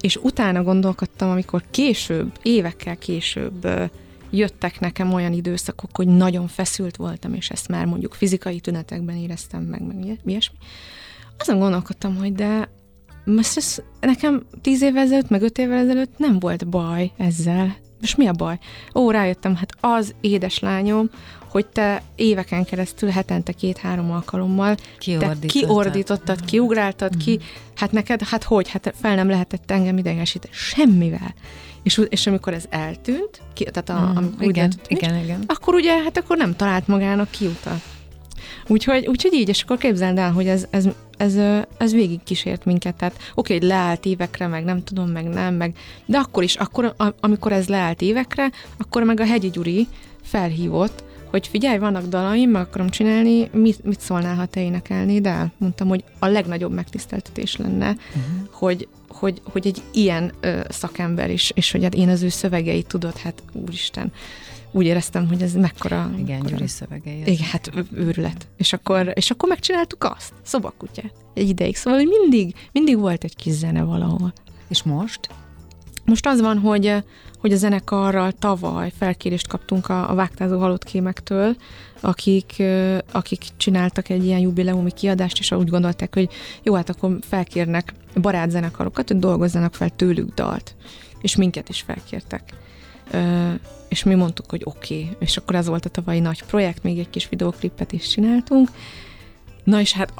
És 0.00 0.16
utána 0.16 0.62
gondolkodtam, 0.62 1.30
amikor 1.30 1.64
később, 1.70 2.32
évekkel 2.42 2.96
később 2.96 3.68
jöttek 4.30 4.80
nekem 4.80 5.12
olyan 5.12 5.32
időszakok, 5.32 5.96
hogy 5.96 6.06
nagyon 6.06 6.48
feszült 6.48 6.96
voltam, 6.96 7.34
és 7.34 7.50
ezt 7.50 7.68
már 7.68 7.86
mondjuk 7.86 8.14
fizikai 8.14 8.60
tünetekben 8.60 9.16
éreztem 9.16 9.62
meg, 9.62 9.82
meg 9.82 10.18
ilyesmi. 10.24 10.56
Azon 11.38 11.58
gondolkodtam, 11.58 12.16
hogy 12.16 12.32
de 12.32 12.68
most 13.24 13.56
ez 13.56 13.82
nekem 14.00 14.42
tíz 14.60 14.82
évvel 14.82 15.02
ezelőtt, 15.02 15.28
meg 15.28 15.42
öt 15.42 15.58
évvel 15.58 15.78
ezelőtt 15.78 16.18
nem 16.18 16.38
volt 16.38 16.68
baj 16.68 17.12
ezzel. 17.16 17.76
Most 18.04 18.16
mi 18.16 18.26
a 18.26 18.32
baj? 18.32 18.58
Ó, 18.94 19.10
rájöttem, 19.10 19.56
hát 19.56 19.72
az 19.80 20.14
édeslányom, 20.20 21.10
hogy 21.48 21.66
te 21.66 22.02
éveken 22.14 22.64
keresztül, 22.64 23.08
hetente 23.08 23.52
két-három 23.52 24.10
alkalommal 24.10 24.76
te 24.98 25.36
kiordítottad, 25.46 26.42
mm. 26.42 26.46
kiugráltad, 26.46 27.14
mm. 27.16 27.18
ki, 27.18 27.38
hát 27.76 27.92
neked, 27.92 28.22
hát 28.22 28.42
hogy, 28.42 28.70
hát 28.70 28.94
fel 29.00 29.14
nem 29.14 29.28
lehetett 29.28 29.70
engem 29.70 29.98
idegesíteni, 29.98 30.54
semmivel. 30.54 31.34
És, 31.82 32.00
és 32.08 32.26
amikor 32.26 32.52
ez 32.52 32.64
eltűnt, 32.70 33.40
ki, 33.52 33.64
tehát 33.64 33.88
a, 33.88 34.10
mm, 34.10 34.16
amikor 34.16 34.48
igen, 34.48 34.72
igen, 34.86 35.16
igen. 35.22 35.44
akkor 35.46 35.74
ugye, 35.74 36.02
hát 36.02 36.16
akkor 36.18 36.36
nem 36.36 36.56
talált 36.56 36.86
magának 36.86 37.30
kiutat. 37.30 37.82
Úgyhogy, 38.66 39.06
úgyhogy 39.06 39.32
így, 39.32 39.48
és 39.48 39.62
akkor 39.62 39.78
képzeld 39.78 40.18
el, 40.18 40.32
hogy 40.32 40.46
ez, 40.46 40.66
ez, 40.70 40.88
ez, 41.16 41.36
ez 41.76 41.92
végig 41.92 42.22
kísért 42.24 42.64
minket. 42.64 42.94
Tehát 42.94 43.16
oké, 43.34 43.52
hogy 43.52 43.62
leállt 43.62 44.04
évekre, 44.04 44.46
meg 44.46 44.64
nem 44.64 44.84
tudom, 44.84 45.08
meg 45.08 45.28
nem, 45.28 45.54
meg, 45.54 45.76
de 46.06 46.18
akkor 46.18 46.42
is, 46.42 46.54
akkor, 46.54 46.94
amikor 47.20 47.52
ez 47.52 47.68
leállt 47.68 48.02
évekre, 48.02 48.50
akkor 48.78 49.02
meg 49.02 49.20
a 49.20 49.26
Hegyi 49.26 49.50
Gyuri 49.50 49.86
felhívott, 50.22 51.04
hogy 51.30 51.46
figyelj, 51.46 51.78
vannak 51.78 52.06
dalaim, 52.06 52.50
meg 52.50 52.62
akarom 52.62 52.88
csinálni, 52.88 53.48
mit, 53.52 53.84
mit 53.84 54.00
szólnál, 54.00 54.34
ha 54.34 54.46
te 54.46 54.60
énekelnéd 54.60 55.22
de 55.22 55.52
Mondtam, 55.58 55.88
hogy 55.88 56.04
a 56.18 56.26
legnagyobb 56.26 56.72
megtiszteltetés 56.72 57.56
lenne, 57.56 57.88
uh-huh. 57.88 58.48
hogy, 58.50 58.88
hogy, 59.08 59.40
hogy 59.44 59.66
egy 59.66 59.82
ilyen 59.92 60.32
ö, 60.40 60.60
szakember 60.68 61.30
is, 61.30 61.52
és 61.54 61.70
hogy 61.72 61.82
hát 61.82 61.94
én 61.94 62.08
az 62.08 62.22
ő 62.22 62.28
szövegeit 62.28 62.86
tudod, 62.86 63.16
hát 63.16 63.42
úristen, 63.52 64.12
úgy 64.74 64.86
éreztem, 64.86 65.28
hogy 65.28 65.42
ez 65.42 65.54
mekkora... 65.54 66.10
Igen, 66.18 66.38
mekkora, 66.38 66.56
Gyuri 66.56 66.66
szövegei. 66.66 67.20
Igen, 67.20 67.46
hát 67.46 67.70
őrület. 67.92 68.48
És 68.56 68.72
akkor, 68.72 69.12
és 69.14 69.30
akkor 69.30 69.48
megcsináltuk 69.48 70.04
azt, 70.04 70.32
szobakutyát, 70.42 71.12
egy 71.34 71.48
ideig. 71.48 71.76
Szóval 71.76 71.98
hogy 71.98 72.08
mindig, 72.08 72.54
mindig 72.72 72.98
volt 72.98 73.24
egy 73.24 73.36
kis 73.36 73.52
zene 73.52 73.82
valahol. 73.82 74.32
És 74.68 74.82
most? 74.82 75.28
Most 76.04 76.26
az 76.26 76.40
van, 76.40 76.58
hogy, 76.58 76.94
hogy 77.40 77.52
a 77.52 77.56
zenekarral 77.56 78.32
tavaly 78.32 78.92
felkérést 78.98 79.46
kaptunk 79.46 79.88
a, 79.88 80.10
a 80.10 80.14
vágtázó 80.14 80.58
halott 80.58 80.84
kémektől, 80.84 81.56
akik, 82.00 82.62
akik 83.12 83.42
csináltak 83.56 84.08
egy 84.08 84.24
ilyen 84.24 84.40
jubileumi 84.40 84.90
kiadást, 84.92 85.38
és 85.38 85.50
úgy 85.50 85.68
gondolták, 85.68 86.14
hogy 86.14 86.28
jó, 86.62 86.74
hát 86.74 86.88
akkor 86.88 87.18
felkérnek 87.20 87.94
barátzenekarokat, 88.20 89.08
hogy 89.08 89.18
dolgozzanak 89.18 89.74
fel 89.74 89.90
tőlük 89.90 90.34
dalt. 90.34 90.74
És 91.20 91.36
minket 91.36 91.68
is 91.68 91.80
felkértek. 91.80 92.63
És 93.88 94.02
mi 94.02 94.14
mondtuk, 94.14 94.50
hogy 94.50 94.62
oké. 94.64 95.02
Okay. 95.02 95.16
És 95.18 95.36
akkor 95.36 95.54
ez 95.54 95.66
volt 95.66 95.84
a 95.84 95.88
tavalyi 95.88 96.20
nagy 96.20 96.42
projekt, 96.42 96.82
még 96.82 96.98
egy 96.98 97.10
kis 97.10 97.28
videoklipet 97.28 97.92
is 97.92 98.08
csináltunk. 98.08 98.68
Na 99.64 99.80
és 99.80 99.92
hát 99.92 100.12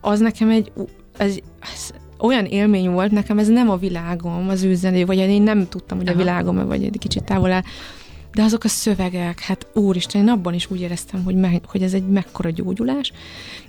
az 0.00 0.20
nekem 0.20 0.50
egy, 0.50 0.72
ez, 1.16 1.36
ez 1.60 1.90
olyan 2.18 2.44
élmény 2.44 2.90
volt 2.90 3.10
nekem, 3.10 3.38
ez 3.38 3.48
nem 3.48 3.70
a 3.70 3.76
világom, 3.76 4.48
az 4.48 4.62
ő 4.62 4.74
zené, 4.74 5.04
vagy 5.04 5.18
én 5.18 5.42
nem 5.42 5.68
tudtam, 5.68 5.98
hogy 5.98 6.08
a 6.08 6.14
világom, 6.14 6.66
vagy 6.66 6.84
egy 6.84 6.98
kicsit 6.98 7.24
távol 7.24 7.50
el, 7.50 7.64
de 8.34 8.42
azok 8.42 8.64
a 8.64 8.68
szövegek, 8.68 9.40
hát 9.40 9.66
úristen, 9.74 10.20
én 10.20 10.28
abban 10.28 10.54
is 10.54 10.70
úgy 10.70 10.80
éreztem, 10.80 11.24
hogy, 11.24 11.34
me, 11.34 11.60
hogy 11.66 11.82
ez 11.82 11.92
egy 11.92 12.06
mekkora 12.06 12.50
gyógyulás, 12.50 13.12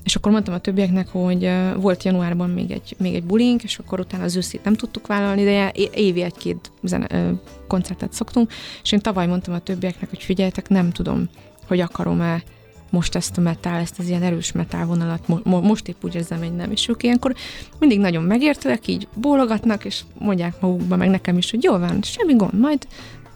és 0.03 0.15
akkor 0.15 0.31
mondtam 0.31 0.53
a 0.53 0.59
többieknek, 0.59 1.07
hogy 1.07 1.49
volt 1.77 2.03
januárban 2.03 2.49
még 2.49 2.71
egy, 2.71 2.95
még 2.97 3.15
egy 3.15 3.23
bulink, 3.23 3.63
és 3.63 3.77
akkor 3.77 3.99
utána 3.99 4.23
az 4.23 4.35
őszét 4.35 4.63
nem 4.63 4.73
tudtuk 4.73 5.07
vállalni, 5.07 5.43
de 5.43 5.71
évi 5.93 6.21
egy-két 6.21 6.71
zene, 6.83 7.33
koncertet 7.67 8.13
szoktunk, 8.13 8.51
és 8.83 8.91
én 8.91 8.99
tavaly 8.99 9.27
mondtam 9.27 9.53
a 9.53 9.59
többieknek, 9.59 10.09
hogy 10.09 10.23
figyeljetek, 10.23 10.69
nem 10.69 10.91
tudom, 10.91 11.29
hogy 11.67 11.79
akarom-e 11.79 12.43
most 12.89 13.15
ezt 13.15 13.37
a 13.37 13.41
metál, 13.41 13.79
ezt 13.79 13.99
az 13.99 14.07
ilyen 14.07 14.23
erős 14.23 14.51
metál 14.51 14.85
vonalat, 14.85 15.27
mo- 15.27 15.63
most 15.63 15.87
épp 15.87 16.03
úgy 16.03 16.15
érzem, 16.15 16.37
hogy 16.37 16.55
nem. 16.55 16.71
És 16.71 16.87
ők 16.87 17.03
ilyenkor 17.03 17.35
mindig 17.79 17.99
nagyon 17.99 18.23
megértőek, 18.23 18.87
így 18.87 19.07
bólogatnak, 19.13 19.85
és 19.85 20.01
mondják 20.17 20.59
magukba, 20.59 20.95
meg 20.95 21.09
nekem 21.09 21.37
is, 21.37 21.51
hogy 21.51 21.63
jó 21.63 21.77
van, 21.77 22.01
semmi 22.01 22.35
gond, 22.35 22.59
majd 22.59 22.87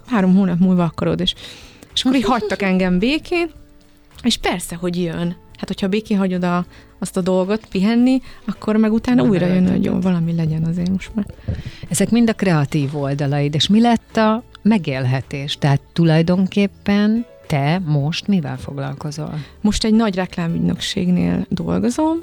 három 0.08 0.36
hónap 0.36 0.60
múlva 0.60 0.84
akarod, 0.84 1.20
és, 1.20 1.34
és 1.94 2.04
akkor 2.04 2.18
így 2.18 2.24
hagytak 2.24 2.62
engem 2.62 3.00
békén, 3.00 3.50
és 4.24 4.38
persze, 4.38 4.76
hogy 4.76 5.02
jön. 5.02 5.36
Hát, 5.58 5.68
hogyha 5.68 5.88
békén 5.88 6.18
hagyod 6.18 6.44
a, 6.44 6.66
azt 7.00 7.18
a 7.18 7.22
dolgot 7.22 7.66
pihenni, 7.66 8.22
akkor 8.46 8.76
meg 8.76 8.94
utána 8.94 9.22
Nem 9.22 9.32
újra 9.32 9.46
jön, 9.46 9.70
hogy 9.70 9.84
jó, 9.84 10.00
valami 10.00 10.36
legyen 10.36 10.66
azért 10.66 10.90
most 10.90 11.12
már. 11.14 11.26
Ezek 11.90 12.10
mind 12.10 12.30
a 12.30 12.34
kreatív 12.34 12.96
oldalaid, 12.96 13.56
és 13.56 13.68
mi 13.68 13.82
lett 13.82 14.18
a 14.18 14.44
megélhetés? 14.62 15.56
Tehát 15.56 15.82
tulajdonképpen 15.94 17.26
te 17.48 17.82
most 17.86 18.28
mivel 18.28 18.58
foglalkozol? 18.58 19.34
Most 19.62 19.84
egy 19.84 19.94
nagy 19.94 20.16
reklámügynökségnél 20.16 21.46
dolgozom, 21.50 22.18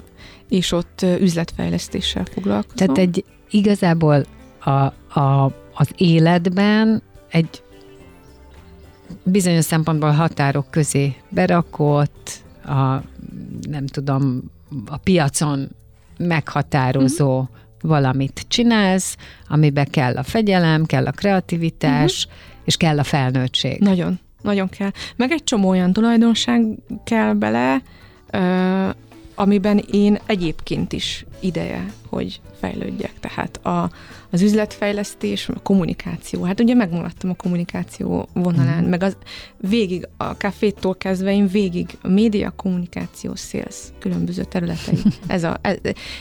és 0.49 0.71
ott 0.71 1.05
üzletfejlesztéssel 1.19 2.25
foglalkozom. 2.33 2.75
Tehát 2.75 2.97
egy 2.97 3.25
igazából 3.49 4.25
a, 4.59 4.69
a, 5.19 5.51
az 5.73 5.89
életben 5.97 7.01
egy 7.29 7.63
bizonyos 9.23 9.65
szempontból 9.65 10.11
határok 10.11 10.65
közé 10.69 11.15
berakott, 11.29 12.31
a, 12.65 13.01
nem 13.69 13.85
tudom, 13.85 14.43
a 14.85 14.97
piacon 14.97 15.69
meghatározó 16.17 17.39
uh-huh. 17.39 17.47
valamit 17.81 18.45
csinálsz, 18.47 19.17
amibe 19.47 19.83
kell 19.83 20.17
a 20.17 20.23
fegyelem, 20.23 20.85
kell 20.85 21.05
a 21.05 21.11
kreativitás, 21.11 22.25
uh-huh. 22.25 22.41
és 22.63 22.77
kell 22.77 22.99
a 22.99 23.03
felnőttség. 23.03 23.79
Nagyon 23.79 24.19
nagyon 24.45 24.69
kell. 24.69 24.91
Meg 25.15 25.31
egy 25.31 25.43
csomó 25.43 25.69
olyan 25.69 25.93
tulajdonság 25.93 26.65
kell 27.03 27.33
bele, 27.33 27.81
amiben 29.35 29.83
én 29.91 30.19
egyébként 30.25 30.93
is 30.93 31.25
ideje, 31.39 31.85
hogy 32.09 32.41
fejlődjek. 32.59 33.19
Tehát 33.19 33.65
a, 33.65 33.91
az 34.29 34.41
üzletfejlesztés, 34.41 35.49
a 35.49 35.59
kommunikáció. 35.59 36.43
Hát 36.43 36.59
ugye 36.59 36.73
megmulattam 36.73 37.29
a 37.29 37.33
kommunikáció 37.33 38.29
vonalán, 38.33 38.83
mm. 38.83 38.89
meg 38.89 39.03
az 39.03 39.17
végig 39.57 40.07
a 40.17 40.37
kafétól 40.37 40.95
kezdve 40.95 41.33
én 41.33 41.47
végig 41.47 41.97
a 42.01 42.07
média, 42.07 42.53
kommunikáció, 42.55 43.35
sales, 43.35 43.75
különböző 43.99 44.43
területei. 44.43 44.97
Ez 45.27 45.43
a, 45.43 45.57
ez, 45.61 45.77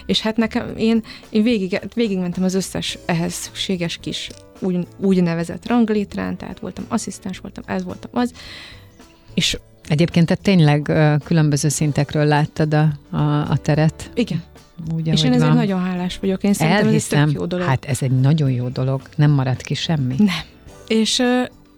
és 0.07 0.21
hát 0.21 0.37
nekem, 0.37 0.77
én, 0.77 1.03
én 1.31 1.43
végig, 1.43 1.81
végigmentem 1.95 2.45
az 2.45 2.55
összes 2.55 2.99
ehhez 3.07 3.33
szükséges 3.33 3.97
kis 3.97 4.31
úgy, 4.59 4.87
úgynevezett 4.97 5.69
ranglétrán, 5.69 6.37
tehát 6.37 6.59
voltam 6.59 6.85
asszisztens, 6.89 7.39
voltam 7.39 7.65
ez, 7.67 7.85
voltam 7.85 8.11
az, 8.15 8.33
és 9.35 9.59
Egyébként 9.89 10.27
te 10.27 10.35
tényleg 10.35 10.93
különböző 11.25 11.69
szintekről 11.69 12.25
láttad 12.25 12.75
a, 12.75 12.89
a, 13.11 13.51
a 13.51 13.57
teret. 13.57 14.11
Igen. 14.15 14.43
Úgy, 14.95 15.07
és 15.07 15.23
én 15.23 15.33
ezért 15.33 15.49
van. 15.49 15.57
nagyon 15.57 15.83
hálás 15.83 16.19
vagyok. 16.19 16.43
Én 16.43 16.53
szerintem 16.53 16.87
Elhiszem, 16.87 17.23
ez 17.23 17.29
egy 17.29 17.35
jó 17.35 17.47
dolog. 17.47 17.67
Hát 17.67 17.85
ez 17.85 18.03
egy 18.03 18.21
nagyon 18.21 18.51
jó 18.51 18.69
dolog. 18.69 19.03
Nem 19.17 19.31
maradt 19.31 19.63
ki 19.63 19.75
semmi. 19.75 20.15
Nem. 20.19 20.45
És, 20.89 21.23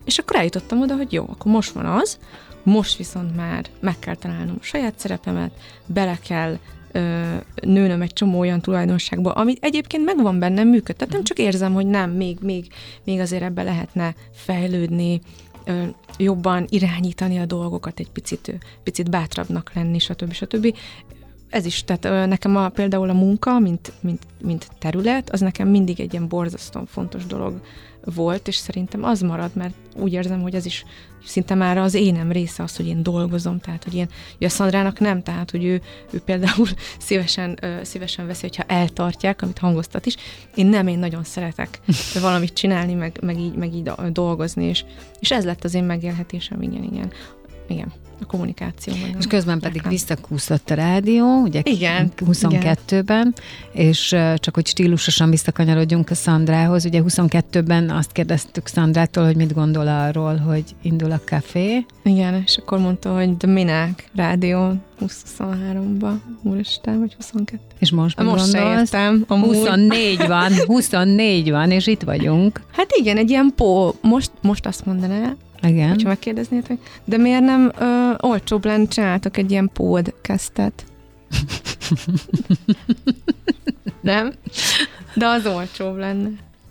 és 0.05 0.19
akkor 0.19 0.37
eljutottam 0.37 0.81
oda, 0.81 0.97
hogy 0.97 1.13
jó, 1.13 1.25
akkor 1.29 1.53
most 1.53 1.71
van 1.71 1.85
az, 1.85 2.19
most 2.63 2.97
viszont 2.97 3.37
már 3.37 3.65
meg 3.81 3.99
kell 3.99 4.15
találnom 4.15 4.57
a 4.61 4.65
saját 4.65 4.99
szerepemet, 4.99 5.51
bele 5.87 6.19
kell 6.29 6.59
ö, 6.93 7.01
nőnöm 7.63 8.03
egy 8.03 8.13
csomó 8.13 8.39
olyan 8.39 8.61
tulajdonságba, 8.61 9.33
ami 9.33 9.55
egyébként 9.61 10.05
megvan 10.05 10.39
bennem 10.39 10.69
működtetem, 10.69 11.25
csak 11.25 11.39
érzem, 11.39 11.73
hogy 11.73 11.87
nem, 11.87 12.11
még, 12.11 12.39
még, 12.41 12.67
még 13.05 13.21
azért 13.21 13.43
ebbe 13.43 13.63
lehetne 13.63 14.15
fejlődni, 14.33 15.21
jobban 16.19 16.67
irányítani 16.69 17.39
a 17.39 17.47
dolgokat, 17.47 17.99
egy 17.99 18.11
picit, 18.11 18.59
picit 18.83 19.11
bátrabbnak 19.11 19.73
lenni, 19.75 19.99
stb. 19.99 20.33
stb 20.33 20.75
ez 21.49 21.67
is, 21.67 21.85
tehát 21.85 22.29
nekem 22.29 22.57
a, 22.57 22.69
például 22.69 23.11
a 23.11 23.13
munka, 23.13 23.59
mint, 23.59 23.93
mint, 24.01 24.27
mint 24.43 24.69
terület, 24.79 25.31
az 25.31 25.41
nekem 25.41 25.69
mindig 25.69 26.01
egy 26.01 26.13
ilyen 26.13 26.29
borzasztóan 26.29 26.87
fontos 26.87 27.27
dolog 27.27 27.61
volt, 28.15 28.49
és 28.49 28.57
szerintem 28.57 29.05
az 29.05 29.21
marad, 29.21 29.51
mert 29.55 29.75
úgy 29.95 30.13
érzem, 30.13 30.41
hogy 30.41 30.55
ez 30.55 30.67
is 30.67 30.85
szinte 31.25 31.55
már 31.55 31.79
az 31.79 31.95
énem 31.95 32.33
része 32.33 32.63
az, 32.63 32.77
hogy 32.77 32.87
én 32.87 33.03
dolgozom, 33.03 33.61
tehát 33.61 33.85
hogy 33.85 33.95
ilyen, 33.95 34.09
hogy 34.39 34.47
a 34.47 34.51
Szandrának 34.51 35.01
nem, 35.01 35.23
tehát 35.23 35.51
hogy 35.51 35.65
ő, 35.65 35.81
ő 36.11 36.21
például 36.21 36.67
szívesen, 36.99 37.59
szívesen 37.83 38.27
veszi, 38.27 38.41
hogyha 38.41 38.63
eltartják, 38.63 39.43
amit 39.43 39.59
hangoztat 39.59 40.07
is. 40.07 40.17
Én 40.55 40.67
nem, 40.67 40.87
én 40.87 40.99
nagyon 40.99 41.25
szeretek 41.25 41.81
valamit 42.21 42.53
csinálni, 42.53 42.95
meg, 42.95 43.19
meg, 43.23 43.39
így, 43.39 43.55
meg 43.55 43.75
így 43.75 43.91
dolgozni, 44.13 44.65
és, 44.65 44.85
és 45.21 45.31
ez 45.31 45.45
lett 45.45 45.65
az 45.65 45.75
én 45.75 45.85
megélhetésem, 45.85 46.63
igen, 46.63 46.83
igen. 46.83 47.13
Igen. 47.69 47.93
A 48.21 48.27
kommunikáció. 48.27 48.93
Meg 49.03 49.15
És 49.19 49.27
közben 49.27 49.59
pedig 49.59 49.75
reklám. 49.75 49.93
visszakúszott 49.93 50.71
a 50.71 50.75
rádió, 50.75 51.41
ugye 51.43 51.61
Igen, 51.65 52.13
22-ben, 52.27 53.35
és 53.73 54.13
ö, 54.13 54.35
csak 54.37 54.55
hogy 54.55 54.67
stílusosan 54.67 55.31
visszakanyarodjunk 55.31 56.11
a 56.11 56.15
Szandrához, 56.15 56.85
ugye 56.85 57.03
22-ben 57.07 57.91
azt 57.91 58.13
kérdeztük 58.13 58.67
Szandrától, 58.67 59.25
hogy 59.25 59.37
mit 59.37 59.55
gondol 59.55 59.89
arról, 59.89 60.37
hogy 60.37 60.65
indul 60.83 61.11
a 61.11 61.21
café, 61.25 61.87
Igen, 62.05 62.43
és 62.47 62.57
akkor 62.57 62.79
mondta, 62.79 63.15
hogy 63.15 63.37
de 63.37 63.47
minek 63.47 64.11
rádió 64.15 64.73
23-ba, 65.01 66.11
úristen, 66.43 66.99
vagy 66.99 67.15
22. 67.15 67.61
és 67.79 67.91
most 67.91 68.19
mit 68.19 68.27
Most 68.27 68.53
gondolsz? 68.53 68.81
értem. 68.81 69.25
Amúgy. 69.29 69.47
24 69.55 70.27
van, 70.27 70.53
24 70.67 71.51
van, 71.51 71.71
és 71.71 71.87
itt 71.87 72.03
vagyunk. 72.03 72.61
Hát 72.73 72.87
igen, 72.99 73.17
egy 73.17 73.31
ilyen 73.31 73.53
pó, 73.57 73.95
most, 74.01 74.31
most 74.43 74.67
azt 74.67 74.87
mondaná, 74.87 75.35
Igen. 75.67 75.89
hogyha 75.89 76.09
megkérdeznétek, 76.09 76.79
de 77.05 77.17
miért 77.17 77.43
nem 77.45 77.73
ö, 77.79 78.13
olcsóbb 78.21 78.65
lenne 78.65 78.87
csináltak 78.87 79.37
egy 79.37 79.51
ilyen 79.51 79.71
podcastet? 79.73 80.85
nem? 84.01 84.33
De 85.15 85.27
az 85.27 85.47
olcsóbb 85.47 85.97
lenne. 85.97 86.29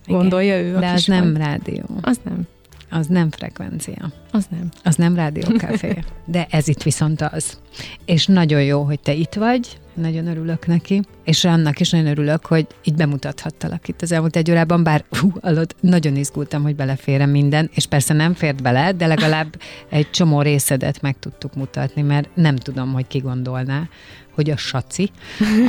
Gondolja 0.07 0.61
ő, 0.61 0.79
De 0.79 0.87
az 0.87 0.93
kis 0.93 1.05
nem 1.05 1.37
rádió, 1.37 1.83
Az 2.01 2.19
nem. 2.23 2.41
az 2.89 3.07
nem 3.07 3.31
frekvencia. 3.31 4.11
Az 4.31 4.45
nem. 4.49 4.69
Az 4.83 4.95
nem 4.95 5.15
rádiókafé. 5.15 6.03
De 6.25 6.47
ez 6.49 6.67
itt 6.67 6.83
viszont 6.83 7.21
az. 7.21 7.59
És 8.05 8.25
nagyon 8.25 8.63
jó, 8.63 8.83
hogy 8.83 8.99
te 8.99 9.13
itt 9.13 9.33
vagy, 9.33 9.77
nagyon 9.95 10.27
örülök 10.27 10.67
neki, 10.67 11.01
és 11.23 11.45
annak 11.45 11.79
is 11.79 11.89
nagyon 11.89 12.07
örülök, 12.07 12.45
hogy 12.45 12.67
így 12.83 12.95
bemutathattalak 12.95 13.87
itt 13.87 14.01
az 14.01 14.11
elmúlt 14.11 14.35
egy 14.35 14.51
órában, 14.51 14.83
bár 14.83 15.05
hú, 15.09 15.31
alatt 15.39 15.75
nagyon 15.79 16.15
izgultam, 16.15 16.63
hogy 16.63 16.75
beleférem 16.75 17.29
minden, 17.29 17.69
és 17.73 17.85
persze 17.85 18.13
nem 18.13 18.33
fért 18.33 18.61
bele, 18.61 18.91
de 18.91 19.07
legalább 19.07 19.61
egy 19.89 20.09
csomó 20.09 20.41
részedet 20.41 21.01
meg 21.01 21.19
tudtuk 21.19 21.55
mutatni, 21.55 22.01
mert 22.01 22.29
nem 22.33 22.55
tudom, 22.55 22.93
hogy 22.93 23.07
ki 23.07 23.19
gondolná, 23.19 23.89
hogy 24.31 24.49
a 24.49 24.57
Saci, 24.57 25.11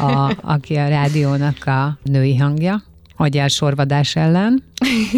a, 0.00 0.36
aki 0.40 0.74
a 0.74 0.88
rádiónak 0.88 1.66
a 1.66 1.98
női 2.02 2.36
hangja, 2.36 2.82
agyel 3.16 3.48
sorvadás 3.48 4.16
ellen, 4.16 4.62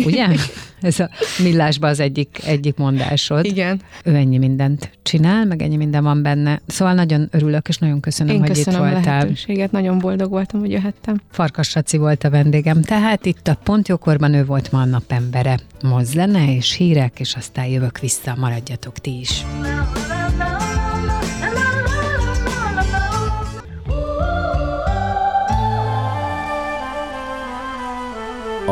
ugye? 0.05 0.27
Ez 0.81 1.01
a 1.01 1.11
millásban 1.43 1.91
az 1.91 2.01
egyik, 2.01 2.39
egyik 2.45 2.77
mondásod 2.77 3.45
Igen. 3.45 3.81
ő 4.05 4.15
ennyi 4.15 4.39
mindent 4.39 4.91
csinál, 5.03 5.45
meg 5.45 5.63
ennyi 5.63 5.77
minden 5.77 6.03
van 6.03 6.23
benne. 6.23 6.61
Szóval 6.67 6.95
nagyon 6.95 7.29
örülök, 7.31 7.69
és 7.69 7.79
nagyon 7.79 8.01
köszönöm, 8.01 8.35
Én 8.35 8.41
hogy 8.41 8.49
köszönöm 8.49 8.87
itt 8.87 8.93
voltál. 8.93 9.19
lehetőséget, 9.19 9.71
nagyon 9.73 9.99
boldog 9.99 10.31
voltam, 10.31 10.61
hogy 10.61 10.71
jöhettem. 10.71 11.21
Farkas 11.31 11.69
Saci 11.69 11.97
volt 11.97 12.25
a 12.25 12.31
vendégem, 12.31 12.83
tehát 12.83 13.27
itt 13.27 13.49
a 13.49 13.55
Pont 13.55 13.89
Jókorban 13.89 14.35
ő 14.35 14.45
volt 14.45 14.73
ma 14.73 14.81
a 14.81 14.85
napembere. 14.85 15.59
Most 15.83 16.07
zene 16.07 16.55
és 16.55 16.73
hírek, 16.73 17.21
és 17.21 17.35
aztán 17.35 17.67
jövök 17.67 17.99
vissza, 17.99 18.35
maradjatok 18.39 18.99
ti 18.99 19.19
is. 19.19 19.45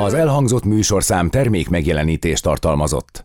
Az 0.04 0.14
elhangzott 0.14 0.64
műsorszám 0.64 1.30
termék 1.30 1.68
megjelenítést 1.68 2.42
tartalmazott. 2.42 3.24